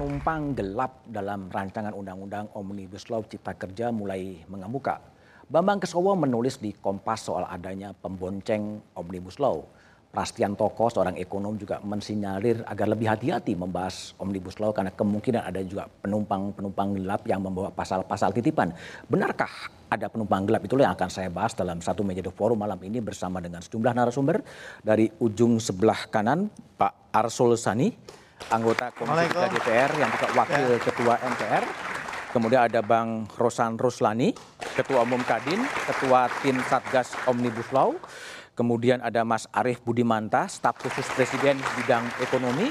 [0.00, 4.96] penumpang gelap dalam rancangan undang-undang Omnibus Law Cipta Kerja mulai mengemuka.
[5.44, 9.60] Bambang Kesowo menulis di Kompas soal adanya pembonceng Omnibus Law.
[10.08, 15.60] Prastian Toko, seorang ekonom juga mensinyalir agar lebih hati-hati membahas Omnibus Law karena kemungkinan ada
[15.60, 18.72] juga penumpang-penumpang gelap yang membawa pasal-pasal titipan.
[19.04, 20.64] Benarkah ada penumpang gelap?
[20.64, 23.92] Itulah yang akan saya bahas dalam satu meja The Forum malam ini bersama dengan sejumlah
[23.92, 24.40] narasumber.
[24.80, 26.48] Dari ujung sebelah kanan,
[26.80, 27.92] Pak Arsul Sani,
[28.48, 30.78] anggota Komisi 3 DPR yang juga wakil ya.
[30.80, 31.64] ketua MPR.
[32.30, 34.30] Kemudian ada Bang Rosan Ruslani,
[34.78, 37.98] Ketua Umum Kadin, Ketua Tim Satgas Omnibus Law.
[38.54, 42.70] Kemudian ada Mas Arief Budimanta, staf khusus Presiden bidang ekonomi.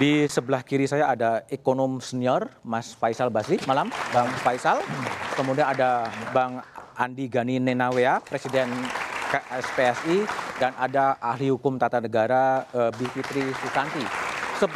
[0.00, 3.60] Di sebelah kiri saya ada ekonom senior Mas Faisal Basri.
[3.68, 4.80] Malam, Bang Faisal.
[5.36, 6.64] Kemudian ada Bang
[6.96, 8.70] Andi Gani Nenawea, Presiden
[9.60, 10.24] SPSI.
[10.56, 14.29] Dan ada ahli hukum tata negara uh, Bivitri Susanti.
[14.60, 14.68] Se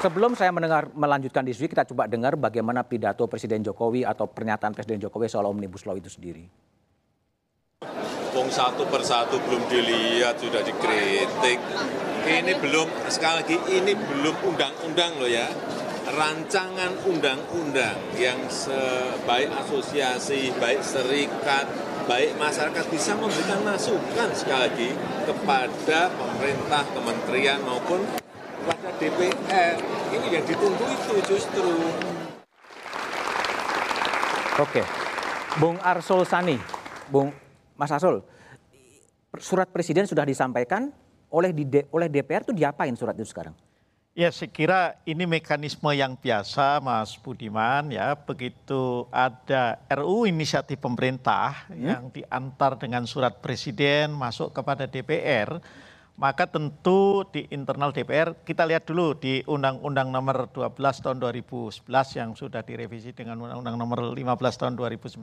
[0.00, 4.96] Sebelum saya mendengar melanjutkan diskusi, kita coba dengar bagaimana pidato Presiden Jokowi atau pernyataan Presiden
[4.96, 6.48] Jokowi soal Omnibus Law itu sendiri.
[8.32, 11.60] Wong satu persatu belum dilihat sudah dikritik.
[12.24, 15.44] Ini belum sekali lagi ini belum undang-undang loh ya.
[16.08, 21.68] Rancangan undang-undang yang sebaik asosiasi, baik serikat,
[22.08, 24.90] baik masyarakat bisa memberikan masukan sekali lagi
[25.28, 28.00] kepada pemerintah, kementerian maupun
[28.60, 29.74] kepada DPR.
[30.12, 31.72] Ini yang ditunggu itu justru.
[34.60, 34.84] Oke,
[35.56, 36.60] Bung Arsul Sani,
[37.08, 37.32] Bung
[37.80, 38.20] Mas Asul,
[39.40, 40.92] surat presiden sudah disampaikan
[41.32, 43.56] oleh di, oleh DPR itu diapain surat itu sekarang?
[44.12, 47.88] Ya, saya kira ini mekanisme yang biasa, Mas Budiman.
[47.94, 51.78] Ya, begitu ada RU inisiatif pemerintah hmm?
[51.78, 55.62] yang diantar dengan surat presiden masuk kepada DPR,
[56.20, 61.88] maka tentu di internal DPR kita lihat dulu di Undang-Undang Nomor 12 Tahun 2011
[62.20, 65.16] yang sudah direvisi dengan Undang-Undang Nomor 15 Tahun 2019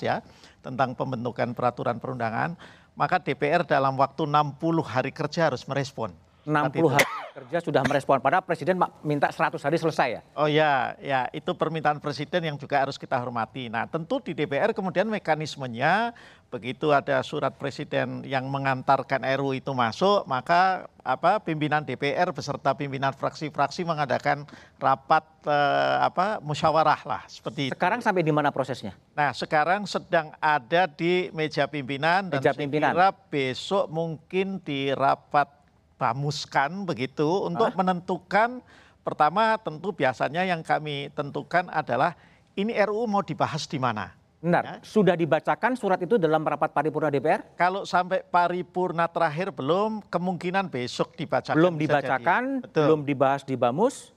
[0.00, 0.24] ya
[0.64, 2.56] tentang pembentukan peraturan perundangan,
[2.96, 4.56] maka DPR dalam waktu 60
[4.88, 6.16] hari kerja harus merespon.
[6.48, 7.06] 60 hari
[7.38, 8.18] kerja sudah merespon.
[8.18, 10.20] Padahal Presiden minta 100 hari selesai ya?
[10.34, 13.70] Oh ya, ya itu permintaan Presiden yang juga harus kita hormati.
[13.70, 16.16] Nah tentu di DPR kemudian mekanismenya
[16.48, 23.12] begitu ada surat Presiden yang mengantarkan RU itu masuk, maka apa pimpinan DPR beserta pimpinan
[23.12, 24.48] fraksi-fraksi mengadakan
[24.80, 28.96] rapat eh, apa musyawarah lah seperti Sekarang sampai di mana prosesnya?
[29.12, 32.96] Nah, sekarang sedang ada di meja pimpinan dan meja pimpinan.
[32.96, 35.57] kira besok mungkin di rapat
[35.98, 37.76] bamuskan begitu untuk Hah?
[37.76, 38.62] menentukan
[39.02, 42.14] pertama tentu biasanya yang kami tentukan adalah
[42.54, 44.14] ini RUU mau dibahas di mana.
[44.38, 44.62] Benar.
[44.62, 44.74] Ya.
[44.86, 47.42] Sudah dibacakan surat itu dalam rapat paripurna DPR?
[47.58, 51.58] Kalau sampai paripurna terakhir belum, kemungkinan besok dibacakan.
[51.58, 54.14] Belum dibacakan, belum dibahas di Bamus?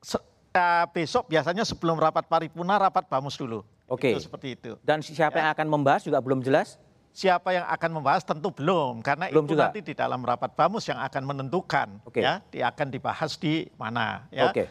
[0.00, 0.16] Se
[0.56, 3.60] ya, besok biasanya sebelum rapat paripurna, rapat Bamus dulu.
[3.84, 4.16] Oke.
[4.16, 4.22] Okay.
[4.24, 4.72] seperti itu.
[4.80, 5.40] Dan siapa ya.
[5.44, 6.80] yang akan membahas juga belum jelas?
[7.10, 9.66] Siapa yang akan membahas tentu belum karena belum itu juga.
[9.68, 12.22] nanti di dalam rapat Bamus yang akan menentukan okay.
[12.22, 14.48] ya dia akan dibahas di mana ya.
[14.48, 14.64] Oke.
[14.64, 14.66] Okay.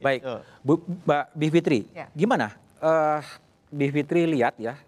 [0.00, 0.20] Baik.
[0.64, 2.08] Bu, Mbak Bivitri, ya.
[2.16, 2.56] gimana?
[2.80, 3.20] Uh,
[3.68, 4.80] Bivitri lihat ya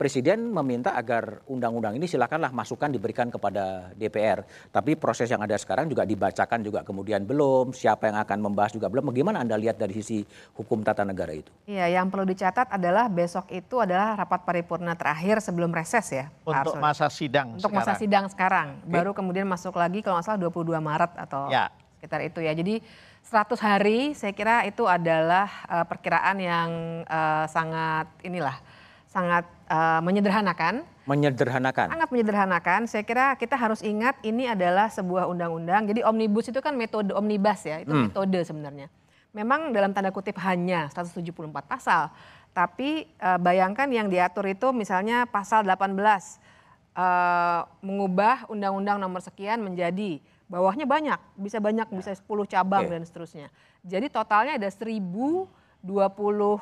[0.00, 4.48] Presiden meminta agar undang-undang ini silakanlah masukan diberikan kepada DPR.
[4.72, 8.88] Tapi proses yang ada sekarang juga dibacakan juga kemudian belum, siapa yang akan membahas juga
[8.88, 9.12] belum.
[9.12, 10.24] Bagaimana Anda lihat dari sisi
[10.56, 11.52] hukum tata negara itu?
[11.68, 16.32] Iya, yang perlu dicatat adalah besok itu adalah rapat paripurna terakhir sebelum reses ya.
[16.48, 17.84] Untuk masa sidang Untuk sekarang.
[17.84, 18.68] masa sidang sekarang.
[18.80, 18.96] Okay.
[18.96, 21.68] Baru kemudian masuk lagi kalau nggak salah 22 Maret atau ya.
[22.00, 22.56] sekitar itu ya.
[22.56, 22.80] Jadi
[23.28, 26.70] 100 hari saya kira itu adalah uh, perkiraan yang
[27.04, 28.56] uh, sangat inilah
[29.04, 30.82] sangat uh, menyederhanakan.
[31.06, 31.86] Menyederhanakan.
[31.94, 32.80] Sangat menyederhanakan.
[32.90, 35.86] Saya kira kita harus ingat ini adalah sebuah undang-undang.
[35.86, 38.10] Jadi omnibus itu kan metode omnibus ya, itu hmm.
[38.10, 38.90] metode sebenarnya.
[39.30, 41.22] Memang dalam tanda kutip hanya 174
[41.70, 42.10] pasal,
[42.50, 50.18] tapi uh, bayangkan yang diatur itu misalnya pasal 18 uh, mengubah undang-undang nomor sekian menjadi
[50.50, 52.98] bawahnya banyak, bisa banyak, bisa 10 cabang okay.
[52.98, 53.48] dan seterusnya.
[53.86, 55.46] Jadi totalnya ada 1028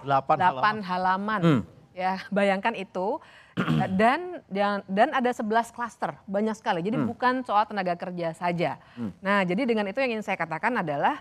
[0.05, 0.77] halaman.
[0.85, 1.41] halaman.
[1.41, 3.19] Hmm ya bayangkan itu.
[3.99, 4.39] Dan
[4.87, 6.79] dan ada 11 klaster banyak sekali.
[6.79, 7.11] Jadi hmm.
[7.11, 8.79] bukan soal tenaga kerja saja.
[8.95, 9.11] Hmm.
[9.19, 11.19] nah jadi dengan itu yang ingin saya katakan adalah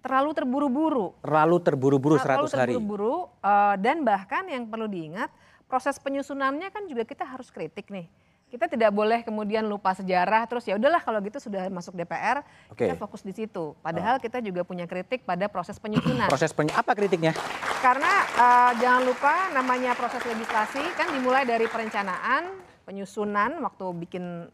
[0.00, 1.12] terlalu terburu-buru.
[1.20, 3.14] Terlalu terburu-buru 100 terlalu terburu-buru
[3.44, 5.28] uh, dan bahkan yang perlu diingat
[5.68, 8.08] proses penyusunannya kan juga kita harus kritik nih
[8.48, 12.40] kita tidak boleh kemudian lupa sejarah terus ya udahlah kalau gitu sudah masuk DPR
[12.72, 12.88] okay.
[12.88, 13.76] kita fokus di situ.
[13.84, 14.20] Padahal oh.
[14.20, 16.28] kita juga punya kritik pada proses penyusunan.
[16.32, 17.36] proses penyu apa kritiknya?
[17.84, 22.48] Karena uh, jangan lupa namanya proses legislasi kan dimulai dari perencanaan,
[22.88, 24.48] penyusunan waktu bikin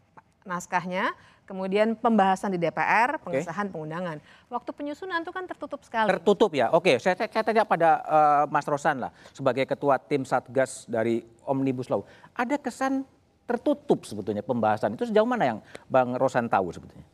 [0.45, 1.15] naskahnya,
[1.47, 4.19] kemudian pembahasan di DPR, pengesahan pengundangan.
[4.51, 6.11] Waktu penyusunan itu kan tertutup sekali.
[6.11, 6.69] Tertutup ya.
[6.75, 11.87] Oke, saya, saya tanya pada uh, Mas Rosan lah sebagai ketua tim Satgas dari Omnibus
[11.89, 12.03] Law.
[12.37, 13.07] Ada kesan
[13.45, 17.05] tertutup sebetulnya pembahasan itu sejauh mana yang Bang Rosan tahu sebetulnya?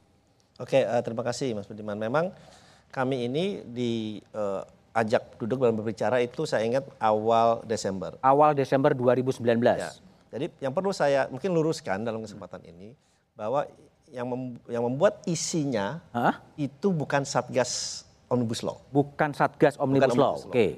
[0.59, 1.99] Oke, uh, terima kasih Mas Budiman.
[1.99, 2.31] Memang
[2.91, 8.15] kami ini diajak uh, duduk dan berbicara itu saya ingat awal Desember.
[8.23, 9.41] Awal Desember 2019.
[9.75, 9.91] Ya.
[10.31, 12.95] Jadi yang perlu saya mungkin luruskan dalam kesempatan ini
[13.35, 13.67] bahwa
[14.11, 16.39] yang mem, yang membuat isinya Hah?
[16.55, 18.79] itu bukan Satgas Omnibus Law.
[18.91, 20.35] Bukan Satgas Omnibus, bukan Law.
[20.39, 20.51] Oke.
[20.51, 20.71] Okay.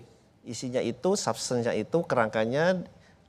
[0.44, 2.84] Isinya itu substansinya itu kerangkanya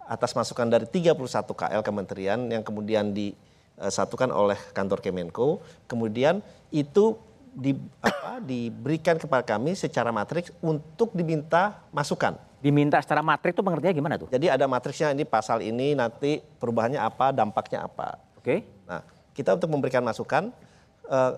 [0.04, 7.16] atas masukan dari 31 KL kementerian yang kemudian disatukan oleh kantor Kemenko, kemudian itu
[7.54, 12.34] di, apa, diberikan kepada kami secara matriks untuk diminta masukan.
[12.58, 14.28] Diminta secara matriks itu pengertiannya gimana tuh?
[14.32, 18.18] Jadi ada matriksnya ini pasal ini nanti perubahannya apa, dampaknya apa.
[18.40, 18.42] Oke.
[18.42, 18.58] Okay.
[18.88, 19.00] Nah,
[19.36, 20.50] kita untuk memberikan masukan
[21.08, 21.32] uh,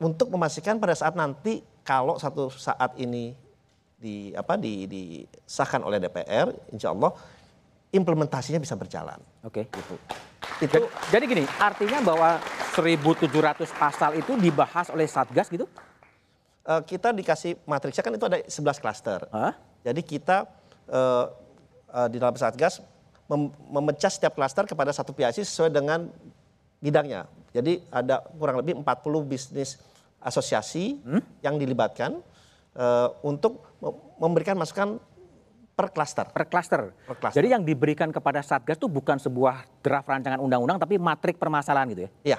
[0.00, 3.36] untuk memastikan pada saat nanti kalau satu saat ini
[4.00, 7.12] di apa di disahkan oleh DPR, insya Allah
[7.90, 9.18] implementasinya bisa berjalan.
[9.42, 9.66] Oke.
[9.66, 9.80] Okay.
[9.82, 9.94] Gitu.
[10.60, 10.78] Itu
[11.10, 12.38] jadi gini, artinya bahwa
[12.76, 13.26] 1.700
[13.74, 15.66] pasal itu dibahas oleh Satgas gitu?
[16.60, 19.18] Uh, kita dikasih matriksnya kan itu ada 11 klaster.
[19.32, 19.52] Huh?
[19.82, 20.46] Jadi kita
[20.92, 21.32] uh,
[21.90, 22.84] uh, di dalam Satgas
[23.30, 26.10] mem memecah setiap klaster kepada satu PIC sesuai dengan
[26.82, 27.26] bidangnya.
[27.50, 28.86] Jadi ada kurang lebih 40
[29.26, 29.78] bisnis
[30.20, 31.42] asosiasi hmm?
[31.42, 32.20] yang dilibatkan
[32.76, 33.64] uh, untuk
[34.20, 35.00] memberikan masukan
[35.80, 36.26] per klaster.
[36.28, 36.80] Per klaster.
[37.32, 42.02] Jadi yang diberikan kepada Satgas itu bukan sebuah draft rancangan undang-undang tapi matrik permasalahan gitu
[42.04, 42.10] ya?
[42.36, 42.38] Iya,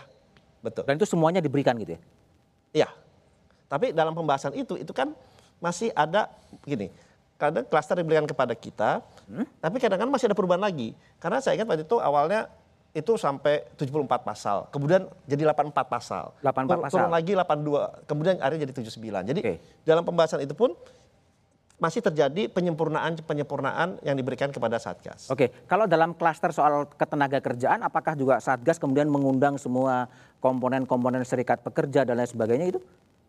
[0.62, 0.86] betul.
[0.86, 2.02] Dan itu semuanya diberikan gitu ya?
[2.86, 2.90] Iya.
[3.66, 5.16] Tapi dalam pembahasan itu, itu kan
[5.58, 6.30] masih ada
[6.68, 6.94] gini,
[7.42, 9.48] kadang klaster diberikan kepada kita, hmm?
[9.58, 10.94] tapi kadang-kadang masih ada perubahan lagi.
[11.18, 12.52] Karena saya ingat waktu itu awalnya
[12.92, 16.36] itu sampai 74 pasal, kemudian jadi 84 pasal.
[16.44, 16.92] 84 pasal.
[16.92, 19.30] Turun lagi 82, kemudian akhirnya jadi 79.
[19.32, 19.58] Jadi okay.
[19.88, 20.76] dalam pembahasan itu pun
[21.82, 25.34] masih terjadi penyempurnaan penyempurnaan yang diberikan kepada Satgas.
[25.34, 30.06] Oke, kalau dalam klaster soal ketenaga kerjaan, apakah juga Satgas kemudian mengundang semua
[30.38, 32.80] komponen-komponen serikat pekerja dan lain sebagainya itu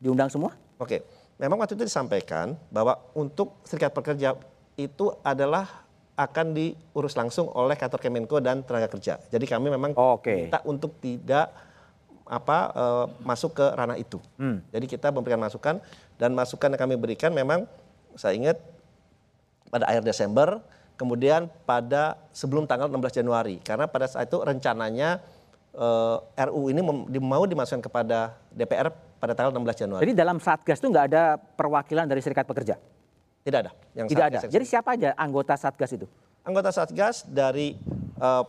[0.05, 0.53] diundang semua?
[0.77, 1.01] Oke,
[1.41, 4.37] memang waktu itu disampaikan bahwa untuk serikat pekerja
[4.77, 9.17] itu adalah akan diurus langsung oleh kantor Kemenko dan tenaga kerja.
[9.33, 10.53] Jadi kami memang okay.
[10.53, 11.49] minta untuk tidak
[12.29, 14.21] apa uh, masuk ke ranah itu.
[14.37, 14.61] Hmm.
[14.69, 15.81] Jadi kita memberikan masukan
[16.21, 17.65] dan masukan yang kami berikan memang
[18.17, 18.59] saya ingat
[19.73, 20.61] pada akhir Desember,
[21.01, 25.25] kemudian pada sebelum tanggal 16 Januari karena pada saat itu rencananya
[25.77, 26.81] uh, eh, RU ini
[27.19, 30.03] mau dimasukkan kepada DPR pada tanggal 16 Januari.
[30.07, 32.77] Jadi dalam Satgas itu nggak ada perwakilan dari serikat pekerja?
[33.43, 33.73] Tidak ada.
[33.95, 34.39] Yang Tidak ada.
[34.47, 36.07] Jadi siapa aja anggota Satgas itu?
[36.43, 37.79] Anggota Satgas dari
[38.19, 38.45] uh,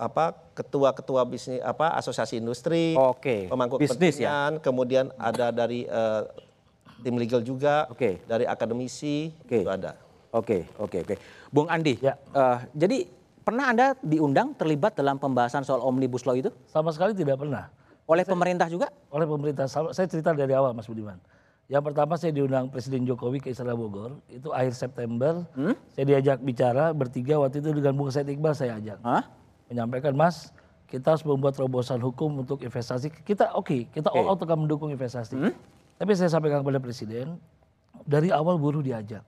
[0.00, 3.50] apa ketua-ketua bisnis apa asosiasi industri, okay.
[3.52, 4.48] pemangku bisnis ya.
[4.62, 6.24] kemudian ada dari uh,
[7.00, 8.20] tim legal juga, okay.
[8.28, 9.64] dari akademisi okay.
[9.64, 9.96] itu ada.
[10.30, 11.14] Oke, okay, oke, okay, oke.
[11.14, 11.18] Okay.
[11.50, 12.14] Bung Andi, ya.
[12.30, 13.08] uh, jadi
[13.42, 16.54] pernah Anda diundang terlibat dalam pembahasan soal Omnibus Law itu?
[16.70, 17.66] Sama sekali tidak pernah.
[18.06, 18.94] Oleh saya, pemerintah juga?
[19.10, 19.66] Oleh pemerintah.
[19.66, 21.18] Saya cerita dari awal Mas Budiman.
[21.70, 25.46] Yang pertama saya diundang Presiden Jokowi ke Istana Bogor, itu akhir September.
[25.54, 25.78] Hmm?
[25.94, 28.98] Saya diajak bicara bertiga waktu itu dengan Bung Said Iqbal saya ajak.
[29.06, 29.22] Hah?
[29.70, 30.50] Menyampaikan, Mas,
[30.90, 33.14] kita harus membuat terobosan hukum untuk investasi.
[33.22, 34.18] Kita oke, okay, kita okay.
[34.18, 35.38] all out akan mendukung investasi.
[35.38, 35.54] Hmm?
[36.00, 37.36] Tapi saya sampaikan kepada Presiden,
[38.08, 39.20] dari awal buruh diajak.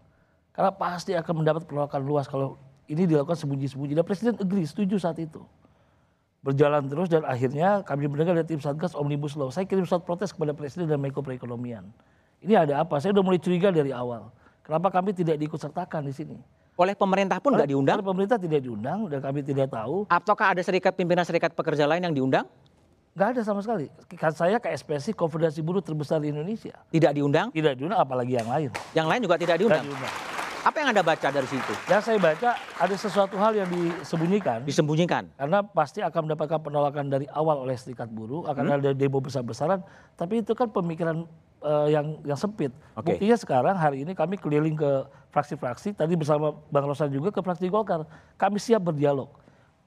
[0.56, 2.56] Karena pasti akan mendapat penolakan luas kalau
[2.88, 3.92] ini dilakukan sembunyi-sembunyi.
[3.92, 5.44] Dan Presiden agree, setuju saat itu.
[6.40, 9.52] Berjalan terus dan akhirnya kami mendengar dari tim Satgas Omnibus Law.
[9.52, 11.86] Saya kirim surat protes kepada Presiden dan Menko Perekonomian
[12.42, 12.98] ini ada apa?
[12.98, 14.34] Saya udah mulai curiga dari awal.
[14.66, 16.36] Kenapa kami tidak diikut sertakan di sini?
[16.74, 18.02] Oleh pemerintah pun nggak diundang?
[18.02, 20.10] Oleh pemerintah tidak diundang dan kami tidak tahu.
[20.10, 22.46] Ataukah ada serikat pimpinan serikat pekerja lain yang diundang?
[23.12, 23.92] Gak ada sama sekali.
[24.16, 26.72] Kan saya KSPSI Konfederasi Buruh terbesar di Indonesia.
[26.88, 27.52] Tidak diundang?
[27.52, 28.72] Tidak diundang, apalagi yang lain.
[28.96, 29.84] Yang lain juga tidak diundang?
[29.84, 30.14] Tidak diundang.
[30.62, 31.74] Apa yang Anda baca dari situ?
[31.90, 34.62] Yang saya baca ada sesuatu hal yang disembunyikan.
[34.62, 35.26] Disembunyikan?
[35.34, 38.76] Karena pasti akan mendapatkan penolakan dari awal oleh serikat buruh, akan hmm?
[38.78, 39.82] ada demo besar-besaran.
[40.14, 41.26] Tapi itu kan pemikiran
[41.66, 42.70] uh, yang yang sempit.
[42.94, 43.18] Okay.
[43.18, 44.90] Buktinya sekarang hari ini kami keliling ke
[45.34, 48.06] fraksi-fraksi, tadi bersama Bang Rosan juga ke fraksi Golkar.
[48.38, 49.41] Kami siap berdialog.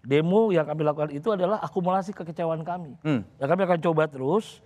[0.05, 2.93] Demo yang kami lakukan itu adalah akumulasi kekecewaan kami.
[3.01, 3.25] Hmm.
[3.41, 4.61] Dan kami akan coba terus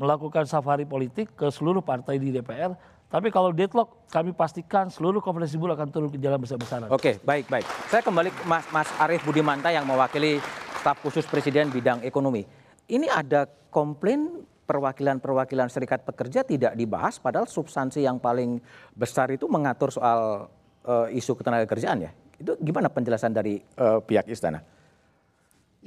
[0.00, 2.72] melakukan safari politik ke seluruh partai di DPR.
[3.08, 6.88] Tapi kalau deadlock, kami pastikan seluruh konferensi buruh akan turun ke jalan besar-besaran.
[6.92, 7.64] Oke, baik, baik.
[7.88, 10.40] Saya kembali ke Mas, Mas Arief Budimanta yang mewakili
[10.80, 12.44] staf khusus Presiden bidang ekonomi.
[12.88, 18.60] Ini ada komplain perwakilan-perwakilan serikat pekerja tidak dibahas padahal substansi yang paling
[18.92, 20.52] besar itu mengatur soal
[20.84, 22.12] uh, isu ketenaga kerjaan ya.
[22.36, 24.60] Itu gimana penjelasan dari uh, pihak istana?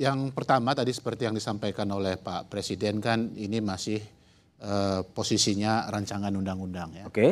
[0.02, 4.02] Yang pertama tadi seperti yang disampaikan oleh Pak Presiden kan ini masih
[4.66, 7.06] uh, posisinya rancangan undang-undang ya.
[7.06, 7.14] Oke.
[7.14, 7.32] Okay.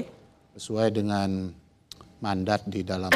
[0.53, 1.49] Sesuai dengan
[2.21, 3.09] mandat di dalam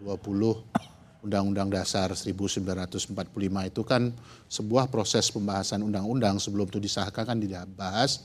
[0.00, 3.12] 20 Undang-Undang Dasar 1945
[3.68, 4.08] itu kan
[4.48, 8.24] sebuah proses pembahasan undang-undang sebelum itu disahkan kan dibahas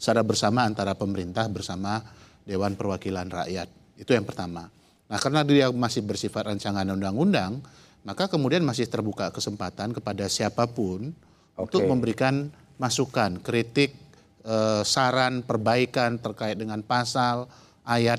[0.00, 2.00] secara bersama antara pemerintah bersama
[2.48, 3.68] Dewan Perwakilan Rakyat.
[4.00, 4.72] Itu yang pertama.
[5.08, 7.60] Nah karena dia masih bersifat rancangan undang-undang,
[8.02, 11.14] maka kemudian masih terbuka kesempatan kepada siapa pun
[11.54, 11.62] okay.
[11.62, 13.94] untuk memberikan masukan, kritik,
[14.42, 17.46] eh, saran, perbaikan terkait dengan pasal,
[17.86, 18.18] ayat,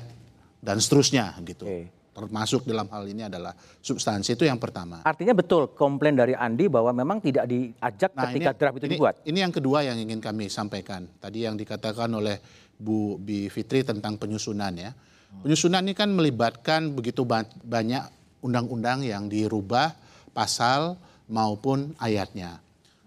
[0.64, 1.68] dan seterusnya gitu.
[1.68, 5.02] Okay termasuk dalam hal ini adalah substansi itu yang pertama.
[5.02, 8.92] Artinya betul komplain dari Andi bahwa memang tidak diajak nah, ketika ini, draft itu ini,
[8.94, 9.14] dibuat.
[9.26, 11.10] Ini yang kedua yang ingin kami sampaikan.
[11.18, 12.38] Tadi yang dikatakan oleh
[12.78, 14.94] Bu Bi Fitri tentang penyusunan ya.
[15.42, 17.26] Penyusunan ini kan melibatkan begitu
[17.66, 18.06] banyak
[18.44, 19.96] undang-undang yang dirubah
[20.36, 21.00] pasal
[21.32, 22.60] maupun ayatnya.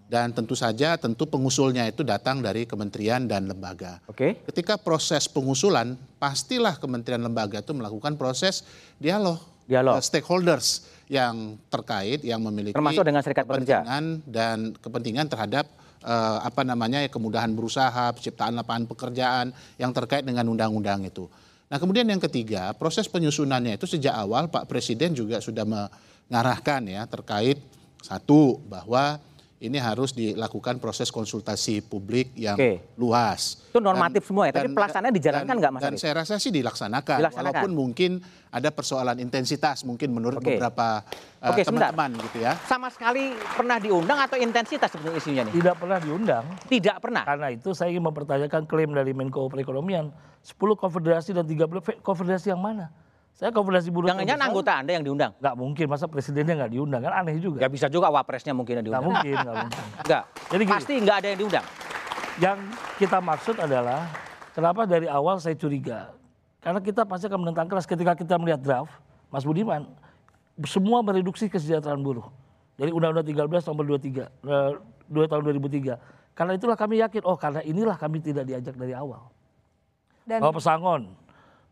[0.07, 3.99] Dan tentu saja tentu pengusulnya itu datang dari kementerian dan lembaga.
[4.07, 4.15] Oke.
[4.15, 4.31] Okay.
[4.49, 8.63] Ketika proses pengusulan, pastilah kementerian lembaga itu melakukan proses
[8.97, 9.37] dialog.
[9.67, 9.99] Dialog.
[9.99, 13.83] Uh, stakeholders yang terkait yang memiliki termasuk dengan serikat pekerja
[14.23, 15.67] dan kepentingan terhadap
[16.07, 21.27] uh, apa namanya ya, kemudahan berusaha, penciptaan lapangan pekerjaan yang terkait dengan undang-undang itu.
[21.67, 27.03] Nah, kemudian yang ketiga, proses penyusunannya itu sejak awal Pak Presiden juga sudah mengarahkan ya
[27.03, 27.59] terkait
[27.99, 29.19] satu bahwa
[29.57, 32.93] ini harus dilakukan proses konsultasi publik yang Oke.
[32.93, 33.57] luas.
[33.73, 37.17] Itu normatif dan, semua ya, tapi pelaksanaannya dijalankan nggak Mas Dan saya rasa sih dilaksanakan,
[37.17, 38.11] dilaksanakan, walaupun mungkin
[38.53, 40.61] ada persoalan intensitas mungkin menurut Oke.
[40.61, 41.01] beberapa
[41.41, 42.53] uh, Oke, teman-teman gitu ya.
[42.69, 45.53] Sama sekali pernah diundang atau intensitas sebetulnya isunya nih?
[45.57, 46.45] Tidak pernah diundang.
[46.69, 47.23] Tidak pernah?
[47.25, 50.13] Karena itu saya ingin mempertanyakan klaim dari Menko Perekonomian,
[50.45, 52.93] 10 konfederasi dan 30 konfederasi yang mana?
[53.37, 54.09] Saya konfederasi buruh.
[54.09, 55.31] Jangan-jangan anggota Anda yang diundang?
[55.37, 57.61] Gak mungkin, masa presidennya nggak diundang kan aneh juga.
[57.61, 59.05] Gak bisa juga wapresnya mungkin yang diundang.
[59.05, 59.83] Gak mungkin, gak mungkin.
[60.09, 60.23] Gak.
[60.49, 61.65] Jadi gini, pasti nggak ada yang diundang.
[62.41, 62.57] Yang
[62.97, 64.09] kita maksud adalah
[64.57, 66.17] kenapa dari awal saya curiga.
[66.65, 68.89] Karena kita pasti akan menentang keras ketika kita melihat draft,
[69.29, 69.85] Mas Budiman,
[70.65, 72.25] semua mereduksi kesejahteraan buruh.
[72.73, 74.25] Dari Undang-Undang 13 nomor 23,
[75.13, 76.33] 2 eh, tahun 2003.
[76.33, 79.29] Karena itulah kami yakin, oh karena inilah kami tidak diajak dari awal.
[80.25, 81.13] Dan oh, pesangon,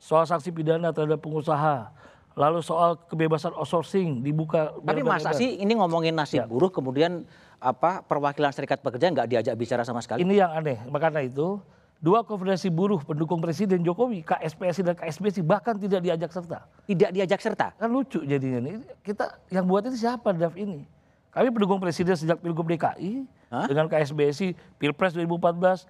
[0.06, 1.90] soal sanksi pidana terhadap pengusaha,
[2.38, 4.70] lalu soal kebebasan outsourcing dibuka.
[4.86, 6.46] Tapi masa sih ini ngomongin nasib ya.
[6.46, 7.26] buruh kemudian
[7.58, 10.22] apa perwakilan serikat pekerja nggak diajak bicara sama sekali?
[10.22, 10.78] Ini yang aneh.
[10.94, 11.58] Makanya itu
[11.98, 16.70] dua konfederasi buruh pendukung Presiden Jokowi, KSPSI dan KSBSI bahkan tidak diajak serta.
[16.86, 17.74] Tidak diajak serta?
[17.74, 18.86] Kan lucu jadinya nih.
[19.02, 20.86] Kita yang buat itu siapa draft ini?
[21.34, 23.66] Kami pendukung Presiden sejak Pilgub DKI Hah?
[23.66, 25.84] dengan KSBSI, Pilpres 2014,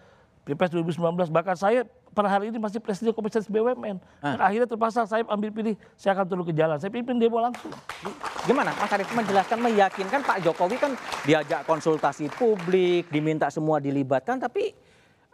[0.48, 1.84] Pilpres 2019, bahkan saya
[2.16, 4.00] per hari ini masih presiden komisaris BUMN.
[4.24, 4.40] Ah.
[4.40, 6.80] Dan akhirnya terpaksa saya ambil pilih, saya akan turun ke jalan.
[6.80, 7.76] Saya pimpin demo langsung.
[8.48, 10.96] Gimana Mas Arief menjelaskan, meyakinkan Pak Jokowi kan
[11.28, 14.72] diajak konsultasi publik, diminta semua dilibatkan, tapi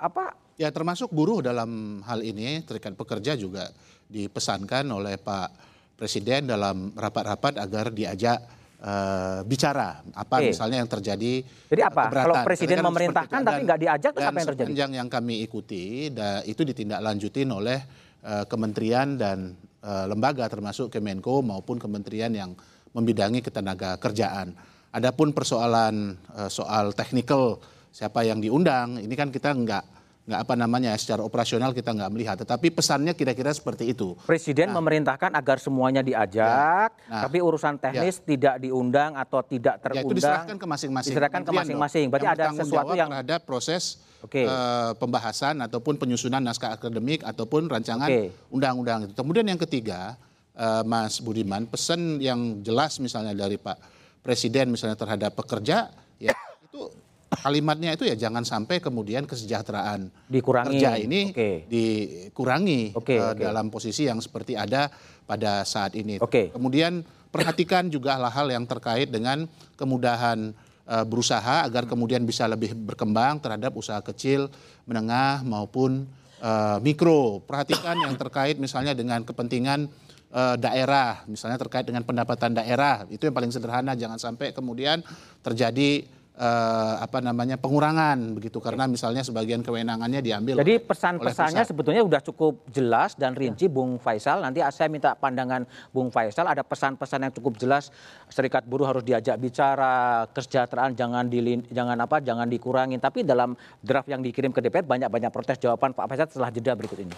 [0.02, 0.34] apa?
[0.58, 3.70] Ya termasuk buruh dalam hal ini, terikat pekerja juga
[4.10, 5.72] dipesankan oleh Pak
[6.02, 8.42] Presiden dalam rapat-rapat agar diajak
[8.82, 10.52] uh, bicara apa okay.
[10.52, 11.34] misalnya yang terjadi.
[11.46, 12.10] Jadi apa?
[12.10, 12.26] Keberatan.
[12.26, 14.70] Kalau presiden kan memerintahkan tapi nggak diajak, terus apa yang terjadi?
[14.74, 17.80] Yang yang kami ikuti da, itu ditindaklanjutin oleh
[18.26, 19.54] uh, kementerian dan
[19.86, 22.52] uh, lembaga termasuk Kemenko maupun kementerian yang
[22.92, 24.52] membidangi ketenaga kerjaan.
[24.92, 27.64] Adapun persoalan uh, soal teknikal
[27.96, 32.36] siapa yang diundang, ini kan kita nggak nggak apa namanya secara operasional kita nggak melihat.
[32.38, 34.13] Tetapi pesannya kira-kira seperti itu.
[34.30, 38.25] Presiden nah, memerintahkan agar semuanya diajak ya, nah, tapi urusan teknis ya.
[38.25, 41.12] tidak diundang atau tidak terundang ya, itu diserahkan ke masing-masing.
[41.12, 42.06] Diserahkan ke masing-masing.
[42.13, 43.84] Berarti yang ada sesuatu yang terhadap proses
[44.22, 44.46] okay.
[44.46, 48.10] uh, eh, pembahasan ataupun penyusunan naskah akademik ataupun rancangan
[48.54, 49.13] undang-undang itu.
[49.18, 50.16] Kemudian yang ketiga
[50.56, 53.78] uh, Mas Budiman pesan yang jelas misalnya dari Pak
[54.22, 55.90] Presiden misalnya terhadap pekerja
[56.22, 56.94] ya itu
[57.32, 61.64] kalimatnya itu ya jangan sampai kemudian kesejahteraan dikurangi kerja ini okay.
[61.72, 63.48] dikurangi okay, uh, okay.
[63.48, 64.92] dalam posisi yang seperti ada
[65.24, 66.20] pada saat ini.
[66.20, 66.52] Okay.
[66.52, 69.48] Kemudian perhatikan juga hal-hal yang terkait dengan
[69.80, 70.52] kemudahan
[70.92, 74.52] uh, berusaha agar kemudian bisa lebih berkembang terhadap usaha kecil,
[74.84, 76.04] menengah maupun
[76.44, 77.40] uh, mikro.
[77.48, 79.88] Perhatikan yang terkait misalnya dengan kepentingan
[80.36, 83.08] uh, daerah, misalnya terkait dengan pendapatan daerah.
[83.08, 85.00] Itu yang paling sederhana jangan sampai kemudian
[85.40, 86.04] terjadi
[86.38, 90.62] uh, apa namanya pengurangan begitu karena misalnya sebagian kewenangannya diambil.
[90.62, 93.74] Jadi pesan-pesannya sebetulnya sudah cukup jelas dan rinci ya.
[93.74, 94.40] Bung Faisal.
[94.46, 97.92] Nanti saya minta pandangan Bung Faisal ada pesan-pesan yang cukup jelas
[98.32, 101.42] serikat buruh harus diajak bicara, kesejahteraan jangan di
[101.74, 103.02] jangan apa jangan dikurangin.
[103.02, 107.00] Tapi dalam draft yang dikirim ke DPR banyak-banyak protes jawaban Pak Faisal setelah jeda berikut
[107.02, 107.16] ini.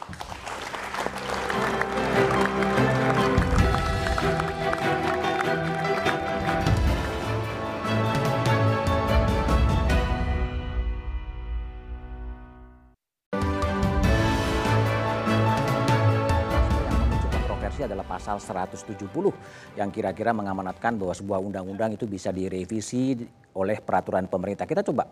[17.85, 19.07] Adalah pasal 170
[19.75, 23.15] yang kira-kira mengamanatkan bahwa sebuah undang-undang itu bisa direvisi
[23.53, 24.65] oleh peraturan pemerintah.
[24.65, 25.07] Kita coba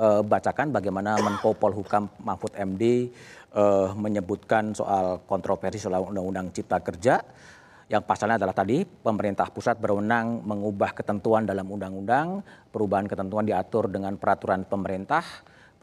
[0.00, 3.12] uh, bacakan bagaimana Menko Polhukam Mahfud MD
[3.54, 7.22] uh, menyebutkan soal kontroversi soal undang-undang Cipta Kerja
[7.84, 12.40] yang pasalnya adalah tadi pemerintah pusat berwenang mengubah ketentuan dalam undang-undang,
[12.72, 15.22] perubahan ketentuan diatur dengan peraturan pemerintah.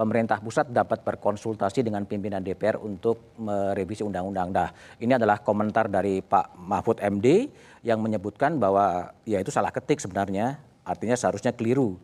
[0.01, 4.49] Pemerintah pusat dapat berkonsultasi dengan pimpinan DPR untuk merevisi undang-undang.
[4.49, 7.53] Nah, ini adalah komentar dari Pak Mahfud MD
[7.85, 12.01] yang menyebutkan bahwa ya itu salah ketik sebenarnya, artinya seharusnya keliru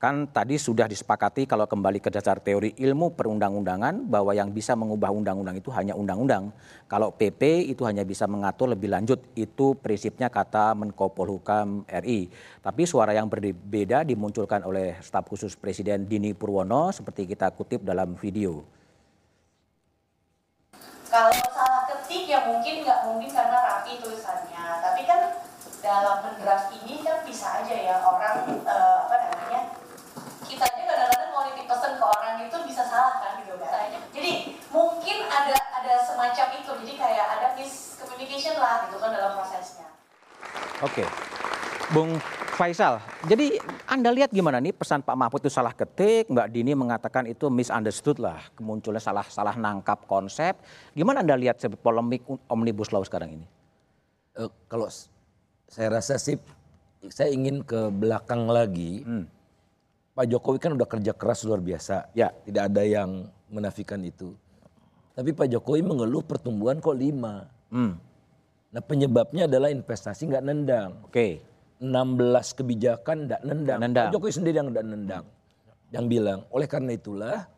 [0.00, 5.12] kan tadi sudah disepakati kalau kembali ke dasar teori ilmu perundang-undangan bahwa yang bisa mengubah
[5.12, 6.56] undang-undang itu hanya undang-undang.
[6.88, 9.20] Kalau PP itu hanya bisa mengatur lebih lanjut.
[9.36, 12.32] Itu prinsipnya kata Menko Polhukam RI.
[12.64, 18.16] Tapi suara yang berbeda dimunculkan oleh staf khusus Presiden Dini Purwono seperti kita kutip dalam
[18.16, 18.64] video.
[21.12, 24.64] Kalau salah ketik ya mungkin nggak mungkin karena rapi tulisannya.
[24.80, 25.20] Tapi kan
[25.80, 28.99] dalam mendraft ini kan bisa aja ya orang uh,
[30.50, 34.32] kita aja kadang-kadang mau nitip pesan ke orang itu bisa salah kan gitu kan jadi
[34.74, 39.86] mungkin ada ada semacam itu jadi kayak ada miscommunication lah gitu kan dalam prosesnya
[40.82, 41.06] oke okay.
[41.90, 42.18] Bung
[42.54, 43.56] Faisal, jadi
[43.88, 48.20] Anda lihat gimana nih pesan Pak Mahfud itu salah ketik, Mbak Dini mengatakan itu misunderstood
[48.20, 50.60] lah, kemunculan salah salah nangkap konsep.
[50.92, 52.20] Gimana Anda lihat polemik
[52.52, 53.46] omnibus law sekarang ini?
[54.36, 54.92] Uh, kalau
[55.72, 56.36] saya rasa sih,
[57.08, 59.08] saya ingin ke belakang lagi.
[59.08, 59.39] Hmm
[60.10, 62.10] Pak Jokowi kan udah kerja keras luar biasa.
[62.18, 62.34] Ya.
[62.42, 64.34] Tidak ada yang menafikan itu.
[65.14, 67.46] Tapi Pak Jokowi mengeluh pertumbuhan kok lima.
[67.70, 67.98] Hmm.
[68.70, 70.90] Nah penyebabnya adalah investasi nggak nendang.
[71.06, 71.14] Oke.
[71.14, 71.32] Okay.
[71.80, 73.78] 16 kebijakan nggak nendang.
[73.80, 74.08] nendang.
[74.10, 75.24] Pak Jokowi sendiri yang nggak nendang.
[75.90, 77.50] Yang bilang, oleh karena itulah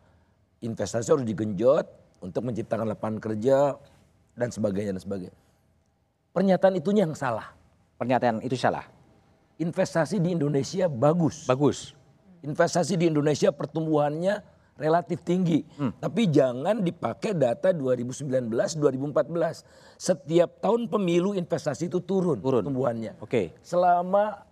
[0.63, 1.85] investasi harus digenjot
[2.23, 3.77] untuk menciptakan lapangan kerja
[4.33, 5.37] dan sebagainya dan sebagainya.
[6.33, 7.53] Pernyataan itunya yang salah.
[8.01, 8.89] Pernyataan itu salah.
[9.61, 11.45] Investasi di Indonesia bagus.
[11.45, 11.93] Bagus
[12.43, 14.43] investasi di Indonesia pertumbuhannya
[14.75, 15.63] relatif tinggi.
[15.79, 15.95] Hmm.
[15.97, 19.63] Tapi jangan dipakai data 2019, 2014.
[19.97, 22.65] Setiap tahun pemilu investasi itu turun, turun.
[22.65, 23.17] pertumbuhannya.
[23.23, 23.29] Oke.
[23.29, 23.45] Okay.
[23.63, 24.43] Selama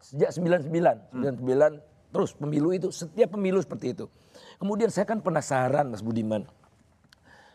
[0.00, 0.68] sejak 99,
[1.16, 1.38] hmm.
[1.40, 4.10] 99 terus pemilu itu setiap pemilu seperti itu.
[4.58, 6.44] Kemudian saya kan penasaran Mas Budiman.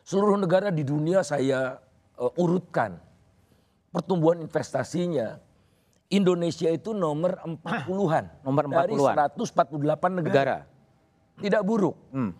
[0.05, 1.81] Seluruh negara di dunia saya
[2.17, 2.97] uh, urutkan
[3.91, 5.41] pertumbuhan investasinya
[6.13, 8.45] Indonesia itu nomor 40-an.
[8.45, 8.85] Nomor 40-an.
[8.85, 8.93] Dari
[9.41, 10.13] 148 negara.
[10.21, 10.57] negara.
[11.41, 11.95] Tidak buruk.
[12.13, 12.31] Hmm.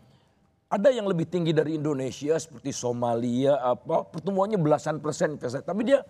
[0.69, 5.65] Ada yang lebih tinggi dari Indonesia seperti Somalia apa pertumbuhannya belasan persen investasi.
[5.65, 6.01] Tapi dia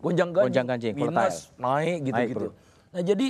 [0.00, 2.48] gonjang ganjing, gonjang ganjing minus, naik gitu-gitu.
[2.88, 3.28] Nah, jadi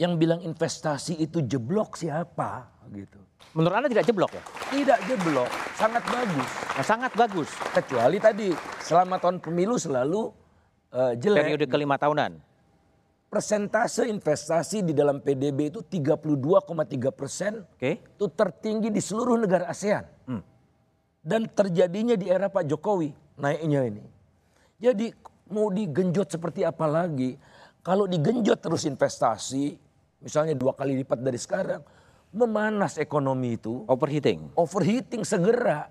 [0.00, 3.20] yang bilang investasi itu jeblok siapa gitu.
[3.52, 4.42] Menurut Anda tidak jeblok ya?
[4.72, 6.48] Tidak jeblok, sangat bagus.
[6.72, 7.48] Nah, sangat bagus.
[7.76, 8.48] Kecuali tadi
[8.80, 10.32] selama tahun pemilu selalu
[10.96, 11.52] uh, jelek.
[11.52, 12.51] Periode kelima tahunan
[13.32, 17.64] persentase investasi di dalam PDB itu 32,3 persen.
[17.80, 18.04] Okay.
[18.04, 20.04] Itu tertinggi di seluruh negara ASEAN.
[20.28, 20.44] Hmm.
[21.24, 24.04] Dan terjadinya di era Pak Jokowi naiknya ini.
[24.76, 25.08] Jadi
[25.48, 27.40] mau digenjot seperti apa lagi?
[27.80, 29.80] Kalau digenjot terus investasi,
[30.20, 31.80] misalnya dua kali lipat dari sekarang,
[32.36, 33.88] memanas ekonomi itu.
[33.88, 34.52] Overheating.
[34.60, 35.88] Overheating segera.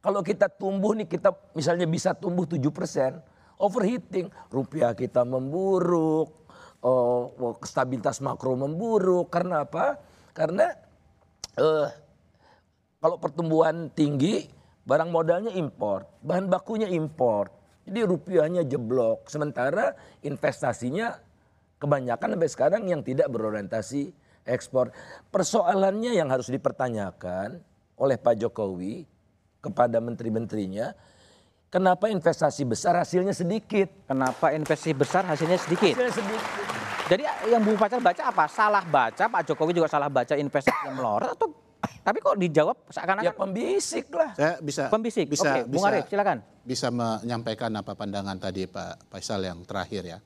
[0.00, 3.20] Kalau kita tumbuh nih kita misalnya bisa tumbuh 7 persen,
[3.56, 6.43] overheating, rupiah kita memburuk,
[6.84, 9.32] oh, stabilitas makro memburuk.
[9.32, 9.96] Karena apa?
[10.36, 10.68] Karena
[11.58, 11.88] uh,
[13.00, 14.44] kalau pertumbuhan tinggi,
[14.84, 17.48] barang modalnya impor, bahan bakunya impor.
[17.84, 19.28] Jadi rupiahnya jeblok.
[19.28, 19.92] Sementara
[20.24, 21.20] investasinya
[21.76, 24.08] kebanyakan sampai sekarang yang tidak berorientasi
[24.48, 24.88] ekspor.
[25.28, 27.60] Persoalannya yang harus dipertanyakan
[28.00, 29.04] oleh Pak Jokowi
[29.60, 30.96] kepada menteri-menterinya,
[31.74, 33.90] Kenapa investasi besar hasilnya sedikit?
[34.06, 35.98] Kenapa investasi besar hasilnya sedikit?
[35.98, 36.40] Hasilnya sedikit.
[37.10, 38.46] Jadi yang Bu Pacar baca apa?
[38.46, 41.50] Salah baca, Pak Jokowi juga salah baca investasi yang melorot atau
[42.06, 44.30] tapi kok dijawab seakan-akan ya pembisik lah.
[44.38, 45.26] Saya bisa pembisik.
[45.26, 46.46] Bisa, Oke, Bung Arif silakan.
[46.62, 50.18] Bisa menyampaikan apa pandangan tadi Pak Faisal yang terakhir ya.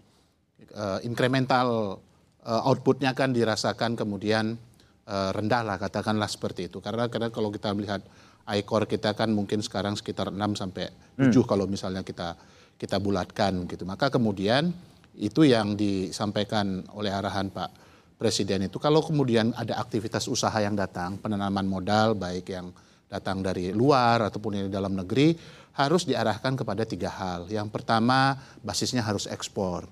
[0.77, 1.97] Uh, incremental
[2.45, 4.61] uh, outputnya kan dirasakan kemudian
[5.09, 6.85] uh, rendah lah katakanlah seperti itu.
[6.85, 8.05] Karena karena kalau kita melihat
[8.49, 10.89] ICOR kita kan mungkin sekarang sekitar 6 sampai
[11.21, 11.45] 7 hmm.
[11.45, 12.35] kalau misalnya kita
[12.79, 13.85] kita bulatkan gitu.
[13.85, 14.73] Maka kemudian
[15.19, 17.71] itu yang disampaikan oleh arahan Pak
[18.19, 22.75] Presiden itu kalau kemudian ada aktivitas usaha yang datang, penanaman modal baik yang
[23.07, 25.39] datang dari luar ataupun yang di dalam negeri
[25.79, 27.47] harus diarahkan kepada tiga hal.
[27.47, 29.87] Yang pertama basisnya harus ekspor.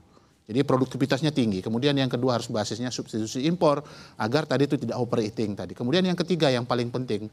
[0.46, 1.58] Jadi produktivitasnya tinggi.
[1.58, 3.82] Kemudian yang kedua harus basisnya substitusi impor
[4.18, 5.74] agar tadi itu tidak operating tadi.
[5.74, 7.26] Kemudian yang ketiga yang paling penting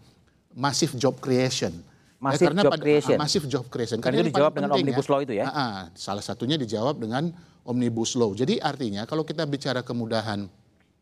[0.54, 1.74] masif job creation.
[2.24, 3.18] Massive karena job pada, creation.
[3.20, 4.00] Massive job creation.
[4.00, 5.46] Karena itu ini dijawab dengan penting Omnibus Law itu ya?
[5.52, 5.80] Ah, ah.
[5.92, 7.36] salah satunya dijawab dengan
[7.68, 8.32] Omnibus Law.
[8.32, 10.48] Jadi artinya kalau kita bicara kemudahan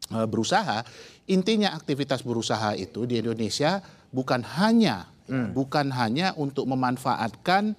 [0.10, 0.82] uh, berusaha,
[1.30, 5.56] intinya aktivitas berusaha itu di Indonesia bukan hanya ya, Hmm.
[5.56, 7.72] bukan hanya untuk memanfaatkan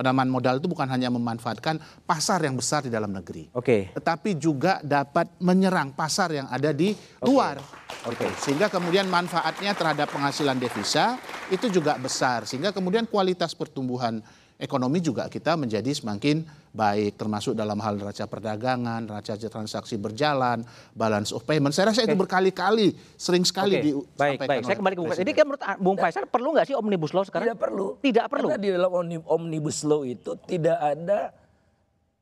[0.00, 1.76] penanaman modal itu bukan hanya memanfaatkan
[2.08, 3.52] pasar yang besar di dalam negeri.
[3.52, 3.92] Oke.
[3.92, 7.60] Tetapi juga dapat menyerang pasar yang ada di luar.
[8.08, 8.24] Oke.
[8.40, 11.20] Sehingga kemudian manfaatnya terhadap penghasilan devisa
[11.52, 12.48] itu juga besar.
[12.48, 14.24] Sehingga kemudian kualitas pertumbuhan
[14.56, 20.62] ekonomi juga kita menjadi semakin baik termasuk dalam hal neraca perdagangan, neraca transaksi berjalan,
[20.94, 21.74] balance of payment.
[21.74, 24.62] Saya rasa itu berkali-kali sering sekali Oke, disampaikan Baik, baik.
[24.62, 25.22] Saya kembali ke Bung Faisal.
[25.26, 25.38] Jadi Presiden.
[25.38, 27.46] kan menurut Bung Faisal perlu nggak sih Omnibus Law sekarang?
[27.50, 27.86] Tidak perlu.
[27.98, 28.46] Tidak perlu.
[28.54, 31.34] Karena di dalam omni- omnibus law itu tidak ada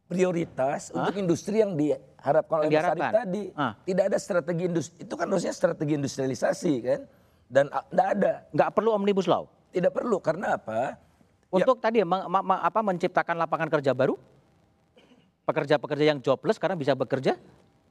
[0.09, 3.45] prioritas untuk industri yang diharapkan oleh Yang Mas Arief tadi.
[3.53, 3.73] Ah.
[3.85, 4.97] Tidak ada strategi industri.
[5.05, 7.01] Itu kan harusnya strategi industrialisasi kan.
[7.49, 8.33] Dan tidak ada.
[8.57, 9.45] Nggak perlu Omnibus Law?
[9.69, 10.17] Tidak perlu.
[10.25, 10.97] Karena apa?
[11.49, 14.17] Untuk tadi ma- ma- ma- apa menciptakan lapangan kerja baru?
[15.49, 17.41] Pekerja-pekerja yang jobless sekarang bisa bekerja?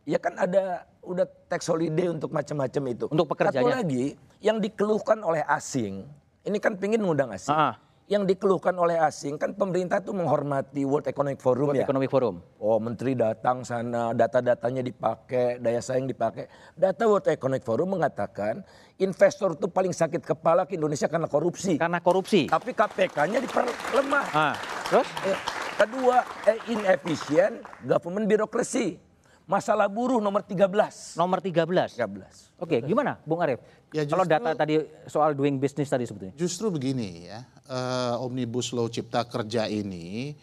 [0.05, 3.05] Ya kan ada udah tax holiday untuk macam-macam itu.
[3.09, 3.65] Untuk pekerjanya.
[3.65, 6.05] Satu lagi yang dikeluhkan oleh asing.
[6.45, 7.57] Ini kan pingin ngundang asing.
[7.57, 7.81] Ah.
[8.05, 11.89] Yang dikeluhkan oleh asing kan pemerintah tuh menghormati World Economic Forum World ya.
[11.89, 12.35] Economic Forum.
[12.61, 16.45] Oh menteri datang sana, data-datanya dipakai, daya saing dipakai.
[16.77, 18.61] Data World Economic Forum mengatakan
[19.01, 21.81] investor itu paling sakit kepala ke Indonesia karena korupsi.
[21.81, 22.53] Karena korupsi.
[22.53, 24.25] Tapi KPK-nya diperlemah.
[24.29, 24.55] Ah,
[24.87, 25.09] terus?
[25.25, 25.35] Eh,
[25.77, 28.97] Kedua, eh, inefisien government birokrasi.
[29.45, 31.13] Masalah buruh nomor 13.
[31.15, 31.93] Nomor 13.
[31.95, 32.51] 13.
[32.57, 33.61] Oke, gimana Bung Arief?
[33.93, 34.75] Ya, Kalau justru- data tadi
[35.07, 36.33] soal doing business tadi sebetulnya.
[36.35, 40.33] Justru begini ya, eh, Omnibus Law Cipta Kerja ini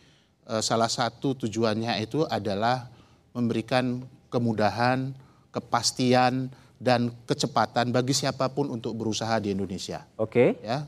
[0.44, 2.86] eh, salah satu tujuannya itu adalah
[3.34, 5.10] memberikan kemudahan,
[5.50, 6.46] kepastian
[6.78, 10.04] dan kecepatan bagi siapa pun untuk berusaha di Indonesia.
[10.14, 10.60] Oke.
[10.62, 10.84] Ya,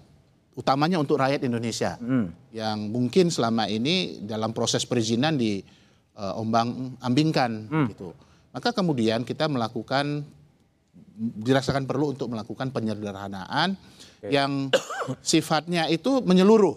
[0.56, 2.00] utamanya untuk rakyat Indonesia.
[2.50, 5.60] Yang mungkin selama ini dalam proses perizinan di
[6.16, 8.16] eh, ombang ambingkan gitu.
[8.56, 10.24] Maka kemudian kita melakukan
[11.16, 13.76] dirasakan perlu untuk melakukan penyederhanaan
[14.24, 14.72] yang
[15.20, 16.76] sifatnya itu menyeluruh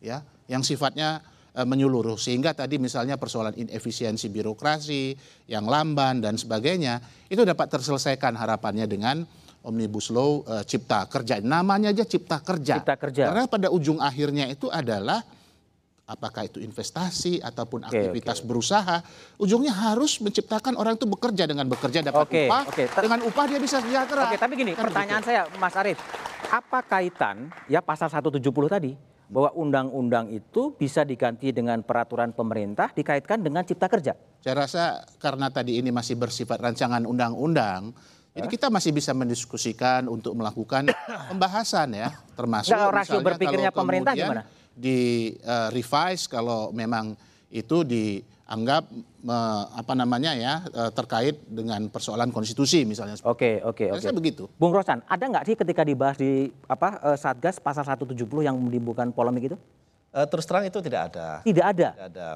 [0.00, 1.20] ya, yang sifatnya
[1.52, 2.16] eh, menyeluruh.
[2.16, 5.12] Sehingga tadi misalnya persoalan inefisiensi birokrasi
[5.52, 9.28] yang lamban dan sebagainya itu dapat terselesaikan harapannya dengan
[9.64, 11.40] Omnibus Law eh, Cipta Kerja.
[11.44, 12.80] Namanya aja Cipta Kerja.
[12.80, 13.24] Cipta Kerja.
[13.28, 15.20] Karena pada ujung akhirnya itu adalah
[16.10, 18.98] apakah itu investasi ataupun aktivitas berusaha,
[19.38, 22.64] ujungnya harus menciptakan orang itu bekerja dengan bekerja dapat Oke, upah.
[22.74, 24.26] Ter- dengan upah dia bisa sejahtera.
[24.26, 25.38] Oke, tapi gini, Kan pertanyaan begitu.
[25.38, 26.02] saya Mas Arief,
[26.50, 28.98] apa kaitan ya pasal 170 tadi
[29.30, 34.18] bahwa undang-undang itu bisa diganti dengan peraturan pemerintah dikaitkan dengan cipta kerja?
[34.42, 37.94] Saya rasa karena tadi ini masih bersifat rancangan undang-undang,
[38.30, 40.86] jadi kita masih bisa mendiskusikan untuk melakukan
[41.30, 44.42] pembahasan ya, termasuk Nggak, rasio misalnya berpikirnya kalau pemerintah gimana?
[44.70, 44.98] Di
[45.34, 47.18] eh, revise kalau memang
[47.50, 48.86] itu dianggap
[49.26, 53.18] me- apa namanya ya eh, terkait dengan persoalan konstitusi misalnya.
[53.26, 54.08] Oke, oke, oke.
[54.14, 54.46] begitu.
[54.54, 58.14] Bung Rosan, ada nggak sih ketika dibahas di apa eh, Satgas pasal 170
[58.46, 59.56] yang menimbulkan polemik itu?
[60.14, 61.42] Eh, terus terang itu tidak ada.
[61.42, 61.88] Tidak ada.
[61.98, 62.28] Tidak ada.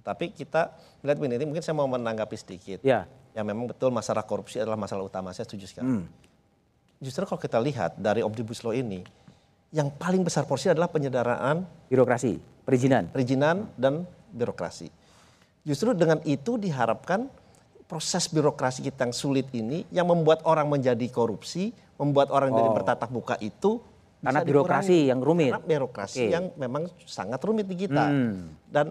[0.00, 2.80] Tetapi kita melihat begini, ini mungkin saya mau menanggapi sedikit.
[2.84, 3.04] Ya.
[3.30, 5.30] Yang memang betul masalah korupsi adalah masalah utama.
[5.30, 6.02] Saya setuju sekali.
[6.98, 9.00] Justru kalau kita lihat dari Omnibus Law ini,
[9.70, 13.06] yang paling besar porsi adalah penyederhanaan Birokrasi, perizinan.
[13.08, 14.90] perizinan dan birokrasi.
[15.62, 17.30] Justru dengan itu diharapkan
[17.86, 22.74] proses birokrasi kita yang sulit ini yang membuat orang menjadi korupsi, membuat orang jadi Oh.
[22.74, 23.78] bertatap muka itu
[24.20, 25.10] Karena birokrasi dikurangi.
[25.10, 25.50] yang rumit.
[25.54, 26.32] Karena birokrasi Oke.
[26.34, 28.04] yang memang sangat rumit di kita.
[28.10, 28.52] Hmm.
[28.66, 28.90] Dan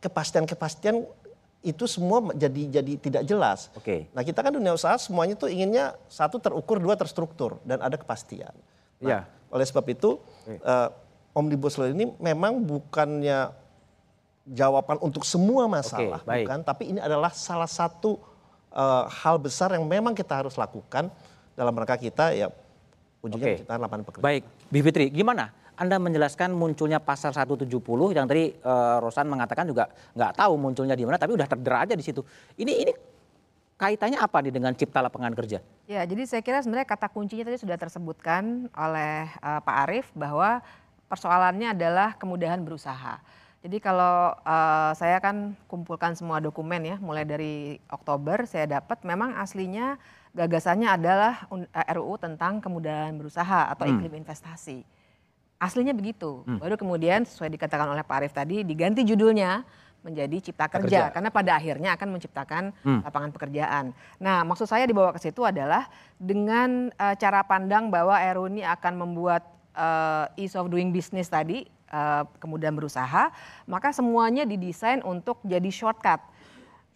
[0.00, 0.96] kepastian-kepastian
[1.66, 3.74] itu semua jadi jadi tidak jelas.
[3.74, 4.06] Oke.
[4.14, 8.54] Nah kita kan dunia usaha semuanya tuh inginnya satu terukur, dua terstruktur dan ada kepastian.
[9.02, 9.18] Nah, Iya.
[9.50, 10.88] Oleh sebab itu eh,
[11.34, 13.50] omnibus law ini memang bukannya
[14.46, 16.46] jawaban untuk semua masalah, baik.
[16.46, 16.58] bukan.
[16.62, 18.16] Tapi ini adalah salah satu
[18.70, 21.10] eh, hal besar yang memang kita harus lakukan
[21.58, 22.46] dalam rangka kita ya
[23.26, 23.54] ujungnya Oke.
[23.58, 24.26] menciptakan lapangan pekerjaan.
[24.30, 25.50] Baik, Bi Fitri, gimana?
[25.76, 27.68] Anda menjelaskan munculnya pasal 170
[28.16, 31.92] yang tadi eh, Rosan mengatakan juga nggak tahu munculnya di mana, tapi udah terdera aja
[31.92, 32.24] di situ.
[32.56, 32.92] Ini ini
[33.76, 35.60] kaitannya apa nih dengan cipta lapangan kerja?
[35.84, 40.64] Ya, jadi saya kira sebenarnya kata kuncinya tadi sudah tersebutkan oleh eh, Pak Arief bahwa
[41.12, 43.20] persoalannya adalah kemudahan berusaha.
[43.60, 49.36] Jadi kalau eh, saya kan kumpulkan semua dokumen ya, mulai dari Oktober saya dapat memang
[49.36, 50.00] aslinya
[50.32, 51.48] gagasannya adalah
[51.92, 54.95] RUU tentang kemudahan berusaha atau iklim investasi.
[55.56, 56.44] Aslinya begitu.
[56.60, 59.64] Baru kemudian sesuai dikatakan oleh Pak Arief tadi diganti judulnya
[60.06, 61.14] menjadi cipta kerja, kerja.
[61.16, 62.64] karena pada akhirnya akan menciptakan
[63.02, 63.84] lapangan pekerjaan.
[64.22, 68.94] Nah, maksud saya dibawa ke situ adalah dengan eh, cara pandang bahwa RUU ini akan
[69.02, 73.30] membuat uh, ease of doing business tadi, uh, kemudian berusaha,
[73.68, 76.18] maka semuanya didesain untuk jadi shortcut.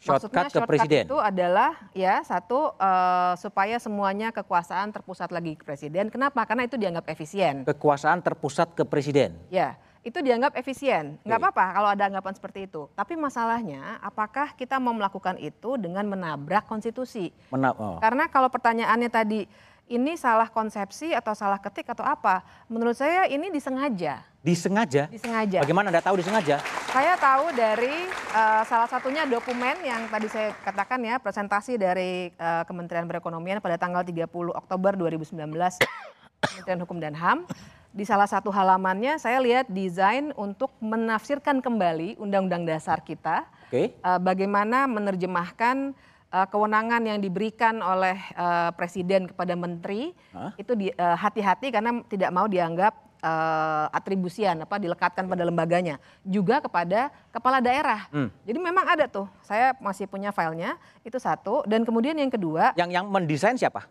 [0.01, 1.05] Shortcut Maksudnya ke shortcut presiden.
[1.13, 6.09] itu adalah ya satu uh, supaya semuanya kekuasaan terpusat lagi ke presiden.
[6.09, 6.41] Kenapa?
[6.49, 7.69] Karena itu dianggap efisien.
[7.69, 9.37] Kekuasaan terpusat ke presiden.
[9.53, 11.21] Ya, itu dianggap efisien.
[11.21, 12.89] Nggak apa-apa kalau ada anggapan seperti itu.
[12.97, 17.29] Tapi masalahnya, apakah kita mau melakukan itu dengan menabrak konstitusi?
[17.53, 18.01] Mena oh.
[18.01, 19.45] Karena kalau pertanyaannya tadi,
[19.90, 22.46] ini salah konsepsi atau salah ketik atau apa?
[22.70, 24.22] Menurut saya ini disengaja.
[24.38, 25.11] Disengaja?
[25.11, 25.66] Disengaja.
[25.66, 26.62] Bagaimana Anda tahu disengaja?
[26.94, 32.62] Saya tahu dari uh, salah satunya dokumen yang tadi saya katakan ya, presentasi dari uh,
[32.70, 35.35] Kementerian Perekonomian pada tanggal 30 Oktober 2019,
[36.46, 37.42] Kementerian Hukum dan HAM.
[37.90, 43.98] Di salah satu halamannya saya lihat desain untuk menafsirkan kembali Undang-Undang Dasar kita, Oke.
[44.07, 45.90] uh, bagaimana menerjemahkan
[46.31, 50.55] uh, kewenangan yang diberikan oleh uh, presiden kepada menteri Hah?
[50.57, 56.59] itu di- uh, hati-hati karena tidak mau dianggap uh, atribusian apa dilekatkan pada lembaganya juga
[56.64, 58.09] kepada kepala daerah.
[58.11, 58.33] Hmm.
[58.49, 59.29] Jadi memang ada tuh.
[59.45, 63.87] Saya masih punya filenya itu satu dan kemudian yang kedua Yang yang mendesain siapa?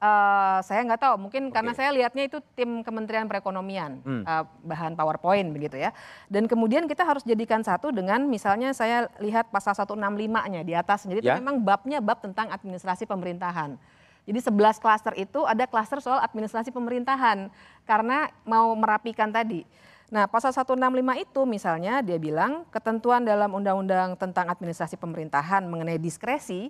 [0.00, 4.24] Eh, saya nggak tahu mungkin karena saya lihatnya itu tim Kementerian Perekonomian Hmm.
[4.24, 5.92] eh, bahan PowerPoint begitu ya.
[6.26, 11.04] Dan kemudian kita harus jadikan satu dengan misalnya saya lihat pasal 165-nya di atas.
[11.04, 11.36] Jadi itu Ya.
[11.36, 13.76] memang babnya bab tentang administrasi pemerintahan.
[14.24, 17.48] Jadi 11 klaster itu ada klaster soal administrasi pemerintahan
[17.84, 19.64] karena mau merapikan tadi.
[20.10, 26.68] Nah, pasal 165 itu misalnya dia bilang ketentuan dalam undang-undang tentang administrasi pemerintahan mengenai diskresi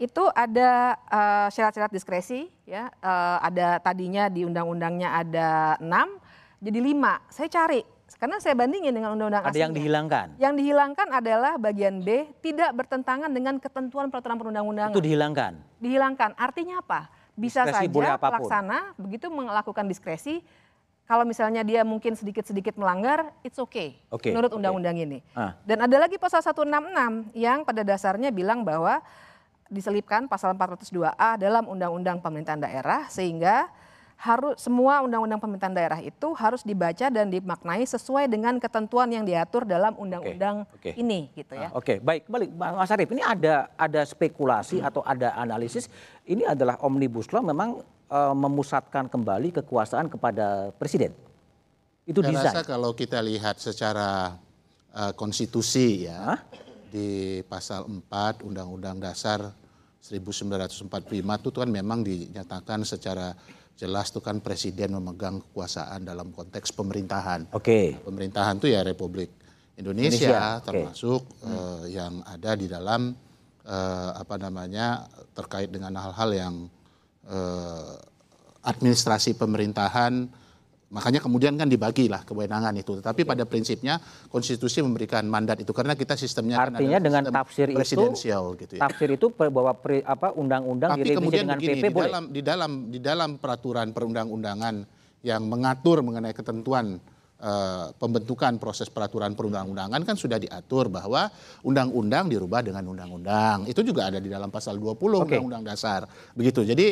[0.00, 6.22] itu ada eh, syarat-syarat diskresi ya eh, ada tadinya di undang-undangnya ada 6
[6.62, 7.34] jadi 5.
[7.34, 7.80] Saya cari
[8.22, 10.26] karena saya bandingin dengan undang-undang Ada yang dihilangkan.
[10.38, 14.94] Yang dihilangkan adalah bagian B tidak bertentangan dengan ketentuan peraturan perundang-undangan.
[14.94, 15.52] Itu dihilangkan.
[15.82, 16.30] Dihilangkan.
[16.38, 17.10] Artinya apa?
[17.34, 20.44] Bisa Diskresi saja pelaksana begitu melakukan diskresi
[21.02, 25.18] kalau misalnya dia mungkin sedikit-sedikit melanggar, it's okay Oke, menurut undang-undang ini.
[25.34, 25.58] Ah.
[25.66, 29.02] Dan ada lagi pasal 166 yang pada dasarnya bilang bahwa
[29.72, 33.72] diselipkan pasal 402A dalam undang-undang pemerintahan daerah sehingga
[34.22, 39.66] harus semua undang-undang pemerintahan daerah itu harus dibaca dan dimaknai sesuai dengan ketentuan yang diatur
[39.66, 40.94] dalam undang-undang oke.
[40.94, 41.74] ini gitu ya.
[41.74, 42.30] Ah, Oke, baik.
[42.30, 43.10] Balik, Mas Arief.
[43.10, 45.90] Ini ada ada spekulasi atau ada analisis.
[46.22, 51.10] Ini adalah omnibus law memang eh, memusatkan kembali kekuasaan kepada presiden.
[52.06, 52.54] Itu Saya desain.
[52.54, 54.34] rasa kalau kita lihat secara
[54.90, 56.34] uh, konstitusi ya
[56.90, 59.54] di pasal 4 Undang-Undang Dasar
[60.02, 63.38] 1945 itu kan memang dinyatakan secara
[63.78, 67.54] jelas itu kan presiden memegang kekuasaan dalam konteks pemerintahan.
[67.54, 67.94] Oke.
[68.02, 69.30] Pemerintahan itu ya Republik
[69.78, 73.14] Indonesia, Indonesia, termasuk eh, yang ada di dalam
[73.64, 76.54] eh, apa namanya terkait dengan hal-hal yang
[77.30, 77.94] eh,
[78.62, 80.41] administrasi pemerintahan
[80.92, 83.96] makanya kemudian kan dibagilah kewenangan itu tetapi pada prinsipnya
[84.28, 88.44] konstitusi memberikan mandat itu karena kita sistemnya kan Artinya adalah dengan sistem tafsir itu presidensial
[88.60, 88.80] gitu ya.
[88.84, 89.72] tafsir itu bahwa
[90.04, 92.04] apa undang-undang Tapi direvisi kemudian dengan begini, PP di boleh.
[92.04, 94.74] dalam di dalam di dalam peraturan perundang-undangan
[95.24, 97.00] yang mengatur mengenai ketentuan
[97.98, 101.26] pembentukan proses peraturan perundang-undangan kan sudah diatur bahwa
[101.66, 103.66] undang-undang dirubah dengan undang-undang.
[103.66, 105.34] Itu juga ada di dalam pasal 20 Oke.
[105.34, 106.06] Undang-Undang Dasar.
[106.32, 106.62] Begitu.
[106.62, 106.86] Jadi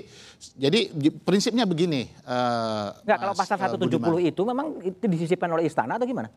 [0.59, 2.03] jadi di- prinsipnya begini.
[2.11, 4.11] eh, Enggak, kalau pasal eh, Budiman.
[4.11, 6.29] 170 itu memang itu disisipkan oleh istana atau gimana?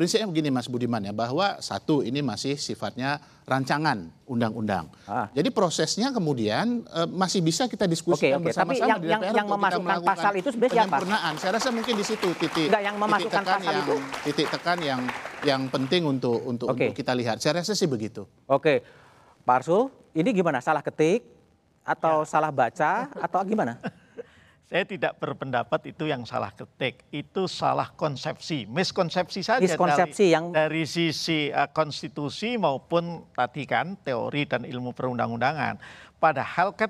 [0.00, 4.88] Prinsipnya begini Mas Budiman ya, bahwa satu ini masih sifatnya rancangan undang-undang.
[5.04, 5.28] Ah.
[5.36, 8.46] Jadi prosesnya kemudian eh, masih bisa kita diskusikan Oke, oke.
[8.48, 10.88] bersama-sama Tapi yang- di yang- DPR yang kita memasukkan pasal itu sebenarnya siapa?
[10.88, 11.32] penyempurnaan.
[11.36, 13.96] Saya rasa mungkin di situ titik Enggak, yang titik memasukkan tekan pasal yang, itu?
[14.24, 15.00] titik tekan yang
[15.44, 16.80] yang penting untuk untuk, Oke.
[16.80, 17.36] untuk kita lihat.
[17.36, 18.24] Saya rasa sih begitu.
[18.48, 18.80] Oke,
[19.44, 20.64] Pak Arsul, ini gimana?
[20.64, 21.28] Salah ketik
[21.84, 23.76] atau salah baca atau gimana?
[24.70, 30.54] Saya tidak berpendapat itu yang salah ketik, itu salah konsepsi, miskonsepsi saja Miskonsepsi dari, yang-
[30.54, 35.74] dari sisi eh, konstitusi maupun tadi kan teori dan ilmu perundang-undangan.
[36.22, 36.86] Padahal kan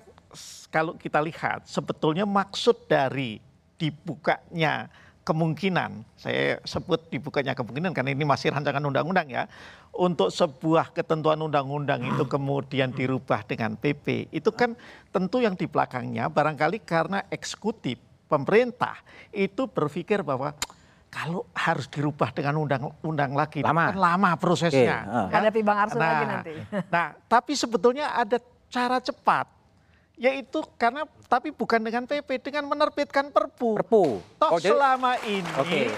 [0.68, 3.40] kalau kita lihat sebetulnya maksud dari
[3.80, 4.92] dibukanya
[5.30, 9.46] kemungkinan, saya sebut dibukanya kemungkinan karena ini masih rancangan undang-undang ya,
[9.94, 14.74] untuk sebuah ketentuan undang-undang itu kemudian dirubah dengan PP, itu kan
[15.14, 18.98] tentu yang di belakangnya barangkali karena eksekutif pemerintah
[19.30, 20.50] itu berpikir bahwa
[21.10, 23.94] kalau harus dirubah dengan undang-undang lagi, Lama.
[23.94, 24.98] kan lama prosesnya.
[25.02, 25.26] Oke, ah.
[25.30, 25.38] Ya.
[25.42, 26.52] Hadapi Bang Arsul lagi nanti.
[26.86, 28.38] Nah, tapi sebetulnya ada
[28.70, 29.59] cara cepat.
[30.20, 33.80] Yaitu karena tapi bukan dengan PP, dengan menerbitkan perpu.
[33.80, 34.20] Perpu.
[34.36, 35.88] Toh Oh, jadi- selama ini Oke.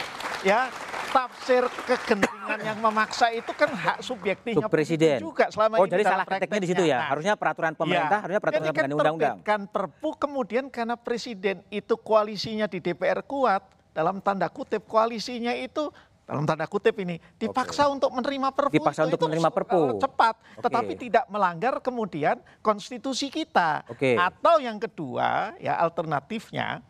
[0.47, 0.71] ya
[1.11, 5.21] tafsir kegentingan yang memaksa itu kan hak subjektifnya presiden.
[5.21, 6.97] juga selama oh, ini jadi dalam salah ketiknya di situ ya.
[6.97, 8.23] Nah, harusnya peraturan pemerintah, Ya.
[8.25, 9.37] harusnya peraturan Jadi kan undang-undang.
[9.37, 13.61] terbitkan perpu kemudian karena presiden itu koalisinya di DPR kuat,
[13.93, 17.95] dalam tanda kutip koalisinya itu dalam tanda kutip ini dipaksa okay.
[17.99, 20.63] untuk menerima perpu dipaksa untuk menerima perpu cepat okay.
[20.65, 24.15] tetapi tidak melanggar kemudian konstitusi kita okay.
[24.15, 26.81] atau yang kedua ya alternatifnya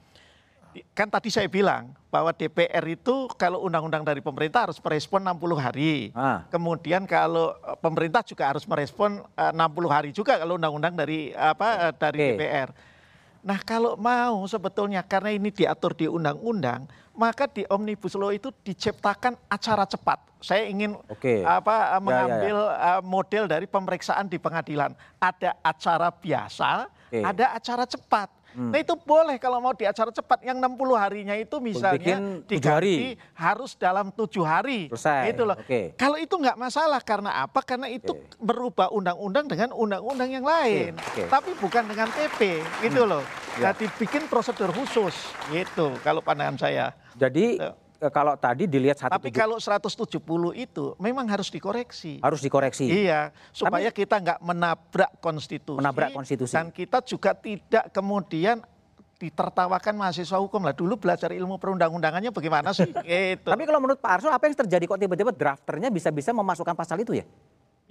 [0.97, 6.09] kan tadi saya bilang bahwa DPR itu kalau undang-undang dari pemerintah harus merespon 60 hari.
[6.17, 6.49] Ah.
[6.49, 11.93] Kemudian kalau eh, pemerintah juga harus merespon 60 eh, hari juga kalau undang-undang dari apa
[11.93, 12.31] dari okay.
[12.37, 12.69] DPR.
[13.43, 19.35] Nah kalau mau sebetulnya karena ini diatur di undang-undang, maka di omnibus law itu diciptakan
[19.51, 20.23] acara cepat.
[20.39, 21.43] Saya ingin okay.
[21.43, 23.03] apa mengambil ya, ya, ya.
[23.03, 24.95] model dari pemeriksaan di pengadilan.
[25.19, 27.23] Ada acara biasa, okay.
[27.23, 28.31] ada acara cepat.
[28.53, 28.71] Hmm.
[28.71, 32.97] Nah itu boleh kalau mau di acara cepat yang 60 harinya itu misalnya diganti hari.
[33.33, 34.93] harus dalam tujuh hari.
[34.93, 35.33] Selesai.
[35.33, 35.57] Itu loh.
[35.65, 35.97] Okay.
[35.97, 37.61] Kalau itu nggak masalah karena apa?
[37.65, 38.39] Karena itu okay.
[38.39, 40.97] merubah undang-undang dengan undang-undang yang lain.
[41.13, 41.25] Okay.
[41.25, 41.27] Okay.
[41.33, 42.41] Tapi bukan dengan PP
[42.85, 43.11] gitu hmm.
[43.11, 43.25] loh.
[43.61, 43.73] Ya.
[43.73, 45.17] Jadi bikin prosedur khusus
[45.53, 46.97] gitu kalau pandangan saya.
[47.17, 47.82] Jadi gitu.
[48.03, 50.19] Eh, kalau tadi dilihat satu Tapi kalau 170
[50.59, 52.19] itu memang harus dikoreksi.
[52.19, 52.91] Harus dikoreksi.
[52.91, 55.79] Iya, supaya Tapi, kita nggak menabrak konstitusi.
[55.79, 56.59] Menabrak konstitusi.
[56.59, 58.59] Dan kita juga tidak kemudian
[59.23, 60.75] ditertawakan mahasiswa hukum lah.
[60.75, 62.91] Dulu belajar ilmu perundang-undangannya bagaimana sih?
[63.07, 63.47] gitu.
[63.55, 67.15] Tapi kalau menurut Pak Arsul apa yang terjadi kok tiba-tiba drafternya bisa-bisa memasukkan pasal itu
[67.15, 67.27] ya?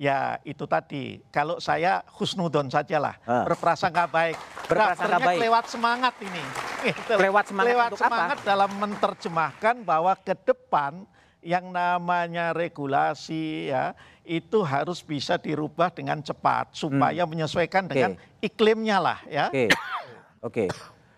[0.02, 3.46] Ya itu tadi, kalau saya husnudon sajalah, ah.
[3.46, 4.34] berprasangka baik.
[4.66, 5.38] Berprasangka baik.
[5.46, 6.42] lewat semangat ini.
[6.90, 7.14] Gitu.
[7.22, 8.48] Lewat semangat Lewat semangat apa?
[8.50, 11.06] dalam menerjemahkan bahwa ke depan
[11.46, 13.94] yang namanya regulasi ya
[14.26, 17.30] itu harus bisa dirubah dengan cepat supaya hmm.
[17.38, 18.50] menyesuaikan dengan okay.
[18.50, 19.54] iklimnya lah ya.
[19.54, 19.54] Oke.
[19.54, 19.70] Okay.
[20.42, 20.66] Oke.
[20.66, 20.68] Okay.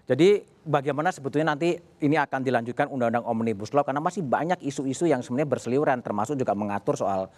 [0.03, 0.29] Jadi
[0.67, 5.47] bagaimana sebetulnya nanti ini akan dilanjutkan undang-undang omnibus law karena masih banyak isu-isu yang sebenarnya
[5.47, 7.31] berseliweran termasuk juga mengatur soal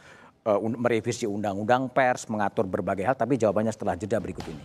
[0.45, 4.63] uh, merevisi undang-undang pers, mengatur berbagai hal, tapi jawabannya setelah jeda berikut ini.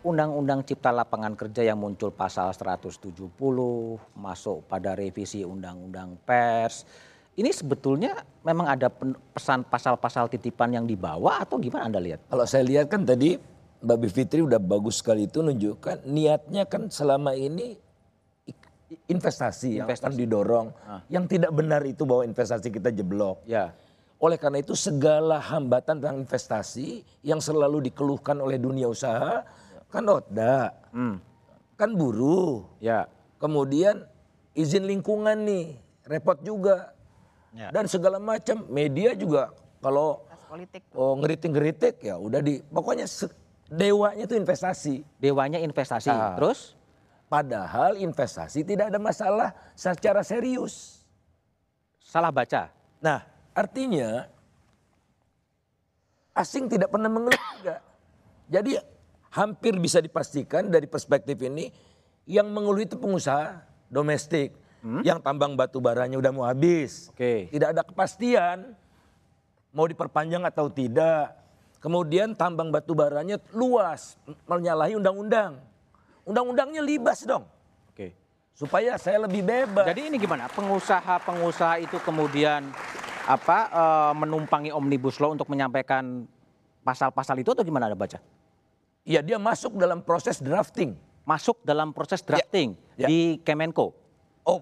[0.00, 3.30] Undang-Undang Cipta Lapangan Kerja yang muncul pasal 170
[4.18, 6.82] masuk pada revisi Undang-Undang Pers
[7.40, 8.92] ini sebetulnya memang ada
[9.32, 12.28] pesan pasal-pasal titipan yang dibawa atau gimana Anda lihat?
[12.28, 13.40] Kalau saya lihat kan tadi
[13.80, 17.80] Mbak Bivitri udah bagus sekali itu nunjukkan niatnya kan selama ini
[19.08, 19.80] investasi, investasi.
[19.80, 20.66] yang akan didorong.
[20.84, 21.00] Ah.
[21.08, 23.40] Yang tidak benar itu bahwa investasi kita jeblok.
[23.48, 23.72] Ya.
[24.20, 29.48] Oleh karena itu segala hambatan tentang investasi yang selalu dikeluhkan oleh dunia usaha
[29.88, 31.16] kan oda, hmm.
[31.80, 32.68] kan buruh.
[32.84, 33.08] Ya.
[33.40, 34.04] Kemudian
[34.52, 36.92] izin lingkungan nih repot juga
[37.54, 37.68] ya.
[37.70, 38.66] dan segala macam.
[38.70, 40.26] Media juga kalau
[40.98, 43.06] oh ngeritik-ngeritik ya udah di pokoknya
[43.70, 45.06] dewanya itu investasi.
[45.22, 46.10] Dewanya investasi.
[46.10, 46.74] Nah, terus?
[47.30, 51.06] Padahal investasi tidak ada masalah secara serius.
[52.02, 52.74] Salah baca.
[52.98, 53.22] Nah
[53.54, 54.26] artinya
[56.34, 57.78] asing tidak pernah mengeluh juga.
[58.50, 58.74] Jadi
[59.30, 61.70] hampir bisa dipastikan dari perspektif ini
[62.26, 65.02] yang mengeluh itu pengusaha domestik hmm?
[65.04, 67.08] yang tambang batu baranya udah mau habis.
[67.14, 67.48] Okay.
[67.52, 68.76] Tidak ada kepastian
[69.74, 71.38] mau diperpanjang atau tidak.
[71.80, 75.56] Kemudian tambang batu baranya luas, menyalahi undang-undang.
[76.28, 77.48] Undang-undangnya libas dong.
[77.88, 78.12] Oke.
[78.52, 79.88] Supaya saya lebih bebas.
[79.88, 80.44] Jadi ini gimana?
[80.52, 82.68] Pengusaha-pengusaha itu kemudian
[83.24, 83.84] apa e,
[84.20, 86.28] menumpangi omnibus law untuk menyampaikan
[86.84, 88.20] pasal-pasal itu atau gimana ada baca?
[89.08, 90.92] Iya, dia masuk dalam proses drafting.
[91.24, 93.08] Masuk dalam proses drafting ya, ya.
[93.08, 93.96] di Kemenko.
[94.44, 94.60] Oh,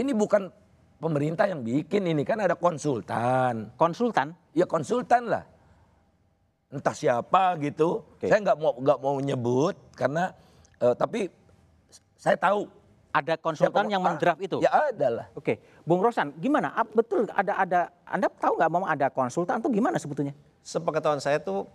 [0.00, 0.48] ini bukan
[0.96, 3.68] pemerintah yang bikin ini kan ada konsultan.
[3.76, 4.32] Konsultan?
[4.56, 5.44] Ya konsultan lah.
[6.72, 8.04] Entah siapa gitu.
[8.16, 8.32] Okay.
[8.32, 10.32] Saya nggak mau nggak mau menyebut karena
[10.80, 11.28] uh, tapi
[12.16, 12.68] saya tahu
[13.10, 14.56] ada konsultan siapa, yang mendraft itu.
[14.62, 15.26] Ya ada lah.
[15.34, 16.70] Oke, Bung Rosan, gimana?
[16.94, 20.32] Betul ada ada Anda tahu nggak mau ada konsultan atau gimana sebetulnya?
[20.62, 21.66] Sepengetahuan saya tuh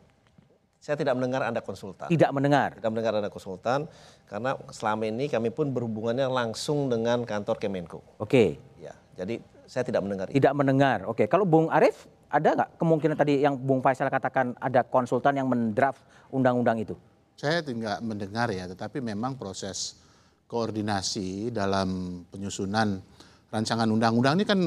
[0.85, 2.13] saya tidak mendengar Anda konsultan.
[2.13, 2.77] Tidak mendengar?
[2.77, 3.89] Tidak mendengar Anda konsultan,
[4.29, 8.21] karena selama ini kami pun berhubungannya langsung dengan kantor Kemenko.
[8.21, 8.61] Oke.
[8.77, 10.59] Ya, jadi saya tidak mendengar Tidak itu.
[10.61, 11.25] mendengar, oke.
[11.25, 16.05] Kalau Bung Arief, ada nggak kemungkinan tadi yang Bung Faisal katakan ada konsultan yang mendraft
[16.29, 16.93] undang-undang itu?
[17.33, 19.97] Saya tidak mendengar ya, tetapi memang proses
[20.45, 23.01] koordinasi dalam penyusunan
[23.49, 24.59] rancangan undang-undang ini kan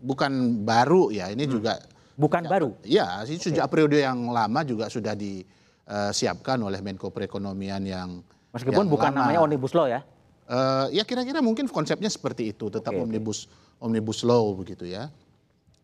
[0.00, 1.52] bukan baru ya, ini hmm.
[1.52, 1.76] juga
[2.16, 2.70] bukan ya, baru.
[2.80, 5.44] Ya, sejak periode yang lama juga sudah di
[5.86, 8.20] uh, siapkan oleh Menko Perekonomian yang
[8.50, 9.20] meskipun yang bukan lama.
[9.26, 10.02] namanya omnibus law ya.
[10.46, 13.82] Uh, ya kira-kira mungkin konsepnya seperti itu, tetap okay, omnibus okay.
[13.82, 15.10] omnibus law begitu ya.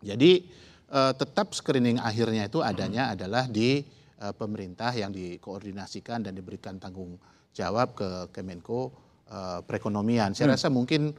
[0.03, 0.47] Jadi
[0.91, 3.15] uh, tetap screening akhirnya itu adanya hmm.
[3.19, 3.83] adalah di
[4.23, 7.19] uh, pemerintah yang dikoordinasikan dan diberikan tanggung
[7.51, 8.95] jawab ke Kemenko
[9.31, 10.35] uh, Perekonomian.
[10.35, 10.55] Saya hmm.
[10.55, 11.11] rasa mungkin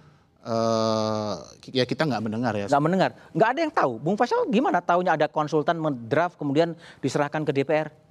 [0.47, 1.35] uh,
[1.67, 2.67] ya kita nggak mendengar ya.
[2.71, 3.93] Nggak mendengar, nggak ada yang tahu.
[3.99, 8.02] Bung Faisal gimana tahunya ada konsultan mendraft kemudian diserahkan ke DPR?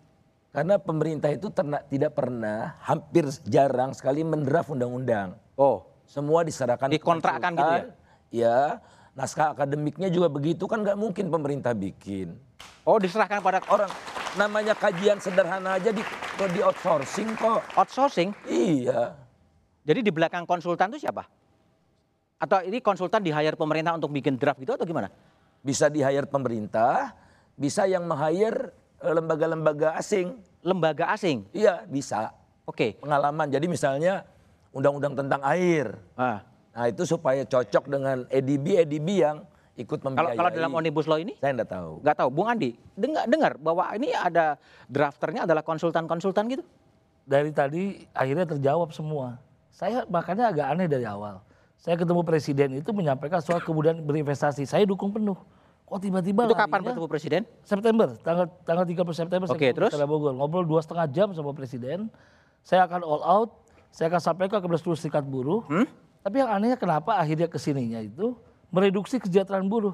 [0.53, 5.33] Karena pemerintah itu terna, tidak pernah, hampir jarang sekali mendraft undang-undang.
[5.57, 7.83] Oh, semua diserahkan dikontrakkan gitu ya?
[8.33, 8.61] Ya,
[9.17, 12.37] naskah akademiknya juga begitu kan nggak mungkin pemerintah bikin.
[12.85, 13.89] Oh, diserahkan pada orang.
[14.37, 16.05] Namanya kajian sederhana aja di
[16.53, 17.65] di outsourcing kok.
[17.73, 18.37] Outsourcing?
[18.45, 19.17] Iya.
[19.89, 21.25] Jadi di belakang konsultan itu siapa?
[22.37, 25.09] Atau ini konsultan di hire pemerintah untuk bikin draft gitu atau gimana?
[25.65, 27.15] Bisa di hire pemerintah,
[27.57, 30.39] bisa yang eh, lembaga-lembaga asing.
[30.63, 31.43] Lembaga asing?
[31.51, 32.31] Iya, bisa.
[32.63, 32.95] Oke.
[32.95, 33.03] Okay.
[33.03, 33.51] Pengalaman.
[33.51, 34.23] Jadi misalnya
[34.71, 35.99] undang-undang tentang air.
[36.15, 36.47] Ah.
[36.73, 39.45] Nah itu supaya cocok dengan EDB, EDB yang
[39.77, 40.39] ikut membiayai.
[40.39, 41.37] Kalau, kalau dalam omnibus law ini?
[41.43, 41.93] Saya nggak tahu.
[42.01, 42.29] Nggak tahu.
[42.33, 44.57] Bung Andi, dengar, dengar bahwa ini ada
[44.89, 46.65] drafternya adalah konsultan-konsultan gitu?
[47.27, 49.37] Dari tadi akhirnya terjawab semua.
[49.75, 51.43] Saya makanya agak aneh dari awal
[51.83, 54.63] saya ketemu presiden itu menyampaikan soal kemudian berinvestasi.
[54.71, 55.35] Saya dukung penuh.
[55.87, 57.41] Kok tiba-tiba Itu kapan bertemu presiden?
[57.67, 59.93] September, tanggal tanggal 30 September Oke, okay, terus?
[59.93, 60.33] Bogor.
[60.33, 62.09] Ngobrol dua setengah jam sama presiden.
[62.65, 63.51] Saya akan all out,
[63.93, 65.61] saya akan sampaikan kepada seluruh serikat buruh.
[65.69, 65.85] Hmm?
[66.23, 68.39] Tapi yang anehnya kenapa akhirnya ke sininya itu
[68.73, 69.93] mereduksi kesejahteraan buruh.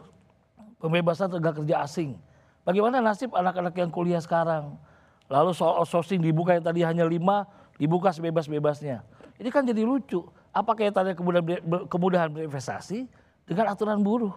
[0.79, 2.15] Pembebasan tenaga kerja asing.
[2.63, 4.79] Bagaimana nasib anak-anak yang kuliah sekarang?
[5.27, 9.03] Lalu soal outsourcing dibuka yang tadi hanya lima, dibuka sebebas-bebasnya.
[9.41, 10.23] Ini kan jadi lucu
[10.55, 13.09] apa kaitannya kemudahan, kemudahan berinvestasi
[13.49, 14.35] dengan aturan buruh?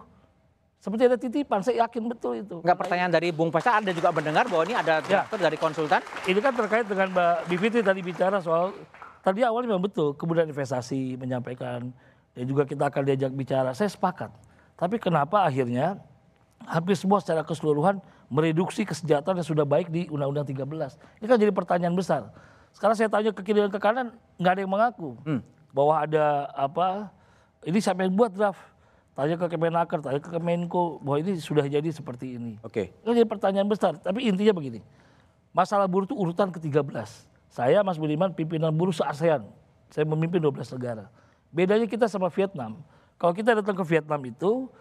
[0.82, 2.58] Seperti ada titipan, saya yakin betul itu.
[2.58, 5.22] Enggak pertanyaan dari Bung Pasha, Anda juga mendengar bahwa ini ada ya.
[5.30, 6.02] dari konsultan?
[6.26, 8.74] Ini kan terkait dengan Mbak Bivitri tadi bicara soal,
[9.22, 11.94] tadi awalnya memang betul, kemudahan investasi menyampaikan,
[12.34, 14.34] dan juga kita akan diajak bicara, saya sepakat.
[14.74, 16.02] Tapi kenapa akhirnya
[16.66, 21.22] hampir semua secara keseluruhan mereduksi kesejahteraan yang sudah baik di Undang-Undang 13.
[21.22, 22.34] Ini kan jadi pertanyaan besar.
[22.74, 24.10] Sekarang saya tanya ke kiri dan ke kanan,
[24.42, 25.14] nggak ada yang mengaku.
[25.22, 27.08] Hmm bahwa ada apa
[27.64, 28.60] ini siapa yang buat draft
[29.12, 32.56] tanya ke Kemenaker tanya ke Kemenko bahwa ini sudah jadi seperti ini.
[32.64, 32.92] Oke.
[32.92, 33.06] Okay.
[33.06, 34.80] jadi pertanyaan besar tapi intinya begini.
[35.52, 39.44] Masalah buruh itu urutan ke-13 saya Mas Budiman pimpinan buruh se-ASEAN.
[39.92, 41.12] Saya memimpin 12 negara.
[41.52, 42.80] Bedanya kita sama Vietnam.
[43.20, 44.72] Kalau kita datang ke Vietnam itu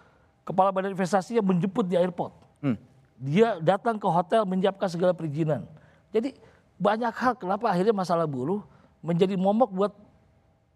[0.48, 2.32] kepala badan investasi yang menjemput di airport.
[2.62, 2.78] Hmm.
[3.18, 5.66] dia datang ke hotel menyiapkan segala perizinan.
[6.14, 6.38] Jadi
[6.78, 8.62] banyak hal kenapa akhirnya masalah buruh
[9.02, 9.94] menjadi momok buat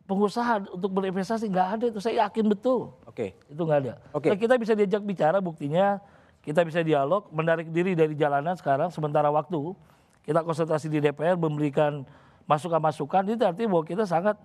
[0.05, 2.93] pengusaha untuk berinvestasi nggak ada itu saya yakin betul.
[3.09, 3.33] Oke.
[3.35, 3.51] Okay.
[3.51, 3.93] Itu nggak ada.
[4.13, 4.29] Oke.
[4.29, 4.29] Okay.
[4.33, 5.97] Nah, kita bisa diajak bicara buktinya
[6.45, 9.73] kita bisa dialog menarik diri dari jalanan sekarang sementara waktu
[10.21, 12.05] kita konsentrasi di DPR memberikan
[12.45, 14.37] masukan-masukan itu artinya bahwa kita sangat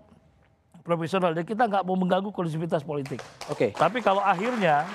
[0.80, 3.20] profesional dan kita nggak mau mengganggu kondusivitas politik.
[3.52, 3.68] Oke.
[3.68, 3.70] Okay.
[3.76, 4.88] Tapi kalau akhirnya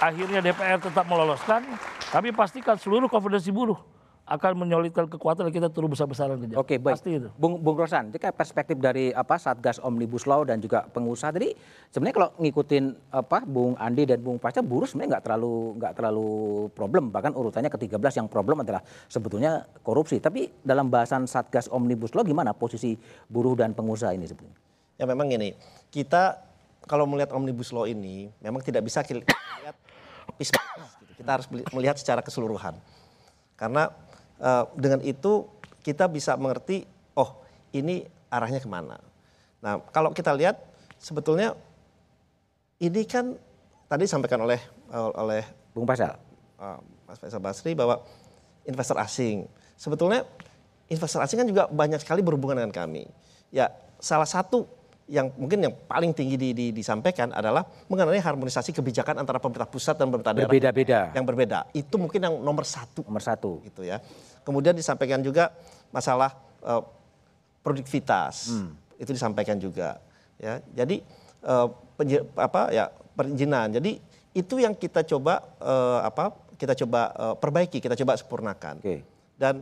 [0.00, 1.60] akhirnya DPR tetap meloloskan,
[2.08, 3.95] kami pastikan seluruh konfederasi buruh
[4.26, 6.58] akan menyolidkan kekuatan kita turun besar-besaran kerja.
[6.58, 6.98] Oke, baik.
[6.98, 7.30] Pasti itu.
[7.38, 11.54] Bung, Bung Rosan, jika perspektif dari apa Satgas Omnibus Law dan juga pengusaha tadi
[11.94, 16.30] sebenarnya kalau ngikutin apa Bung Andi dan Bung Pasca buruh sebenarnya nggak terlalu nggak terlalu
[16.74, 20.18] problem bahkan urutannya ke-13 yang problem adalah sebetulnya korupsi.
[20.18, 22.98] Tapi dalam bahasan Satgas Omnibus Law gimana posisi
[23.30, 24.58] buruh dan pengusaha ini sebetulnya?
[24.98, 25.54] Ya memang ini
[25.94, 26.42] kita
[26.90, 29.22] kalau melihat Omnibus Law ini memang tidak bisa kita
[29.62, 29.76] lihat
[30.42, 31.12] gitu.
[31.14, 32.74] Kita harus melihat secara keseluruhan.
[33.56, 33.88] Karena
[34.40, 35.46] uh, dengan itu
[35.80, 36.84] kita bisa mengerti
[37.14, 37.40] oh
[37.72, 38.98] ini arahnya ke mana.
[39.62, 40.58] Nah kalau kita lihat
[40.98, 41.54] sebetulnya
[42.82, 43.32] ini kan
[43.86, 44.60] tadi disampaikan oleh
[44.92, 46.16] oleh Bung Pasal,
[46.60, 48.02] uh, Mas Faisal Basri bahwa
[48.66, 49.46] investor asing
[49.78, 50.26] sebetulnya
[50.90, 53.06] investor asing kan juga banyak sekali berhubungan dengan kami.
[53.54, 53.70] Ya
[54.02, 54.66] salah satu
[55.06, 59.94] yang mungkin yang paling tinggi di, di, disampaikan adalah mengenai harmonisasi kebijakan antara pemerintah pusat
[59.94, 60.50] dan pemerintah daerah.
[60.50, 61.14] Berbeda-beda.
[61.14, 61.58] Yang berbeda.
[61.70, 63.06] Itu mungkin yang nomor satu.
[63.06, 63.62] Nomor satu.
[63.62, 64.02] Gitu ya.
[64.42, 65.54] Kemudian disampaikan juga
[65.94, 66.34] masalah
[66.66, 66.82] uh,
[67.62, 68.50] produktivitas.
[68.50, 68.74] Hmm.
[68.96, 70.00] itu disampaikan juga
[70.40, 70.56] ya.
[70.72, 71.04] Jadi
[71.44, 71.68] uh,
[72.00, 73.68] penj- apa ya perizinan.
[73.76, 74.00] Jadi
[74.32, 78.80] itu yang kita coba uh, apa kita coba uh, perbaiki kita coba sempurnakan.
[78.80, 79.04] Okay.
[79.36, 79.60] dan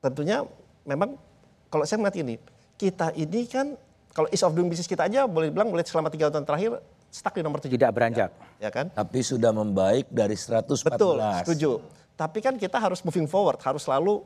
[0.00, 0.48] tentunya
[0.88, 1.20] memang
[1.68, 2.34] kalau saya melihat ini
[2.80, 3.76] kita ini kan
[4.12, 6.80] kalau ease of doing business kita aja boleh bilang boleh selama tiga tahun terakhir
[7.12, 7.76] stuck di nomor tujuh.
[7.76, 8.30] Tidak beranjak.
[8.56, 8.88] Ya, ya kan?
[8.92, 10.88] Tapi sudah membaik dari 114.
[10.88, 11.70] Betul, setuju.
[12.16, 14.24] Tapi kan kita harus moving forward, harus selalu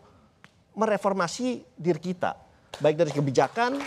[0.74, 2.38] mereformasi diri kita.
[2.78, 3.78] Baik dari kebijakan,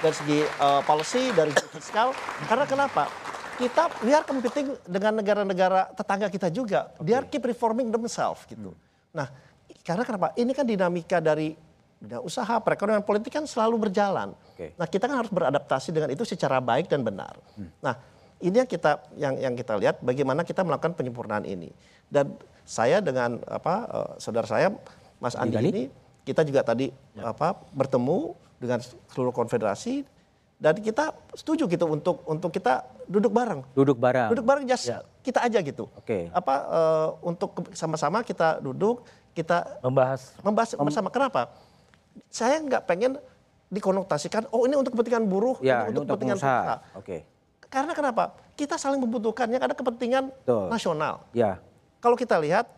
[0.00, 2.16] dari segi uh, policy, dari segi fiskal.
[2.48, 3.08] Karena kenapa?
[3.56, 6.92] Kita biar competing dengan negara-negara tetangga kita juga.
[7.00, 8.76] Biar keep reforming themselves gitu.
[9.16, 9.32] Nah,
[9.80, 10.36] karena kenapa?
[10.36, 11.56] Ini kan dinamika dari
[12.06, 14.32] bidang usaha, perekonomian politik kan selalu berjalan.
[14.54, 14.72] Okay.
[14.78, 17.34] Nah kita kan harus beradaptasi dengan itu secara baik dan benar.
[17.58, 17.68] Hmm.
[17.82, 17.98] Nah
[18.40, 21.74] ini yang kita yang yang kita lihat bagaimana kita melakukan penyempurnaan ini.
[22.06, 24.70] Dan saya dengan apa uh, saudara saya
[25.18, 25.84] Mas Andi ini
[26.26, 27.34] kita juga tadi ya.
[27.34, 30.02] apa bertemu dengan seluruh konfederasi
[30.56, 33.60] dan kita setuju gitu untuk untuk kita duduk bareng.
[33.76, 34.32] Duduk bareng.
[34.32, 35.04] Duduk bareng just ya.
[35.20, 35.88] kita aja gitu.
[35.96, 36.04] Oke.
[36.04, 36.22] Okay.
[36.32, 39.04] Apa uh, untuk sama-sama kita duduk,
[39.36, 41.08] kita membahas membahas bersama.
[41.12, 41.52] Kenapa?
[42.36, 43.16] Saya nggak pengen
[43.72, 46.74] dikonotasikan oh ini untuk kepentingan buruh, ya, ini, untuk kepentingan pengusaha.
[46.92, 47.00] Oke.
[47.00, 47.20] Okay.
[47.72, 48.36] Karena kenapa?
[48.52, 50.68] Kita saling membutuhkannya karena kepentingan Tuh.
[50.68, 51.24] nasional.
[51.32, 51.58] Ya.
[52.04, 52.68] Kalau kita lihat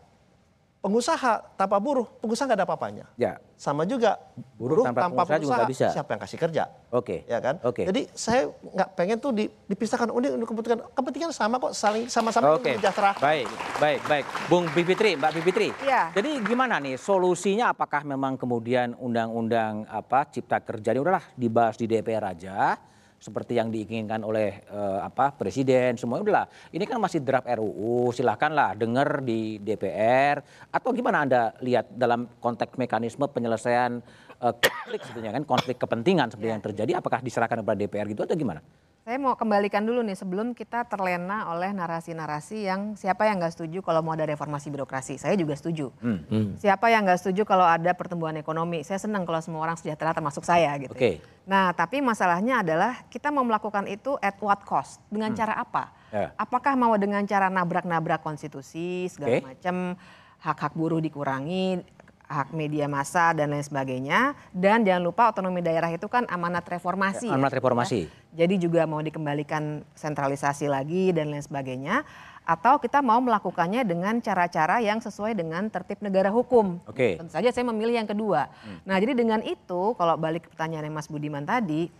[0.79, 3.05] pengusaha tanpa buruh, pengusaha nggak ada apa-apanya.
[3.19, 3.35] Ya.
[3.59, 4.15] Sama juga
[4.55, 5.87] buruh, buruh tanpa, tanpa pengusaha, pengusaha juga bisa.
[5.91, 6.63] siapa yang kasih kerja?
[6.95, 7.03] Oke.
[7.03, 7.19] Okay.
[7.27, 7.55] Ya kan?
[7.59, 7.83] Oke.
[7.83, 7.85] Okay.
[7.91, 9.31] Jadi saya nggak pengen tuh
[9.67, 12.79] dipisahkan ini untuk kepentingan kepentingan sama kok saling sama-sama okay.
[12.79, 13.11] sejahtera.
[13.19, 13.47] Baik,
[13.83, 14.25] baik, baik.
[14.47, 15.69] Bung Bivitri, Mbak Bivitri.
[15.83, 16.15] Iya.
[16.15, 21.91] Jadi gimana nih solusinya apakah memang kemudian undang-undang apa cipta kerja ini udahlah dibahas di
[21.91, 22.79] DPR aja
[23.19, 28.79] seperti yang diinginkan oleh uh, apa presiden semua udahlah ini kan masih draft RUU silahkanlah
[28.79, 30.39] dengar di DPR
[30.71, 33.99] atau gimana anda lihat dalam konteks mekanisme penyelesaian
[34.39, 36.53] uh, konflik sebetulnya kan konflik kepentingan seperti ya.
[36.55, 38.63] yang terjadi apakah diserahkan kepada DPR gitu atau gimana?
[39.09, 43.81] Saya mau kembalikan dulu nih sebelum kita terlena oleh narasi-narasi yang siapa yang nggak setuju
[43.81, 45.17] kalau mau ada reformasi birokrasi.
[45.17, 45.89] Saya juga setuju.
[45.97, 46.21] Hmm.
[46.29, 46.53] Hmm.
[46.61, 48.85] Siapa yang nggak setuju kalau ada pertumbuhan ekonomi.
[48.85, 50.93] Saya senang kalau semua orang sejahtera termasuk saya gitu.
[50.93, 51.25] Okay.
[51.49, 55.01] Nah tapi masalahnya adalah kita mau melakukan itu at what cost?
[55.09, 55.39] Dengan hmm.
[55.41, 55.89] cara apa?
[56.13, 56.29] Yeah.
[56.37, 59.57] Apakah mau dengan cara nabrak-nabrak konstitusi segala okay.
[59.57, 59.97] macam
[60.37, 61.81] hak-hak buruh dikurangi,
[62.29, 64.37] hak media massa dan lain sebagainya.
[64.53, 67.25] Dan jangan lupa otonomi daerah itu kan amanat reformasi.
[67.25, 68.05] Ya, amanat reformasi.
[68.05, 68.18] Ya.
[68.33, 72.05] Jadi juga mau dikembalikan sentralisasi lagi dan lain sebagainya.
[72.45, 76.81] Atau kita mau melakukannya dengan cara-cara yang sesuai dengan tertib negara hukum.
[76.89, 77.21] Oke.
[77.21, 78.49] Tentu saja saya memilih yang kedua.
[78.65, 78.81] Hmm.
[78.89, 81.93] Nah jadi dengan itu kalau balik ke pertanyaan Mas Budiman tadi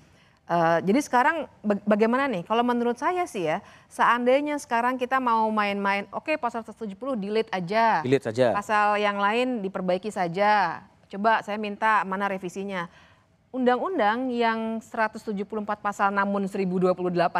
[0.50, 1.46] Uh, jadi sekarang
[1.86, 2.42] bagaimana nih?
[2.42, 7.54] Kalau menurut saya sih ya, seandainya sekarang kita mau main-main, oke okay, pasal 170 delete
[7.54, 8.02] aja.
[8.02, 8.58] Delete saja.
[8.58, 10.82] Pasal yang lain diperbaiki saja.
[11.06, 12.90] Coba saya minta mana revisinya.
[13.50, 15.34] Undang-undang yang 174
[15.82, 16.94] pasal namun 1028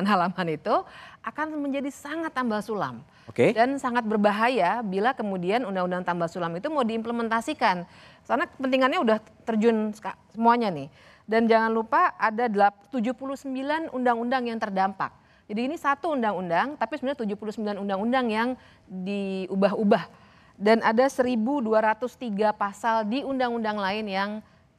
[0.10, 0.76] halaman itu
[1.22, 3.06] akan menjadi sangat tambal sulam.
[3.30, 3.50] Oke.
[3.50, 3.50] Okay.
[3.54, 7.86] Dan sangat berbahaya bila kemudian undang-undang tambal sulam itu mau diimplementasikan.
[8.26, 9.94] Karena kepentingannya udah terjun
[10.34, 10.90] semuanya nih.
[11.30, 12.50] Dan jangan lupa ada
[12.90, 15.14] 79 undang-undang yang terdampak.
[15.46, 18.50] Jadi ini satu undang-undang, tapi sebenarnya 79 undang-undang yang
[18.90, 20.10] diubah-ubah.
[20.58, 21.38] Dan ada 1.203
[22.58, 24.32] pasal di undang-undang lain yang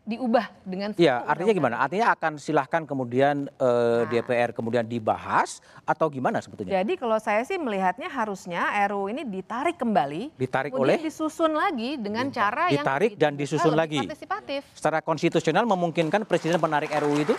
[0.08, 1.76] diubah dengan Iya, artinya gimana?
[1.78, 4.08] Artinya akan silahkan kemudian eh, nah.
[4.08, 6.80] DPR kemudian dibahas atau gimana sebetulnya?
[6.80, 12.32] Jadi kalau saya sih melihatnya harusnya RUU ini ditarik kembali, ditarik oleh disusun lagi dengan
[12.32, 14.00] cara ditarik yang ditarik dan disusun lagi.
[14.02, 14.60] Partisipatif.
[14.72, 17.34] Secara konstitusional memungkinkan presiden menarik RUU itu?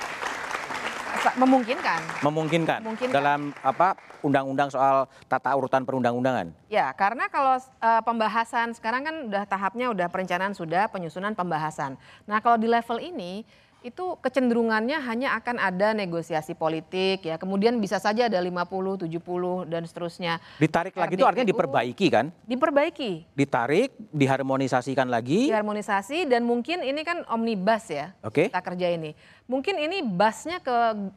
[1.38, 2.24] Memungkinkan.
[2.26, 2.80] Memungkinkan.
[2.84, 3.14] Memungkinkan.
[3.16, 6.52] Dalam apa undang-undang soal tata urutan perundang-undangan.
[6.68, 11.96] Ya, karena kalau uh, pembahasan sekarang kan udah tahapnya udah perencanaan sudah penyusunan pembahasan.
[12.28, 13.44] Nah, kalau di level ini
[13.82, 17.42] itu kecenderungannya hanya akan ada negosiasi politik ya.
[17.42, 20.38] Kemudian bisa saja ada 50, 70 dan seterusnya.
[20.62, 22.30] Ditarik lagi itu artinya diperbaiki kan?
[22.46, 23.34] Diperbaiki.
[23.34, 25.50] Ditarik, diharmonisasikan lagi.
[25.50, 28.14] Diharmonisasi dan mungkin ini kan omnibus ya.
[28.22, 28.46] Oke.
[28.46, 28.54] Okay.
[28.54, 29.18] Kita kerja ini.
[29.50, 30.76] Mungkin ini busnya ke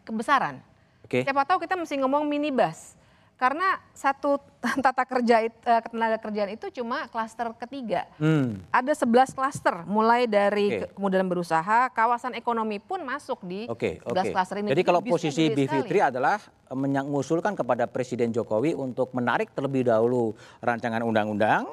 [0.08, 0.64] kebesaran.
[1.04, 1.20] Oke.
[1.20, 1.22] Okay.
[1.28, 2.96] Siapa tahu kita mesti ngomong minibus
[3.34, 4.38] karena satu
[4.84, 8.06] tata kerja uh, tenaga kerjaan itu cuma klaster ketiga.
[8.16, 8.62] Hmm.
[8.70, 10.90] Ada 11 klaster mulai dari okay.
[10.94, 14.32] kemudian berusaha, kawasan ekonomi pun masuk di okay, 11 okay.
[14.32, 14.68] klaster ini.
[14.72, 20.32] Jadi kalau posisi B Fitri adalah eh, mengusulkan kepada Presiden Jokowi untuk menarik terlebih dahulu
[20.62, 21.68] rancangan undang-undang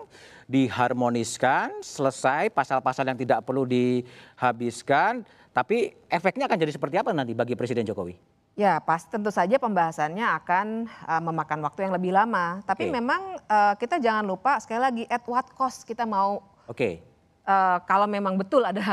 [0.52, 5.24] diharmoniskan, selesai pasal-pasal yang tidak perlu dihabiskan,
[5.56, 8.41] tapi efeknya akan jadi seperti apa nanti bagi Presiden Jokowi?
[8.60, 10.68] Ya, pas tentu saja pembahasannya akan
[11.08, 12.60] uh, memakan waktu yang lebih lama.
[12.68, 12.94] Tapi okay.
[12.94, 16.44] memang uh, kita jangan lupa sekali lagi at what cost kita mau.
[16.68, 16.76] Oke.
[16.76, 16.94] Okay.
[17.42, 18.84] Uh, kalau memang betul ada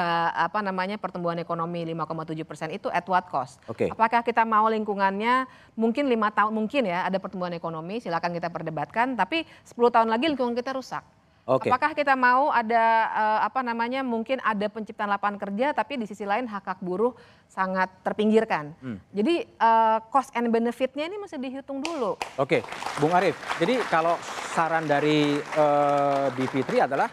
[0.49, 3.59] apa namanya pertumbuhan ekonomi 5,7 persen itu at what cost?
[3.67, 3.91] Okay.
[3.91, 5.45] Apakah kita mau lingkungannya
[5.77, 9.19] mungkin lima tahun mungkin ya ada pertumbuhan ekonomi silakan kita perdebatkan.
[9.19, 11.03] Tapi 10 tahun lagi lingkungan kita rusak.
[11.49, 11.73] Okay.
[11.73, 16.29] Apakah kita mau ada uh, apa namanya mungkin ada penciptaan lapangan kerja tapi di sisi
[16.29, 17.17] lain hak hak buruh
[17.49, 18.77] sangat terpinggirkan.
[18.85, 19.01] Hmm.
[19.17, 22.21] Jadi uh, cost and benefitnya ini masih dihitung dulu.
[22.37, 22.63] Oke, okay.
[23.01, 23.33] Bung Arief.
[23.57, 24.21] Jadi kalau
[24.53, 27.09] saran dari uh, Bivitri adalah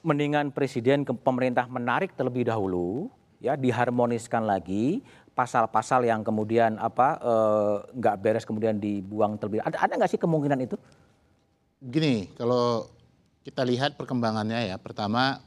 [0.00, 5.04] mendingan presiden ke pemerintah menarik terlebih dahulu ya diharmoniskan lagi
[5.36, 7.20] pasal-pasal yang kemudian apa
[7.92, 9.60] nggak uh, beres kemudian dibuang terlebih.
[9.60, 10.80] Ada ada nggak sih kemungkinan itu?
[11.82, 12.88] Gini, kalau
[13.42, 14.76] kita lihat perkembangannya ya.
[14.78, 15.42] Pertama,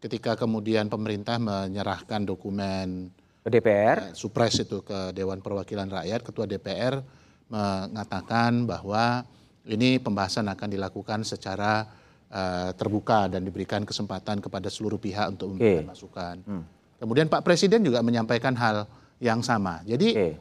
[0.00, 3.12] ketika kemudian pemerintah menyerahkan dokumen
[3.44, 6.98] ke DPR, eh, supres itu ke Dewan Perwakilan Rakyat, Ketua DPR
[7.46, 9.22] mengatakan bahwa
[9.66, 11.86] ini pembahasan akan dilakukan secara
[12.30, 15.90] uh, terbuka dan diberikan kesempatan kepada seluruh pihak untuk memberikan okay.
[15.90, 16.36] masukan.
[16.42, 16.64] Hmm.
[16.98, 18.86] Kemudian Pak Presiden juga menyampaikan hal
[19.22, 19.82] yang sama.
[19.86, 20.32] Jadi okay.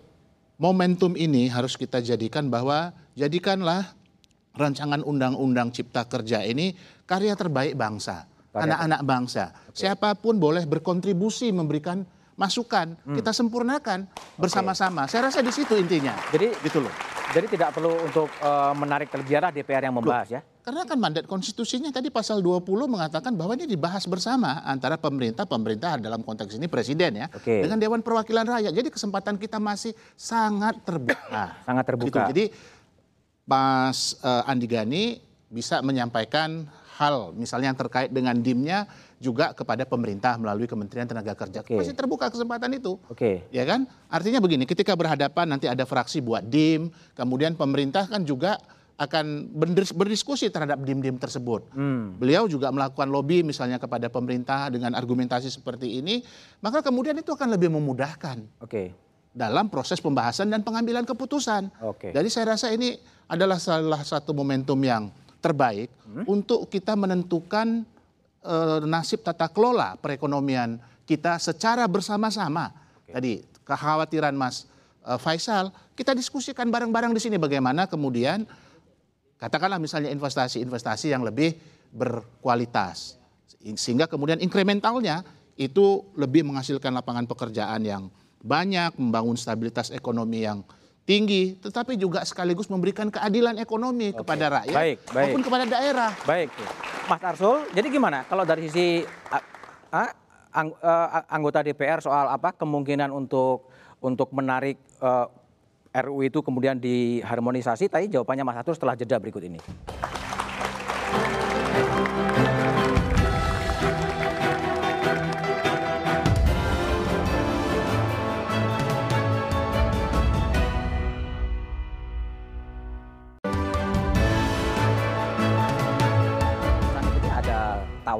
[0.57, 3.93] momentum ini harus kita jadikan bahwa jadikanlah
[4.55, 8.25] rancangan undang-undang cipta kerja ini karya terbaik bangsa,
[8.55, 9.43] anak-anak bangsa.
[9.71, 9.87] Okay.
[9.87, 13.15] Siapa pun boleh berkontribusi memberikan masukan, hmm.
[13.15, 15.07] kita sempurnakan bersama-sama.
[15.07, 16.15] Saya rasa di situ intinya.
[16.31, 16.91] Jadi gitu loh.
[17.31, 20.41] Jadi tidak perlu untuk uh, menarik biara DPR yang membahas Loh, ya.
[20.65, 26.01] Karena kan mandat konstitusinya tadi pasal 20 mengatakan bahwa ini dibahas bersama antara pemerintah, pemerintah
[26.01, 27.61] dalam konteks ini presiden ya, okay.
[27.61, 28.73] dengan Dewan Perwakilan Rakyat.
[28.73, 31.59] Jadi kesempatan kita masih sangat terbuka.
[31.69, 32.09] sangat terbuka.
[32.09, 32.29] Gitu.
[32.33, 32.45] Jadi
[33.45, 35.21] Mas uh, Andi Gani
[35.53, 36.65] bisa menyampaikan
[36.97, 38.89] hal misalnya yang terkait dengan dimnya
[39.19, 41.63] juga kepada pemerintah melalui Kementerian Tenaga Kerja.
[41.63, 41.79] Okay.
[41.79, 42.99] Masih terbuka kesempatan itu.
[43.07, 43.15] Oke.
[43.15, 43.35] Okay.
[43.51, 43.87] Ya kan?
[44.11, 48.59] Artinya begini, ketika berhadapan nanti ada fraksi buat dim, kemudian pemerintah kan juga
[48.95, 49.51] akan
[49.91, 51.67] berdiskusi terhadap dim-dim tersebut.
[51.75, 52.15] Hmm.
[52.15, 56.23] Beliau juga melakukan lobby misalnya kepada pemerintah dengan argumentasi seperti ini,
[56.63, 58.63] maka kemudian itu akan lebih memudahkan.
[58.63, 58.71] Oke.
[58.71, 59.04] Okay.
[59.35, 61.67] Dalam proses pembahasan dan pengambilan keputusan.
[61.99, 62.15] Okay.
[62.15, 62.95] Jadi saya rasa ini
[63.27, 65.11] adalah salah satu momentum yang
[65.43, 66.23] terbaik hmm?
[66.23, 67.83] untuk kita menentukan
[68.47, 72.71] uh, nasib tata kelola perekonomian kita secara bersama-sama.
[73.03, 73.11] Okay.
[73.11, 73.33] Tadi
[73.67, 74.71] kekhawatiran Mas
[75.03, 78.47] uh, Faisal, kita diskusikan bareng-bareng di sini bagaimana kemudian
[79.35, 81.59] katakanlah misalnya investasi-investasi yang lebih
[81.91, 83.19] berkualitas
[83.75, 85.25] sehingga kemudian inkrementalnya
[85.55, 88.03] itu lebih menghasilkan lapangan pekerjaan yang
[88.45, 90.61] banyak, membangun stabilitas ekonomi yang
[91.05, 94.21] tinggi, tetapi juga sekaligus memberikan keadilan ekonomi Oke.
[94.21, 95.25] kepada rakyat baik, baik.
[95.29, 96.11] maupun kepada daerah.
[96.25, 96.49] Baik.
[97.05, 100.09] Mas Arsul, jadi gimana kalau dari sisi uh,
[100.49, 103.69] ang, uh, anggota DPR soal apa kemungkinan untuk
[104.01, 105.29] untuk menarik uh,
[105.93, 107.85] RU itu kemudian diharmonisasi?
[107.89, 109.61] Tadi jawabannya Mas Arsul setelah jeda berikut ini.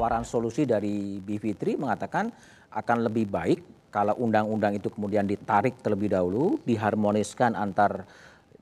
[0.06, 2.30] Tawaran solusi dari Bivitri mengatakan
[2.70, 8.06] akan lebih baik kalau undang-undang itu kemudian ditarik terlebih dahulu, diharmoniskan antar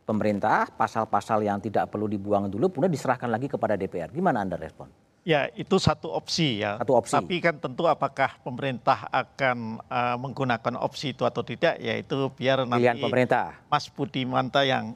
[0.07, 4.07] pemerintah, pasal-pasal yang tidak perlu dibuang dulu, kemudian diserahkan lagi kepada DPR.
[4.07, 4.87] Gimana Anda respon?
[5.27, 6.79] Ya, itu satu opsi ya.
[6.79, 7.15] Satu opsi.
[7.15, 12.95] Tapi kan tentu apakah pemerintah akan uh, menggunakan opsi itu atau tidak, yaitu biar Pilihan
[12.95, 13.59] nanti pemerintah.
[13.67, 13.91] Mas
[14.27, 14.95] Manta yang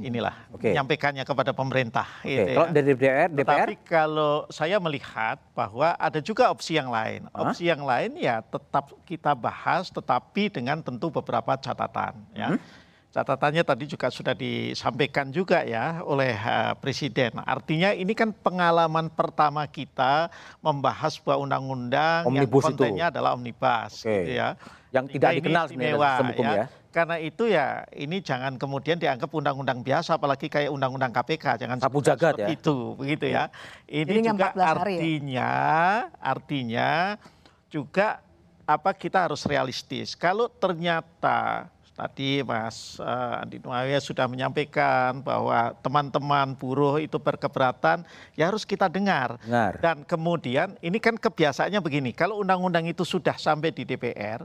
[0.00, 2.08] inilah menyampaikannya kepada pemerintah.
[2.24, 2.72] Gitu kalau ya.
[2.72, 3.66] dari DPR, DPR?
[3.66, 7.28] Tapi kalau saya melihat bahwa ada juga opsi yang lain.
[7.32, 7.48] Huh?
[7.48, 12.16] Opsi yang lain ya tetap kita bahas, tetapi dengan tentu beberapa catatan.
[12.36, 12.56] Ya.
[12.56, 12.60] Hmm?
[13.10, 17.42] Catatannya tadi juga sudah disampaikan juga ya oleh uh, Presiden.
[17.42, 20.30] Artinya ini kan pengalaman pertama kita
[20.62, 23.12] membahas sebuah undang-undang yang kontennya itu.
[23.18, 24.14] adalah omnibus, okay.
[24.14, 24.48] gitu ya.
[24.94, 26.54] Yang tidak dikenal sebenarnya dalam hukum ya.
[26.54, 31.78] ya karena itu ya ini jangan kemudian dianggap undang-undang biasa apalagi kayak undang-undang KPK jangan
[31.78, 33.46] sapu jagat ya itu begitu ya
[33.86, 34.66] ini Jadi juga ya?
[34.74, 35.54] artinya ya?
[36.18, 36.90] artinya
[37.70, 38.08] juga
[38.66, 46.56] apa kita harus realistis kalau ternyata tadi Mas uh, Andi Nuawia sudah menyampaikan bahwa teman-teman
[46.56, 48.02] buruh itu berkeberatan
[48.34, 49.36] ya harus kita dengar.
[49.44, 54.42] dengar dan kemudian ini kan kebiasaannya begini kalau undang-undang itu sudah sampai di DPR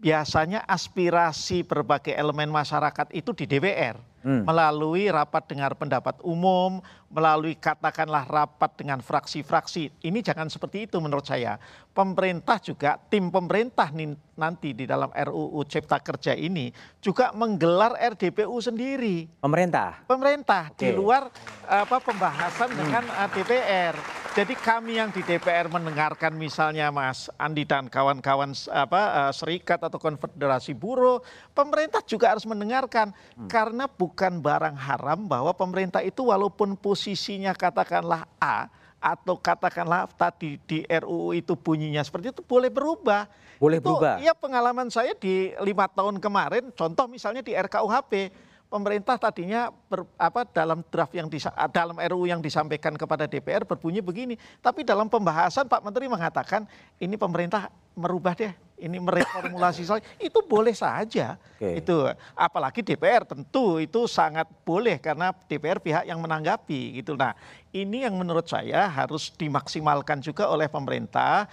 [0.00, 4.48] biasanya aspirasi berbagai elemen masyarakat itu di DPR hmm.
[4.48, 6.80] melalui rapat dengar pendapat umum,
[7.10, 10.06] melalui katakanlah rapat dengan fraksi-fraksi.
[10.06, 11.58] Ini jangan seperti itu menurut saya.
[11.90, 13.90] Pemerintah juga tim pemerintah
[14.38, 16.70] nanti di dalam RUU Cipta Kerja ini
[17.02, 19.26] juga menggelar RDPU sendiri.
[19.42, 20.06] Pemerintah.
[20.06, 20.80] Pemerintah okay.
[20.86, 21.28] di luar
[21.66, 22.78] apa pembahasan hmm.
[22.78, 23.94] dengan uh, DPR.
[24.30, 29.98] Jadi kami yang di DPR mendengarkan misalnya Mas Andi dan kawan-kawan apa uh, serikat atau
[29.98, 31.18] konfederasi buruh,
[31.50, 33.50] pemerintah juga harus mendengarkan hmm.
[33.50, 38.68] karena bukan barang haram bahwa pemerintah itu walaupun posisinya katakanlah A
[39.00, 43.24] atau katakanlah tadi di RUU itu bunyinya seperti itu boleh berubah.
[43.56, 44.20] Boleh itu, berubah.
[44.20, 48.28] Iya pengalaman saya di lima tahun kemarin, contoh misalnya di RKUHP
[48.68, 54.04] pemerintah tadinya ber, apa dalam draft yang disa, dalam RUU yang disampaikan kepada DPR berbunyi
[54.04, 56.68] begini, tapi dalam pembahasan Pak Menteri mengatakan
[57.00, 61.36] ini pemerintah merubah deh, ini mereformulasi soal itu boleh saja.
[61.60, 61.84] Okay.
[61.84, 67.14] Itu apalagi DPR tentu itu sangat boleh karena DPR pihak yang menanggapi gitu.
[67.14, 67.36] Nah,
[67.70, 71.46] ini yang menurut saya harus dimaksimalkan juga oleh pemerintah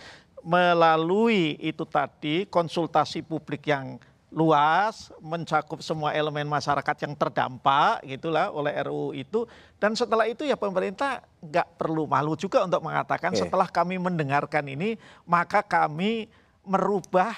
[0.47, 8.75] melalui itu tadi konsultasi publik yang luas, mencakup semua elemen masyarakat yang terdampak gitulah oleh
[8.83, 9.47] RUU itu
[9.79, 13.47] dan setelah itu ya pemerintah nggak perlu malu juga untuk mengatakan okay.
[13.47, 16.27] setelah kami mendengarkan ini maka kami
[16.67, 17.33] merubah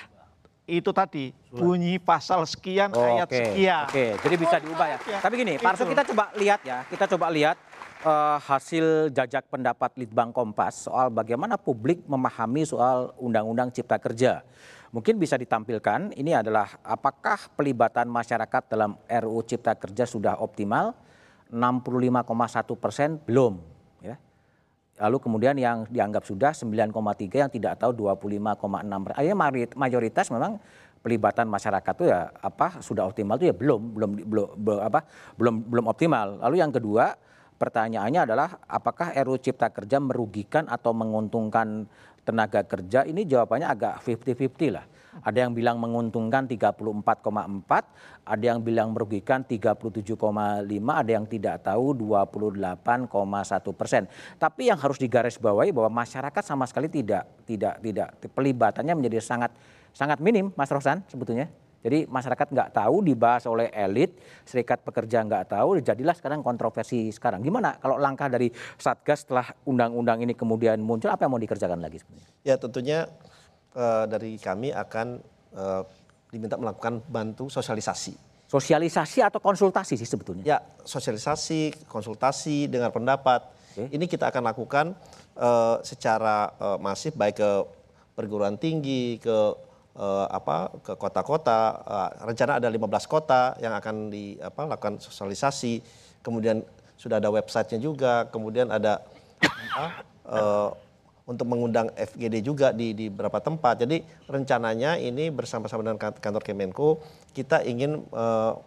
[0.70, 3.38] itu tadi bunyi pasal sekian oh, ayat okay.
[3.42, 3.86] sekian.
[3.90, 4.12] Oke, okay.
[4.22, 4.98] jadi bisa diubah ya.
[5.02, 5.20] ya.
[5.22, 7.58] Tapi gini, Pak Arso kita coba lihat ya, kita coba lihat
[8.06, 14.46] uh, hasil jajak pendapat Litbang Kompas soal bagaimana publik memahami soal Undang-Undang Cipta Kerja.
[14.90, 20.94] Mungkin bisa ditampilkan ini adalah apakah pelibatan masyarakat dalam RUU Cipta Kerja sudah optimal?
[21.50, 23.79] 65,1 persen belum.
[25.00, 26.92] Lalu kemudian yang dianggap sudah 9,3
[27.32, 28.60] yang tidak tahu 25,6
[29.16, 29.38] Akhirnya
[29.80, 30.60] mayoritas memang
[31.00, 35.08] pelibatan masyarakat itu ya apa sudah optimal itu ya belum belum belum, apa
[35.40, 36.44] belum belum optimal.
[36.44, 37.16] Lalu yang kedua
[37.56, 41.88] pertanyaannya adalah apakah RUU Cipta Kerja merugikan atau menguntungkan
[42.28, 43.08] tenaga kerja?
[43.08, 44.86] Ini jawabannya agak 50-50 lah.
[45.24, 49.80] Ada yang bilang menguntungkan 34,4, ada yang bilang merugikan 37,5,
[50.92, 54.04] ada yang tidak tahu 28,1 persen.
[54.38, 59.52] Tapi yang harus digarisbawahi bahwa masyarakat sama sekali tidak tidak tidak pelibatannya menjadi sangat
[59.92, 61.50] sangat minim, Mas Rosan sebetulnya.
[61.80, 67.40] Jadi masyarakat nggak tahu dibahas oleh elit, serikat pekerja nggak tahu, jadilah sekarang kontroversi sekarang.
[67.40, 72.04] Gimana kalau langkah dari Satgas setelah undang-undang ini kemudian muncul, apa yang mau dikerjakan lagi
[72.04, 72.30] sebenarnya?
[72.44, 73.08] Ya tentunya
[73.76, 75.08] uh, dari kami akan
[75.54, 75.82] uh,
[76.30, 78.30] diminta melakukan bantu sosialisasi.
[78.50, 80.42] Sosialisasi atau konsultasi sih sebetulnya?
[80.42, 83.46] Ya, sosialisasi, konsultasi, dengar pendapat.
[83.78, 83.94] Okay.
[83.94, 84.86] Ini kita akan lakukan
[85.38, 87.52] uh, secara uh, masif baik ke
[88.18, 89.38] perguruan tinggi, ke
[89.94, 91.78] uh, apa ke kota-kota.
[91.86, 95.86] Uh, rencana ada 15 kota yang akan di apa lakukan sosialisasi.
[96.26, 96.66] Kemudian
[96.98, 98.26] sudah ada websitenya juga.
[98.34, 99.06] Kemudian ada
[100.26, 100.74] uh,
[101.30, 103.86] untuk mengundang FGD juga di, di beberapa tempat.
[103.86, 106.98] Jadi rencananya ini bersama-sama dengan kantor Kemenko
[107.38, 108.58] kita ingin uh,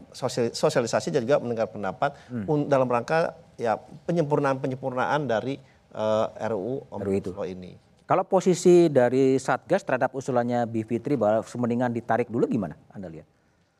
[0.55, 2.71] sosialisasi dan juga mendengar pendapat hmm.
[2.71, 3.75] dalam rangka ya
[4.07, 5.59] penyempurnaan-penyempurnaan dari
[5.99, 7.75] uh, RUU Omnibus Law ini.
[8.07, 13.27] Kalau posisi dari Satgas terhadap usulannya Bivitri bahwa semendingan ditarik dulu gimana Anda lihat?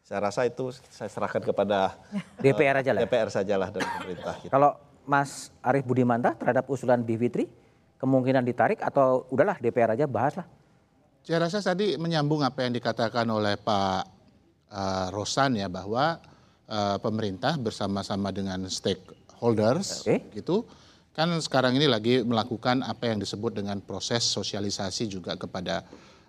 [0.03, 1.95] Saya rasa itu saya serahkan kepada
[2.43, 3.07] DPR aja lah.
[3.07, 4.35] DPR sajalah dan pemerintah.
[4.43, 4.51] Gitu.
[4.51, 4.75] Kalau
[5.07, 7.47] Mas Arief Budimanta terhadap usulan Bivitri
[8.03, 10.47] kemungkinan ditarik atau udahlah DPR aja bahas lah.
[11.23, 14.03] Saya rasa tadi menyambung apa yang dikatakan oleh Pak
[14.75, 16.19] uh, Rosan ya bahwa
[16.67, 20.27] uh, pemerintah bersama-sama dengan stakeholders okay.
[20.35, 20.67] gitu
[21.13, 25.85] kan sekarang ini lagi melakukan apa yang disebut dengan proses sosialisasi juga kepada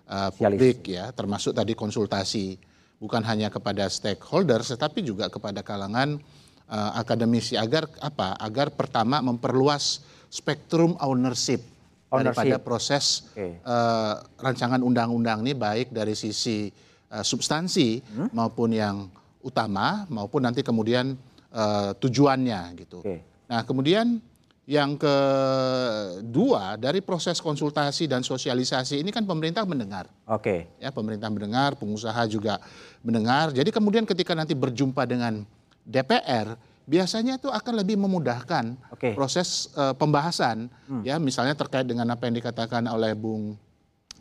[0.06, 2.60] uh, publik ya termasuk tadi konsultasi
[3.00, 6.20] bukan hanya kepada stakeholders tetapi juga kepada kalangan
[6.68, 10.04] uh, akademisi agar apa agar pertama memperluas
[10.34, 11.62] spektrum ownership,
[12.10, 12.34] ownership.
[12.34, 13.62] daripada proses okay.
[13.62, 16.66] uh, eh, rancangan undang-undang ini baik dari sisi
[17.14, 18.28] uh, substansi hmm?
[18.34, 19.06] maupun yang
[19.46, 21.14] utama maupun nanti kemudian
[21.54, 22.98] uh, tujuannya gitu.
[23.06, 23.22] Okay.
[23.46, 24.18] Nah kemudian
[24.64, 30.08] yang kedua dari proses konsultasi dan sosialisasi ini kan pemerintah mendengar.
[30.26, 30.66] Oke.
[30.66, 30.82] Okay.
[30.82, 32.58] Ya pemerintah mendengar, pengusaha juga
[33.04, 33.52] mendengar.
[33.52, 35.44] Jadi kemudian ketika nanti berjumpa dengan
[35.84, 39.16] DPR biasanya itu akan lebih memudahkan okay.
[39.16, 41.02] proses uh, pembahasan hmm.
[41.04, 43.56] ya misalnya terkait dengan apa yang dikatakan oleh Bung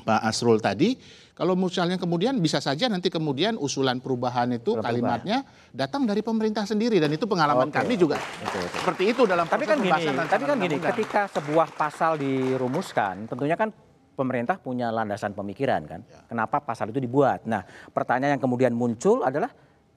[0.03, 0.95] Pak Asrul tadi
[1.34, 4.86] kalau misalnya kemudian bisa saja nanti kemudian usulan perubahan itu Perubahan.
[4.86, 5.38] kalimatnya
[5.76, 7.84] datang dari pemerintah sendiri dan itu pengalaman okay.
[7.84, 8.80] kami juga okay, okay.
[8.80, 13.76] seperti itu dalam tapi kan gini tapi kan gini ketika sebuah pasal dirumuskan tentunya kan
[14.14, 16.22] pemerintah punya landasan pemikiran kan ya.
[16.32, 19.51] kenapa pasal itu dibuat nah pertanyaan yang kemudian muncul adalah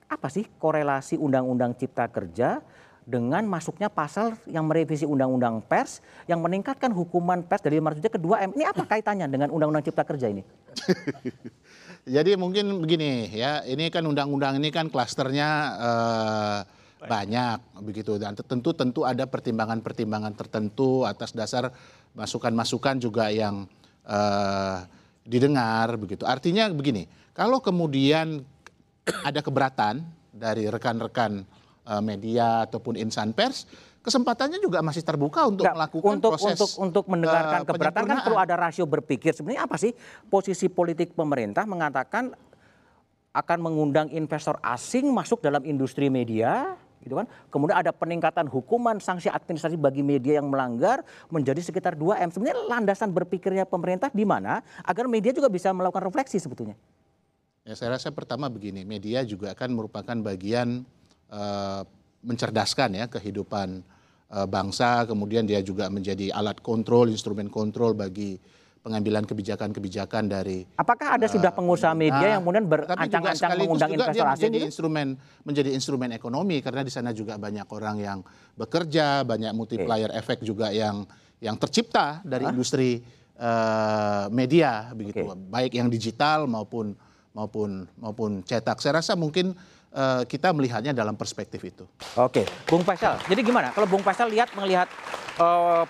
[0.06, 2.62] apa sih korelasi undang-undang cipta kerja
[3.06, 8.18] dengan masuknya pasal yang merevisi undang-undang pers yang meningkatkan hukuman pers dari 500 juta ke
[8.18, 8.52] 2 M.
[8.58, 10.42] Ini apa kaitannya dengan undang-undang cipta kerja ini?
[12.18, 15.48] Jadi mungkin begini ya, ini kan undang-undang ini kan klasternya
[15.78, 16.58] eh,
[17.06, 21.70] banyak begitu dan tentu tentu ada pertimbangan-pertimbangan tertentu atas dasar
[22.18, 23.70] masukan-masukan juga yang
[24.02, 24.78] eh,
[25.22, 26.26] didengar begitu.
[26.26, 27.06] Artinya begini,
[27.38, 28.42] kalau kemudian
[29.28, 30.02] ada keberatan
[30.34, 31.46] dari rekan-rekan
[31.86, 33.64] uh, media ataupun insan pers,
[34.02, 38.18] kesempatannya juga masih terbuka untuk Nggak, melakukan untuk, proses untuk untuk mendengarkan uh, keberatan kan
[38.22, 39.90] perlu ada rasio berpikir sebenarnya apa sih
[40.30, 42.34] posisi politik pemerintah mengatakan
[43.36, 47.28] akan mengundang investor asing masuk dalam industri media gitu kan.
[47.52, 52.30] Kemudian ada peningkatan hukuman sanksi administrasi bagi media yang melanggar menjadi sekitar 2 M.
[52.34, 56.74] Sebenarnya landasan berpikirnya pemerintah di mana agar media juga bisa melakukan refleksi sebetulnya.
[57.66, 60.86] Ya, saya rasa pertama begini, media juga akan merupakan bagian
[61.34, 61.82] uh,
[62.22, 63.82] mencerdaskan ya kehidupan
[64.30, 68.38] uh, bangsa, kemudian dia juga menjadi alat kontrol, instrumen kontrol bagi
[68.86, 74.26] pengambilan kebijakan-kebijakan dari Apakah ada uh, sudah pengusaha media yang kemudian berancang-ancang mengundang juga investor
[74.30, 75.08] asing menjadi instrumen
[75.42, 78.18] menjadi instrumen ekonomi karena di sana juga banyak orang yang
[78.54, 80.22] bekerja, banyak multiplier okay.
[80.22, 81.02] efek juga yang
[81.42, 82.54] yang tercipta dari huh?
[82.54, 83.02] industri
[83.42, 85.50] uh, media begitu, okay.
[85.50, 86.94] baik yang digital maupun
[87.36, 88.80] maupun maupun cetak.
[88.80, 89.52] Saya rasa mungkin
[89.92, 91.84] uh, kita melihatnya dalam perspektif itu.
[92.16, 93.20] Oke, Bung Faisal.
[93.28, 93.76] Jadi gimana?
[93.76, 94.88] Kalau Bung Faisal lihat melihat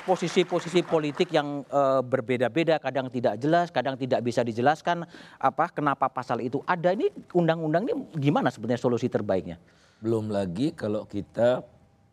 [0.02, 5.06] posisi-posisi uh, politik yang uh, berbeda-beda, kadang tidak jelas, kadang tidak bisa dijelaskan
[5.38, 6.90] apa kenapa pasal itu ada.
[6.90, 9.62] Ini undang-undang ini gimana sebenarnya solusi terbaiknya?
[10.02, 11.62] Belum lagi kalau kita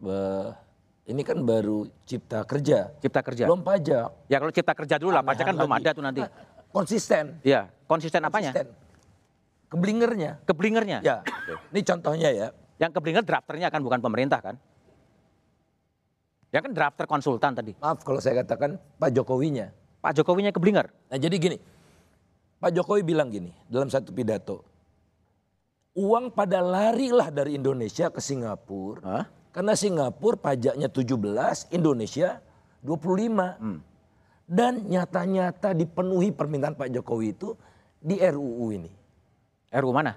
[0.05, 0.53] uh,
[1.09, 2.93] ini kan baru cipta kerja.
[3.01, 3.49] Cipta kerja.
[3.49, 4.29] Belum pajak.
[4.29, 6.21] Ya kalau cipta kerja dulu lah, pajak kan belum ada tuh nanti.
[6.73, 7.37] Konsisten.
[7.45, 8.49] Iya, konsisten apanya?
[8.49, 8.82] Konsisten
[9.73, 10.31] Keblingernya.
[10.45, 10.97] Keblingernya?
[11.01, 11.25] Ya.
[11.73, 12.47] Ini contohnya ya.
[12.77, 14.55] Yang keblinger drafternya kan bukan pemerintah kan?
[16.53, 17.73] Ya kan drafter konsultan tadi.
[17.81, 19.73] Maaf kalau saya katakan Pak Jokowinya.
[20.05, 20.93] Pak Jokowinya keblinger?
[21.09, 21.57] Nah jadi gini,
[22.61, 24.61] Pak Jokowi bilang gini dalam satu pidato.
[25.97, 29.01] Uang pada larilah dari Indonesia ke Singapura.
[29.01, 29.25] Hah?
[29.53, 32.41] Karena Singapura pajaknya 17, Indonesia
[32.85, 33.57] 25.
[33.57, 33.79] Hmm.
[34.45, 37.57] Dan nyata-nyata dipenuhi permintaan Pak Jokowi itu
[37.97, 39.02] di RUU ini.
[39.73, 40.13] RUU mana?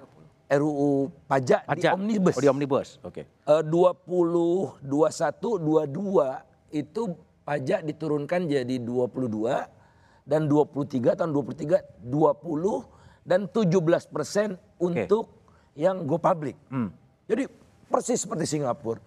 [0.46, 1.80] RUU pajak, pajak.
[1.80, 2.34] di omnibus.
[2.36, 2.88] Oh, di omnibus.
[3.02, 3.24] Oke.
[3.24, 3.50] Okay.
[3.50, 7.02] Uh, 20 21 22 itu
[7.42, 15.82] pajak diturunkan jadi 22 dan 23 tahun 23 20 dan 17 persen untuk okay.
[15.82, 16.54] yang go public.
[16.70, 16.94] Hmm.
[17.26, 17.50] Jadi
[17.90, 19.02] persis seperti Singapura.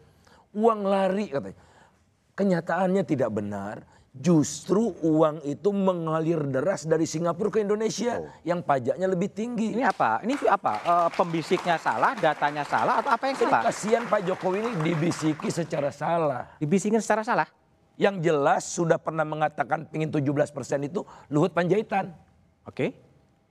[0.52, 1.60] Uang lari katanya.
[2.36, 3.84] Kenyataannya tidak benar
[4.20, 8.28] justru uang itu mengalir deras dari Singapura ke Indonesia oh.
[8.44, 9.72] yang pajaknya lebih tinggi.
[9.72, 10.20] Ini apa?
[10.28, 10.74] Ini apa?
[10.84, 13.64] E, pembisiknya salah, datanya salah atau apa yang salah?
[13.72, 16.52] Kasihan Pak Jokowi ini dibisiki secara salah.
[16.60, 17.48] Dibisikin secara salah?
[17.96, 22.12] Yang jelas sudah pernah mengatakan pingin 17 persen itu Luhut Panjaitan.
[22.68, 22.76] Oke.
[22.76, 22.90] Okay.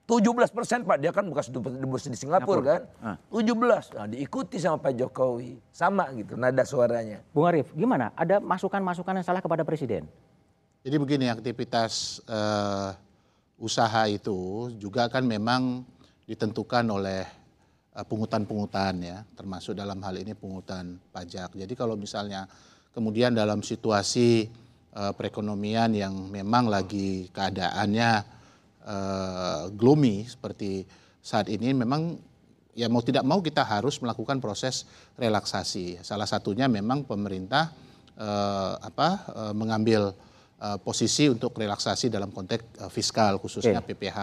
[0.09, 2.83] 17 persen Pak, dia kan bekas dubes di Singapura kan.
[3.05, 3.17] Ah.
[3.29, 5.61] 17, nah, diikuti sama Pak Jokowi.
[5.69, 7.21] Sama gitu nada suaranya.
[7.29, 8.17] Bung Arief, gimana?
[8.17, 10.09] Ada masukan-masukan yang salah kepada Presiden?
[10.89, 12.97] Jadi begini aktivitas uh,
[13.61, 15.85] usaha itu juga kan memang
[16.25, 17.29] ditentukan oleh
[17.93, 21.53] uh, pungutan-pungutan ya, termasuk dalam hal ini pungutan pajak.
[21.61, 22.49] Jadi kalau misalnya
[22.97, 24.49] kemudian dalam situasi
[24.97, 28.11] uh, perekonomian yang memang lagi keadaannya
[28.89, 30.89] uh, gloomy seperti
[31.21, 32.17] saat ini memang
[32.73, 34.89] ya mau tidak mau kita harus melakukan proses
[35.21, 36.01] relaksasi.
[36.01, 37.77] Salah satunya memang pemerintah
[38.17, 40.17] uh, apa uh, mengambil
[40.63, 43.95] uh, posisi untuk relaksasi dalam konteks uh, fiskal khususnya okay.
[43.95, 44.19] PPH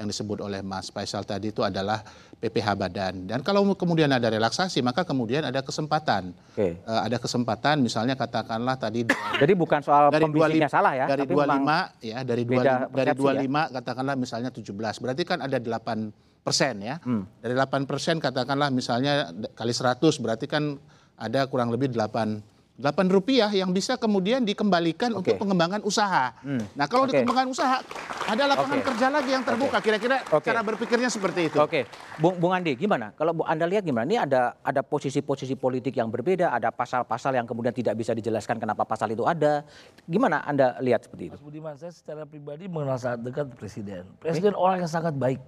[0.00, 2.00] yang disebut oleh Mas Faisal tadi itu adalah
[2.42, 3.14] PPH badan.
[3.28, 6.34] Dan kalau kemudian ada relaksasi maka kemudian ada kesempatan.
[6.56, 6.80] Okay.
[6.82, 9.06] Uh, eh, ada kesempatan misalnya katakanlah tadi
[9.38, 13.62] Jadi bukan soal dari 25 salah ya, dari 25 ya dari 25 dari 25 ya?
[13.78, 15.02] katakanlah misalnya 17.
[15.02, 16.98] Berarti kan ada 8 persen ya.
[17.06, 17.22] Hmm.
[17.38, 20.82] Dari 8 persen katakanlah misalnya kali 100 berarti kan
[21.14, 25.18] ada kurang lebih 8 delapan rupiah yang bisa kemudian dikembalikan okay.
[25.20, 26.32] untuk pengembangan usaha.
[26.40, 26.64] Hmm.
[26.72, 27.20] Nah kalau okay.
[27.20, 27.84] dikembangkan usaha
[28.24, 28.88] ada lapangan okay.
[28.88, 29.78] kerja lagi yang terbuka.
[29.84, 30.36] Kira-kira okay.
[30.40, 30.48] okay.
[30.48, 31.58] cara berpikirnya seperti itu.
[31.60, 32.18] Oke, okay.
[32.18, 33.12] Bung, Bung Andi gimana?
[33.12, 34.08] Kalau Bu Anda lihat gimana?
[34.08, 38.88] Ini ada ada posisi-posisi politik yang berbeda, ada pasal-pasal yang kemudian tidak bisa dijelaskan kenapa
[38.88, 39.62] pasal itu ada.
[40.08, 41.36] Gimana Anda lihat seperti itu?
[41.36, 44.08] Mas Budiman, saya secara pribadi mengenal sangat dekat Presiden.
[44.18, 44.64] Presiden okay.
[44.64, 45.40] orang yang sangat baik.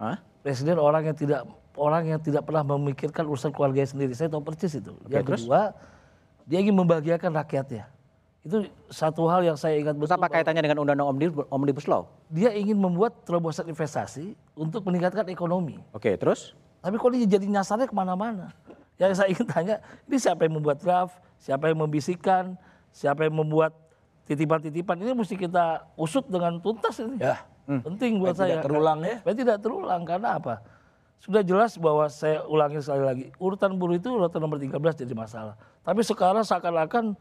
[0.00, 0.16] Hah?
[0.40, 1.44] Presiden orang yang tidak
[1.76, 4.16] orang yang tidak pernah memikirkan urusan keluarga sendiri.
[4.16, 4.92] Saya tahu persis itu.
[5.04, 5.44] Okay, yang terus?
[6.46, 7.86] Dia ingin membahagiakan rakyatnya.
[8.42, 10.18] Itu satu hal yang saya ingat betul.
[10.18, 12.10] Apa kaitannya dengan undang-undang omnibus law?
[12.26, 15.78] Dia ingin membuat terobosan investasi untuk meningkatkan ekonomi.
[15.94, 16.58] Oke, terus?
[16.82, 18.50] Tapi kok dia jadi nyasarnya ke mana-mana?
[18.98, 19.76] Yang saya ingin tanya,
[20.10, 21.22] ini siapa yang membuat draft?
[21.38, 22.58] Siapa yang membisikkan?
[22.90, 23.78] Siapa yang membuat
[24.26, 24.98] titipan-titipan?
[24.98, 27.22] Ini mesti kita usut dengan tuntas ini.
[27.22, 27.46] Ya.
[27.70, 27.78] Hmm.
[27.78, 28.54] Penting buat Supaya saya.
[28.58, 29.16] Tidak terulang ya.
[29.22, 30.54] Supaya tidak terulang, karena apa?
[31.22, 35.54] Sudah jelas bahwa saya ulangi sekali lagi, urutan buruh itu urutan nomor 13 jadi masalah.
[35.86, 37.14] Tapi sekarang seakan-akan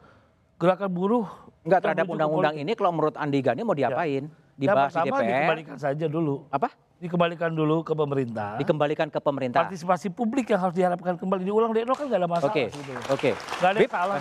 [0.57, 1.25] gerakan buruh
[1.61, 3.93] enggak terhadap undang-undang ini kalau menurut Andi Gani mau ya.
[3.93, 4.25] diapain?
[4.25, 4.39] Ya.
[4.57, 5.21] Dibahas di DPR.
[5.25, 6.45] dikembalikan saja dulu.
[6.49, 6.69] Apa?
[7.01, 8.57] Dikembalikan dulu ke pemerintah.
[8.61, 9.65] Dikembalikan ke pemerintah.
[9.65, 12.53] Partisipasi publik yang harus diharapkan kembali diulang dari kan gak ada masalah.
[12.53, 12.69] Oke.
[12.69, 12.93] Okay.
[13.09, 13.09] Oke.
[13.09, 13.33] Okay.
[13.57, 14.17] Gak ada Bip, salah.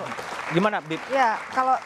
[0.53, 1.01] Gimana Bib?
[1.13, 1.77] Ya kalau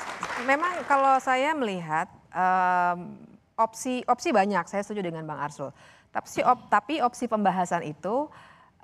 [0.46, 3.18] memang kalau saya melihat um,
[3.58, 4.66] opsi opsi banyak.
[4.66, 5.70] Saya setuju dengan Bang Arsul.
[6.14, 8.30] Tapi, op, tapi opsi pembahasan itu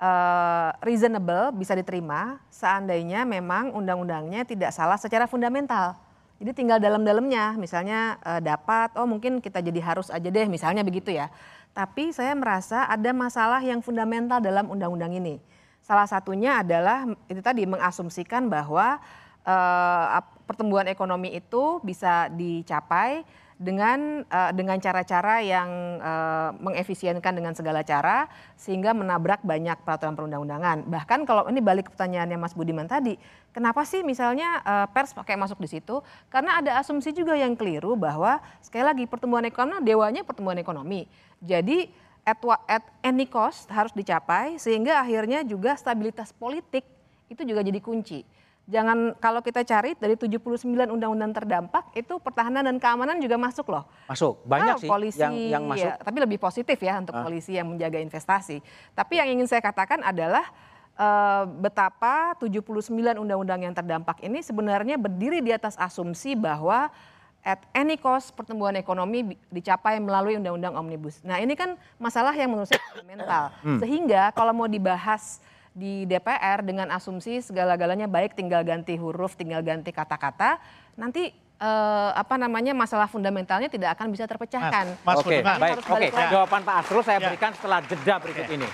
[0.02, 5.94] uh, reasonable, bisa diterima seandainya memang undang-undangnya tidak salah secara fundamental.
[6.42, 11.14] Jadi tinggal dalam-dalamnya, misalnya uh, dapat, oh mungkin kita jadi harus aja deh, misalnya begitu
[11.14, 11.30] ya.
[11.70, 15.38] Tapi saya merasa ada masalah yang fundamental dalam undang-undang ini.
[15.86, 18.98] Salah satunya adalah itu tadi mengasumsikan bahwa
[19.46, 20.18] uh,
[20.50, 23.22] pertumbuhan ekonomi itu bisa dicapai
[23.60, 28.24] dengan uh, dengan cara-cara yang uh, mengefisienkan dengan segala cara
[28.56, 30.88] sehingga menabrak banyak peraturan perundang-undangan.
[30.88, 33.20] Bahkan kalau ini balik ke pertanyaannya Mas Budiman tadi,
[33.52, 36.00] kenapa sih misalnya uh, pers pakai masuk di situ?
[36.32, 41.04] Karena ada asumsi juga yang keliru bahwa sekali lagi pertumbuhan ekonomi dewanya pertumbuhan ekonomi.
[41.44, 41.92] Jadi
[42.24, 46.88] at, at any cost harus dicapai sehingga akhirnya juga stabilitas politik
[47.28, 48.24] itu juga jadi kunci.
[48.70, 53.84] Jangan kalau kita cari dari 79 undang-undang terdampak itu pertahanan dan keamanan juga masuk loh.
[54.06, 55.90] Masuk, banyak ah, sih polisi, yang yang masuk.
[55.90, 57.26] Ya, tapi lebih positif ya untuk ah.
[57.26, 58.62] polisi yang menjaga investasi.
[58.94, 60.46] Tapi yang ingin saya katakan adalah
[60.94, 62.86] uh, betapa 79
[63.18, 66.94] undang-undang yang terdampak ini sebenarnya berdiri di atas asumsi bahwa
[67.40, 71.24] at any cost pertumbuhan ekonomi dicapai melalui undang-undang omnibus.
[71.24, 73.44] Nah ini kan masalah yang menurut saya fundamental.
[73.64, 73.80] Hmm.
[73.80, 75.40] Sehingga kalau mau dibahas
[75.80, 80.60] di DPR dengan asumsi segala-galanya baik tinggal ganti huruf, tinggal ganti kata-kata,
[81.00, 85.00] nanti eh, apa namanya masalah fundamentalnya tidak akan bisa terpecahkan.
[85.00, 85.80] Mas, Oke, okay, baik.
[85.80, 86.28] Oke, okay.
[86.28, 87.32] jawaban Pak Asrul saya ya.
[87.32, 88.56] berikan setelah jeda berikut okay.
[88.60, 88.68] ini.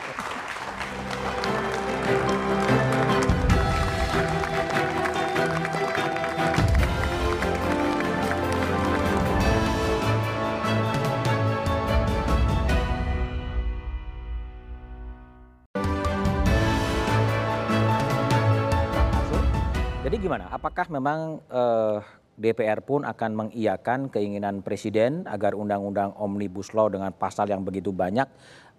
[20.27, 20.51] Gimana?
[20.51, 21.99] Apakah memang eh,
[22.35, 28.27] DPR pun akan mengiyakan keinginan presiden agar undang-undang omnibus law dengan pasal yang begitu banyak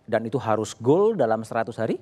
[0.03, 1.97] dan itu harus goal dalam 100 hari?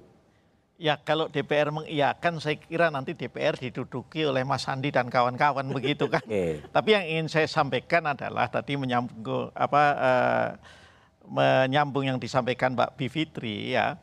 [0.75, 6.11] Ya kalau DPR mengiyakan saya kira nanti DPR diduduki oleh Mas Andi dan kawan-kawan begitu
[6.11, 6.19] kan.
[6.27, 6.59] Okay.
[6.67, 10.47] Tapi yang ingin saya sampaikan adalah tadi menyambung apa uh,
[11.31, 13.95] menyambung yang disampaikan Mbak Bivitri ya.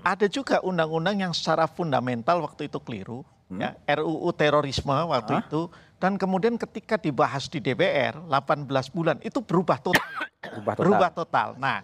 [0.00, 3.20] Ada juga undang-undang yang secara fundamental waktu itu keliru.
[3.58, 5.44] Ya, RUU terorisme waktu Hah?
[5.44, 5.68] itu
[6.02, 10.02] dan kemudian ketika dibahas di DPR 18 bulan itu berubah total.
[10.42, 10.82] berubah total.
[10.82, 11.48] Berubah total.
[11.62, 11.78] Nah,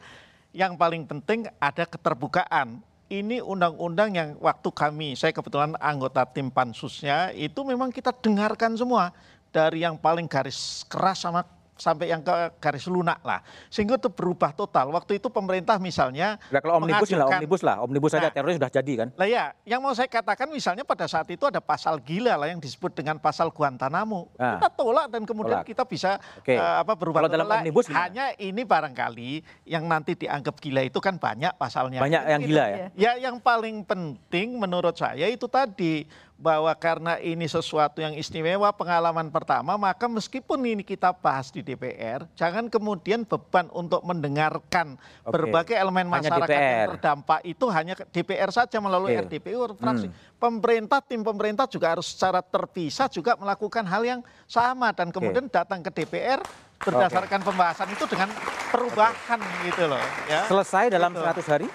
[0.50, 2.82] yang paling penting ada keterbukaan.
[3.08, 9.16] Ini undang-undang yang waktu kami, saya kebetulan anggota tim pansusnya, itu memang kita dengarkan semua.
[9.48, 11.40] Dari yang paling garis keras sama
[11.78, 13.40] sampai yang ke garis lunak lah.
[13.70, 14.90] Sehingga itu berubah total.
[14.90, 18.72] Waktu itu pemerintah misalnya Nah, kalau omnibus lah, omnibus lah, omnibus saja nah, teroris sudah
[18.72, 19.08] jadi kan.
[19.14, 22.58] Lah ya, yang mau saya katakan misalnya pada saat itu ada pasal gila lah yang
[22.58, 24.28] disebut dengan pasal Guantanamo.
[24.34, 25.70] Nah, kita tolak dan kemudian tolak.
[25.70, 26.58] kita bisa okay.
[26.58, 29.30] uh, eh, apa berubah kalau dalam omnibus hanya ini barangkali
[29.70, 32.02] yang nanti dianggap gila itu kan banyak pasalnya.
[32.02, 32.86] Banyak yang gila ya.
[32.98, 36.08] Ya yang paling penting menurut saya itu tadi
[36.38, 42.30] bahwa karena ini sesuatu yang istimewa pengalaman pertama maka meskipun ini kita bahas di DPR
[42.38, 44.94] jangan kemudian beban untuk mendengarkan
[45.26, 45.34] Oke.
[45.34, 49.26] berbagai elemen masyarakat yang terdampak itu hanya DPR saja melalui Oke.
[49.26, 50.38] RDPU fraksi hmm.
[50.38, 55.58] pemerintah tim pemerintah juga harus secara terpisah juga melakukan hal yang sama dan kemudian Oke.
[55.58, 56.38] datang ke DPR
[56.78, 57.46] berdasarkan Oke.
[57.50, 58.30] pembahasan itu dengan
[58.70, 59.74] perubahan Oke.
[59.74, 61.26] gitu loh ya selesai dalam gitu.
[61.26, 61.66] 100 hari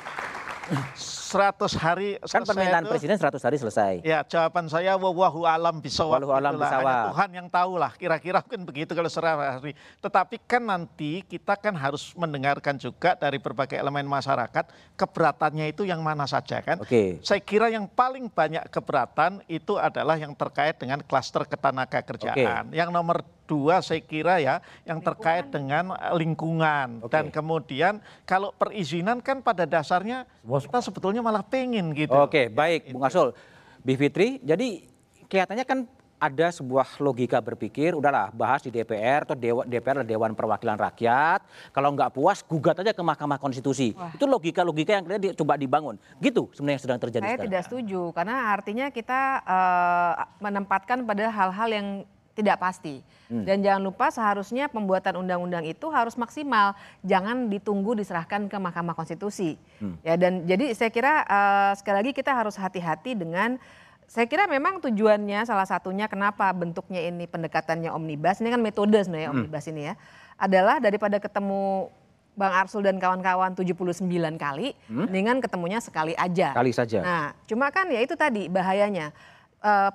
[1.33, 3.93] 100 hari kan permintaan itu, presiden 100 hari selesai.
[4.05, 6.21] Ya, jawaban saya wawahu alam bisawab.
[6.21, 7.05] Wallahualam alam bisawab.
[7.09, 9.73] Tuhan yang tahu lah kira-kira mungkin begitu kalau 100 hari.
[9.97, 16.05] Tetapi kan nanti kita kan harus mendengarkan juga dari berbagai elemen masyarakat keberatannya itu yang
[16.05, 16.77] mana saja kan.
[16.77, 16.93] Oke.
[16.93, 17.09] Okay.
[17.25, 22.69] Saya kira yang paling banyak keberatan itu adalah yang terkait dengan klaster ketenaga kerjaan.
[22.69, 22.77] Okay.
[22.77, 27.11] Yang nomor dua saya kira ya yang terkait dengan lingkungan okay.
[27.11, 32.15] dan kemudian kalau perizinan kan pada dasarnya kita sebetulnya malah pengen gitu.
[32.15, 33.35] Oke, baik Bung Asul.
[33.83, 34.87] Bivitri, jadi
[35.27, 35.79] kelihatannya kan
[36.23, 41.43] ada sebuah logika berpikir, udahlah bahas di DPR atau Dewa, DPR adalah Dewan Perwakilan Rakyat.
[41.75, 43.91] Kalau nggak puas, gugat aja ke Mahkamah Konstitusi.
[43.91, 44.15] Wah.
[44.15, 45.99] Itu logika-logika yang kita coba dibangun.
[46.23, 47.47] Gitu sebenarnya yang sedang terjadi Saya sekarang.
[47.51, 51.87] tidak setuju, karena artinya kita uh, menempatkan pada hal-hal yang
[52.33, 53.01] tidak pasti.
[53.29, 53.45] Hmm.
[53.45, 56.73] Dan jangan lupa seharusnya pembuatan undang-undang itu harus maksimal,
[57.05, 59.57] jangan ditunggu diserahkan ke Mahkamah Konstitusi.
[59.77, 59.97] Hmm.
[60.01, 63.61] Ya dan jadi saya kira uh, sekali lagi kita harus hati-hati dengan
[64.09, 69.31] saya kira memang tujuannya salah satunya kenapa bentuknya ini pendekatannya omnibus ini kan metode sebenarnya
[69.31, 69.37] hmm.
[69.39, 69.93] omnibus ini ya
[70.37, 71.89] adalah daripada ketemu
[72.33, 74.09] Bang Arsul dan kawan-kawan 79
[74.41, 75.05] kali, hmm?
[75.05, 76.49] dengan ketemunya sekali aja.
[76.57, 76.99] Kali saja.
[77.05, 79.13] Nah, cuma kan ya itu tadi bahayanya.
[79.61, 79.93] Uh,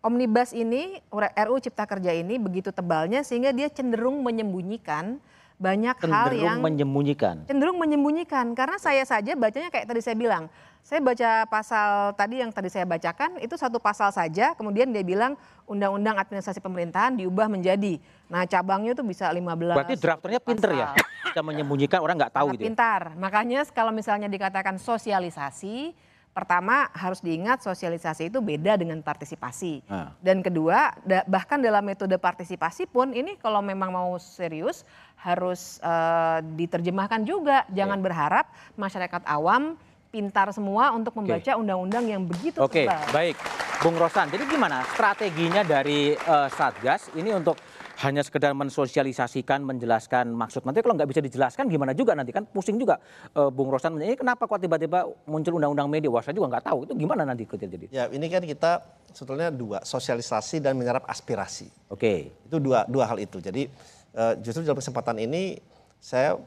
[0.00, 5.20] Omnibus ini, RUU Cipta Kerja ini begitu tebalnya sehingga dia cenderung menyembunyikan
[5.60, 7.44] banyak cenderung hal yang menyembunyikan.
[7.44, 10.48] Cenderung menyembunyikan karena saya saja bacanya kayak tadi saya bilang.
[10.80, 15.36] Saya baca pasal tadi yang tadi saya bacakan itu satu pasal saja kemudian dia bilang
[15.68, 18.00] undang-undang administrasi pemerintahan diubah menjadi.
[18.32, 19.76] Nah, cabangnya itu bisa 15.
[19.76, 20.96] Berarti drafternya pinter ya.
[21.28, 22.64] Kita menyembunyikan orang nggak tahu gitu.
[22.64, 22.72] Ya?
[22.72, 23.12] Pintar.
[23.20, 25.92] Makanya kalau misalnya dikatakan sosialisasi
[26.30, 29.82] Pertama harus diingat sosialisasi itu beda dengan partisipasi.
[29.90, 30.14] Nah.
[30.22, 34.86] Dan kedua da, bahkan dalam metode partisipasi pun ini kalau memang mau serius
[35.18, 37.66] harus uh, diterjemahkan juga.
[37.74, 38.06] Jangan okay.
[38.06, 38.44] berharap
[38.78, 39.74] masyarakat awam
[40.10, 42.12] pintar semua untuk membaca undang-undang okay.
[42.14, 43.36] yang begitu Oke, okay, baik.
[43.80, 47.56] Bung Rosan, jadi gimana strateginya dari uh, Satgas ini untuk
[48.00, 50.64] hanya sekedar mensosialisasikan, menjelaskan maksud.
[50.64, 52.96] Nanti kalau nggak bisa dijelaskan gimana juga nanti kan pusing juga
[53.36, 54.00] uh, Bung Rosan.
[54.00, 56.08] Ini kenapa kok tiba-tiba muncul undang-undang media?
[56.08, 57.86] Wah saya juga nggak tahu itu gimana nanti jadi.
[57.92, 58.80] Ya ini kan kita
[59.12, 61.68] sebetulnya dua sosialisasi dan menyerap aspirasi.
[61.92, 62.32] Oke.
[62.32, 62.48] Okay.
[62.48, 63.36] Itu dua dua hal itu.
[63.36, 63.68] Jadi
[64.16, 65.60] uh, justru dalam kesempatan ini
[66.00, 66.40] saya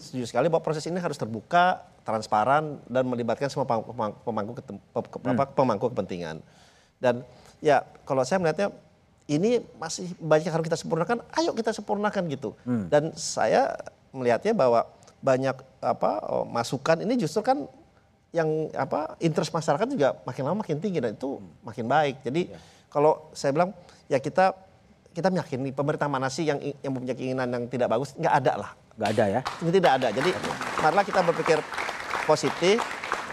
[0.00, 3.92] setuju sekali bahwa proses ini harus terbuka, transparan dan melibatkan semua pemangku,
[4.24, 5.52] pemangku, hmm.
[5.52, 6.40] pemangku kepentingan.
[6.96, 7.20] Dan
[7.60, 8.72] ya kalau saya melihatnya
[9.24, 12.52] ini masih banyak yang harus kita sempurnakan, ayo kita sempurnakan gitu.
[12.68, 12.92] Hmm.
[12.92, 13.72] Dan saya
[14.12, 14.84] melihatnya bahwa
[15.24, 17.64] banyak apa oh, masukan ini justru kan
[18.34, 22.20] yang apa interest masyarakat juga makin lama makin tinggi dan itu makin baik.
[22.20, 22.58] Jadi ya.
[22.92, 23.72] kalau saya bilang
[24.12, 24.52] ya kita
[25.14, 28.70] kita meyakini pemerintah mana sih yang yang mempunyai keinginan yang tidak bagus nggak ada lah.
[29.00, 29.40] Nggak ada ya?
[29.64, 30.08] Ini tidak ada.
[30.12, 30.30] Jadi
[30.82, 31.58] marilah kita berpikir
[32.28, 32.82] positif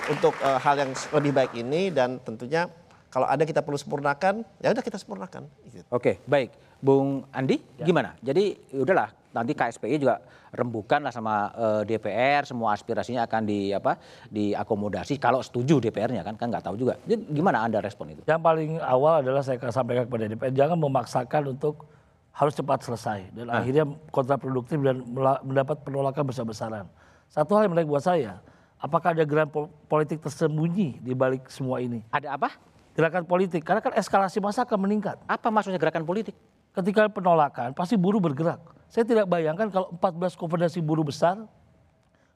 [0.07, 2.71] untuk uh, hal yang lebih baik ini dan tentunya
[3.11, 5.43] kalau ada kita perlu sempurnakan, ya udah kita sempurnakan.
[5.67, 5.83] Gitu.
[5.91, 6.55] Oke, baik.
[6.79, 7.85] Bung Andi, ya.
[7.85, 8.15] gimana?
[8.23, 13.75] Jadi udahlah, nanti KSPI juga rembukan lah sama uh, eh, DPR, semua aspirasinya akan di
[13.75, 13.99] apa
[14.31, 15.19] diakomodasi.
[15.19, 16.95] Kalau setuju DPR-nya kan, kan nggak tahu juga.
[17.03, 18.23] Jadi gimana anda respon itu?
[18.25, 21.85] Yang paling awal adalah saya sampaikan kepada DPR, jangan memaksakan untuk
[22.31, 23.59] harus cepat selesai dan nah.
[23.59, 25.03] akhirnya kontraproduktif dan
[25.43, 26.87] mendapat penolakan besar-besaran.
[27.27, 28.39] Satu hal yang menarik buat saya,
[28.79, 29.51] apakah ada geran
[29.87, 32.03] politik tersembunyi di balik semua ini?
[32.07, 32.70] Ada apa?
[32.91, 35.17] Gerakan politik karena kan eskalasi masa akan meningkat.
[35.27, 36.35] Apa maksudnya gerakan politik?
[36.71, 38.59] Ketika penolakan pasti buruh bergerak.
[38.91, 41.47] Saya tidak bayangkan kalau 14 konfederasi buruh besar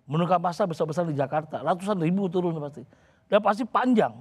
[0.05, 2.85] menunggang masa besar-besar di Jakarta, ratusan ribu turun pasti.
[3.25, 4.13] Dan pasti panjang.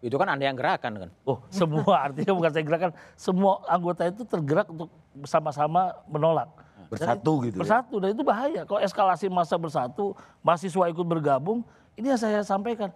[0.00, 1.10] Itu kan Anda yang gerakan kan?
[1.28, 6.48] Oh, semua artinya bukan saya gerakan, semua anggota itu tergerak untuk bersama-sama menolak.
[6.86, 7.56] Bersatu dan, gitu.
[7.56, 7.60] Ya?
[7.62, 8.00] Bersatu ya?
[8.00, 8.60] dan itu bahaya.
[8.64, 11.66] Kalau eskalasi masa bersatu, mahasiswa ikut bergabung,
[11.98, 12.92] ini yang saya sampaikan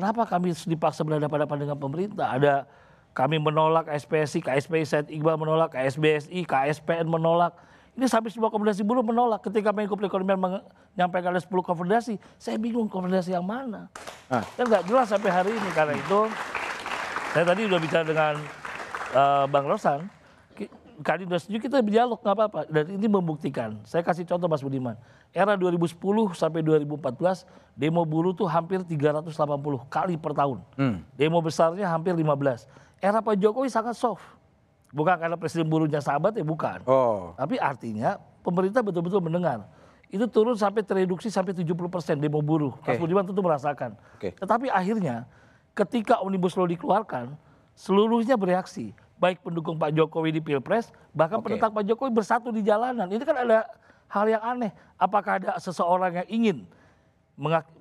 [0.00, 2.32] Kenapa kami dipaksa berhadapan-hadapan dengan pemerintah?
[2.32, 2.64] Ada
[3.12, 7.52] kami menolak KSPSI, KSPI Said Iqbal menolak, KSBSI, KSPN menolak.
[7.92, 9.44] Ini sampai sebuah konfederasi buruh menolak.
[9.44, 13.92] Ketika Menko Perekonomian menyampaikan ada 10 konfederasi, saya bingung konfederasi yang mana.
[14.32, 14.40] Ah.
[14.56, 15.68] Kan nggak jelas sampai hari ini.
[15.76, 16.20] Karena itu,
[17.36, 18.34] saya tadi sudah bicara dengan
[19.12, 20.08] uh, Bang Rosan,
[21.00, 22.60] kali sudah setuju kita berdialog nggak apa-apa.
[22.68, 23.80] Dan ini membuktikan.
[23.88, 24.96] Saya kasih contoh Mas Budiman
[25.30, 25.94] era 2010
[26.34, 27.46] sampai 2014
[27.78, 29.30] demo buruh tuh hampir 380
[29.86, 30.58] kali per tahun.
[30.74, 30.96] Hmm.
[31.14, 32.66] Demo besarnya hampir 15.
[33.00, 34.22] Era Pak Jokowi sangat soft.
[34.90, 36.82] Bukan karena presiden buruhnya sahabat ya bukan.
[36.84, 37.32] Oh.
[37.38, 39.64] Tapi artinya pemerintah betul-betul mendengar.
[40.10, 42.74] Itu turun sampai tereduksi sampai 70 persen demo buruh.
[42.82, 42.98] Okay.
[42.98, 43.94] Mas Budiman tentu merasakan.
[44.18, 44.34] Okay.
[44.34, 45.30] Tetapi akhirnya
[45.78, 47.38] ketika Omnibus Law dikeluarkan,
[47.78, 48.90] seluruhnya bereaksi.
[49.20, 51.52] Baik pendukung Pak Jokowi di Pilpres, bahkan okay.
[51.52, 53.04] penentang Pak Jokowi bersatu di jalanan.
[53.04, 53.68] Ini kan ada
[54.08, 54.72] hal yang aneh.
[54.96, 56.56] Apakah ada seseorang yang ingin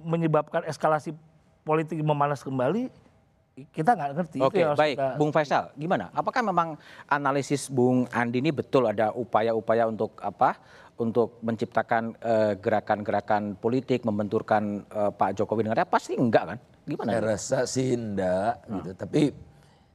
[0.04, 1.16] menyebabkan eskalasi
[1.64, 2.92] politik memanas kembali?
[3.72, 4.38] Kita nggak ngerti.
[4.40, 4.96] Oke, baik.
[4.96, 5.16] Kita...
[5.20, 6.08] Bung Faisal, gimana?
[6.16, 6.80] Apakah memang
[7.12, 10.56] analisis Bung Andi ini betul ada upaya-upaya untuk apa?
[11.00, 16.58] Untuk menciptakan eh, gerakan-gerakan uh, politik, membenturkan uh, Pak Jokowi dengan Pasti enggak kan?
[16.84, 17.10] Gimana?
[17.16, 18.76] Saya rasa sih enggak, hmm.
[18.84, 18.92] gitu.
[19.00, 19.22] Tapi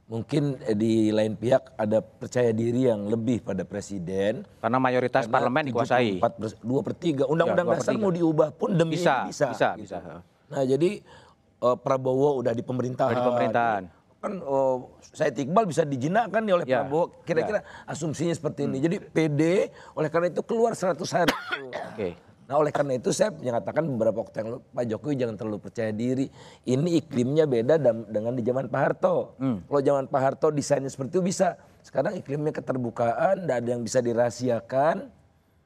[0.05, 4.45] mungkin eh, di lain pihak ada percaya diri yang lebih pada presiden.
[4.61, 6.21] Karena mayoritas karena parlemen dikuasai.
[6.61, 7.25] Dua per tiga.
[7.25, 9.49] Undang-undang ya, dasar mau diubah pun demi bisa, bisa.
[9.49, 9.97] Bisa, gitu.
[9.97, 10.21] bisa.
[10.53, 11.01] Nah jadi
[11.65, 13.13] uh, Prabowo udah di pemerintahan.
[13.17, 13.83] Udah di pemerintahan.
[14.21, 14.77] Kan uh,
[15.13, 17.25] saya Iqbal bisa dijinakkan nih oleh ya, Prabowo.
[17.25, 17.89] Kira-kira ya.
[17.89, 18.69] asumsinya seperti hmm.
[18.69, 18.77] ini.
[18.85, 19.41] Jadi PD
[19.97, 21.33] oleh karena itu keluar 100 hari.
[21.33, 21.73] Oke.
[21.97, 22.11] Okay.
[22.45, 25.89] Nah oleh karena itu saya menyatakan beberapa waktu yang lalu Pak Jokowi jangan terlalu percaya
[25.89, 26.29] diri.
[26.61, 29.33] Ini iklimnya beda dengan di zaman Pak Harto.
[29.41, 29.65] Hmm.
[29.65, 31.57] Kalau zaman Pak Harto desainnya seperti itu bisa.
[31.81, 35.09] Sekarang iklimnya keterbukaan, tidak ada yang bisa dirahasiakan.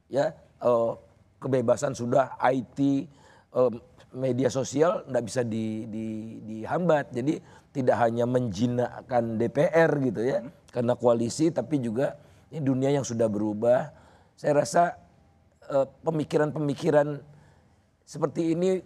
[0.08, 0.96] Ya, uh,
[1.44, 3.08] kebebasan sudah IT,
[3.56, 3.72] uh,
[4.16, 6.08] media sosial tidak bisa di, di,
[6.48, 7.12] dihambat.
[7.12, 7.44] Jadi
[7.76, 10.72] tidak hanya menjinakkan DPR gitu ya, hmm.
[10.72, 12.16] karena koalisi, tapi juga
[12.50, 13.92] ini dunia yang sudah berubah.
[14.40, 15.09] Saya rasa
[16.04, 17.22] pemikiran-pemikiran
[18.04, 18.82] seperti ini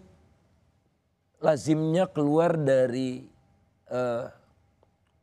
[1.40, 3.24] lazimnya keluar dari
[3.88, 4.24] uh,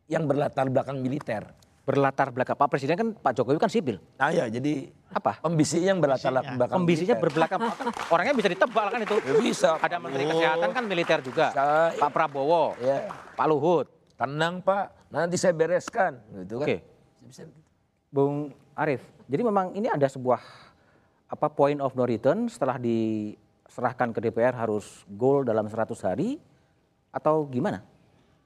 [0.09, 1.45] yang berlatar belakang militer.
[1.81, 3.97] Berlatar belakang Pak Presiden kan Pak Jokowi kan sipil.
[4.17, 5.41] Nah ya jadi apa?
[5.41, 6.77] Pembisinya yang berlatar belakang.
[6.77, 7.61] Pembisinya berbelakang
[8.13, 9.15] orangnya bisa ditebak kan itu.
[9.17, 9.69] Ya, bisa.
[9.81, 11.45] Ada Menteri Kesehatan kan militer juga.
[11.53, 11.97] Bisa.
[11.97, 13.09] Pak Prabowo, ya.
[13.33, 13.87] Pak Luhut.
[14.13, 16.21] Tenang Pak, nanti saya bereskan.
[16.45, 16.65] Gitu kan.
[16.69, 16.77] Oke.
[18.13, 20.43] Bung Arief, jadi memang ini ada sebuah
[21.31, 26.35] apa point of no return setelah diserahkan ke DPR harus goal dalam 100 hari
[27.15, 27.79] atau gimana?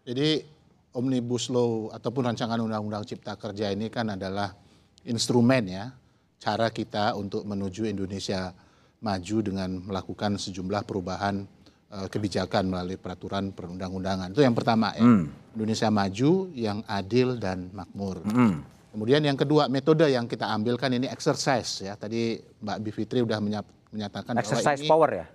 [0.06, 0.46] Jadi
[0.94, 4.54] Omnibus Law ataupun rancangan undang-undang cipta kerja ini kan adalah
[5.02, 5.90] instrumen ya
[6.38, 8.54] cara kita untuk menuju Indonesia
[9.02, 11.42] maju dengan melakukan sejumlah perubahan
[11.90, 14.32] uh, kebijakan melalui peraturan perundang-undangan.
[14.32, 15.04] Itu yang pertama ya.
[15.04, 15.26] Hmm.
[15.58, 18.22] Indonesia maju yang adil dan makmur.
[18.30, 18.62] Hmm.
[18.96, 22.00] Kemudian yang kedua metode yang kita ambilkan ini exercise ya.
[22.00, 23.44] Tadi Mbak Bivitri sudah
[23.92, 25.26] menyatakan exercise bahwa ini, power ya.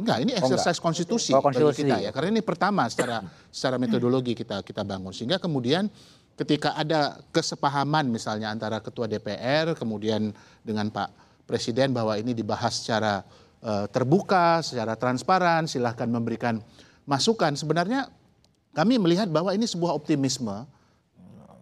[0.00, 2.10] Enggak, ini exercise oh, konstitusi, oh, konstitusi bagi kita ya.
[2.16, 3.20] Karena ini pertama secara
[3.52, 5.92] secara metodologi kita kita bangun sehingga kemudian
[6.40, 10.32] ketika ada kesepahaman misalnya antara ketua DPR kemudian
[10.64, 11.12] dengan Pak
[11.44, 13.20] Presiden bahwa ini dibahas secara
[13.60, 16.64] uh, terbuka, secara transparan, silahkan memberikan
[17.04, 17.52] masukan.
[17.60, 18.08] Sebenarnya
[18.72, 20.64] kami melihat bahwa ini sebuah optimisme.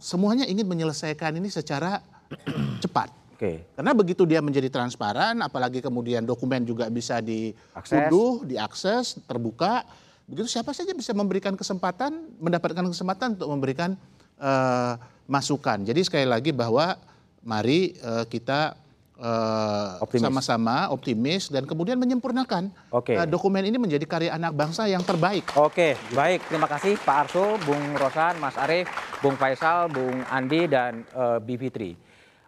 [0.01, 2.01] Semuanya ingin menyelesaikan ini secara
[2.85, 3.12] cepat.
[3.36, 3.68] Oke.
[3.77, 9.85] Karena begitu dia menjadi transparan, apalagi kemudian dokumen juga bisa diunduh, diakses, terbuka,
[10.24, 13.97] begitu siapa saja bisa memberikan kesempatan, mendapatkan kesempatan untuk memberikan
[14.40, 15.85] uh, masukan.
[15.85, 16.97] Jadi sekali lagi bahwa
[17.40, 18.77] mari uh, kita
[19.20, 23.14] uh, sama-sama optimis dan kemudian menyempurnakan Oke.
[23.14, 25.47] uh, dokumen ini menjadi karya anak bangsa yang terbaik.
[25.55, 26.48] Oke, baik.
[26.48, 28.88] Terima kasih Pak Arso, Bung Rosan, Mas Arief,
[29.20, 31.94] Bung Faisal, Bung Andi, dan uh, Bivitri.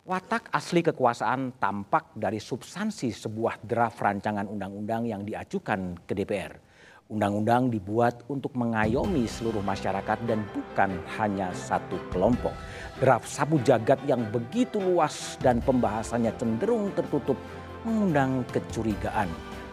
[0.02, 6.71] Watak asli kekuasaan tampak dari substansi sebuah draft rancangan undang-undang yang diajukan ke DPR.
[7.10, 12.54] Undang-undang dibuat untuk mengayomi seluruh masyarakat dan bukan hanya satu kelompok
[13.02, 17.36] draft sabu jagat yang begitu luas dan pembahasannya cenderung tertutup
[17.82, 19.26] mengundang kecurigaan.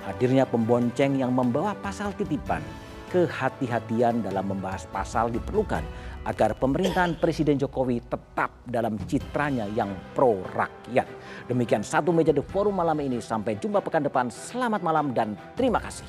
[0.09, 2.65] Hadirnya pembonceng yang membawa pasal titipan,
[3.13, 5.85] kehati-hatian dalam membahas pasal diperlukan
[6.25, 11.05] agar pemerintahan Presiden Jokowi tetap dalam citranya yang pro rakyat.
[11.49, 13.21] Demikian satu meja The Forum malam ini.
[13.21, 14.29] Sampai jumpa pekan depan.
[14.33, 16.05] Selamat malam dan terima kasih.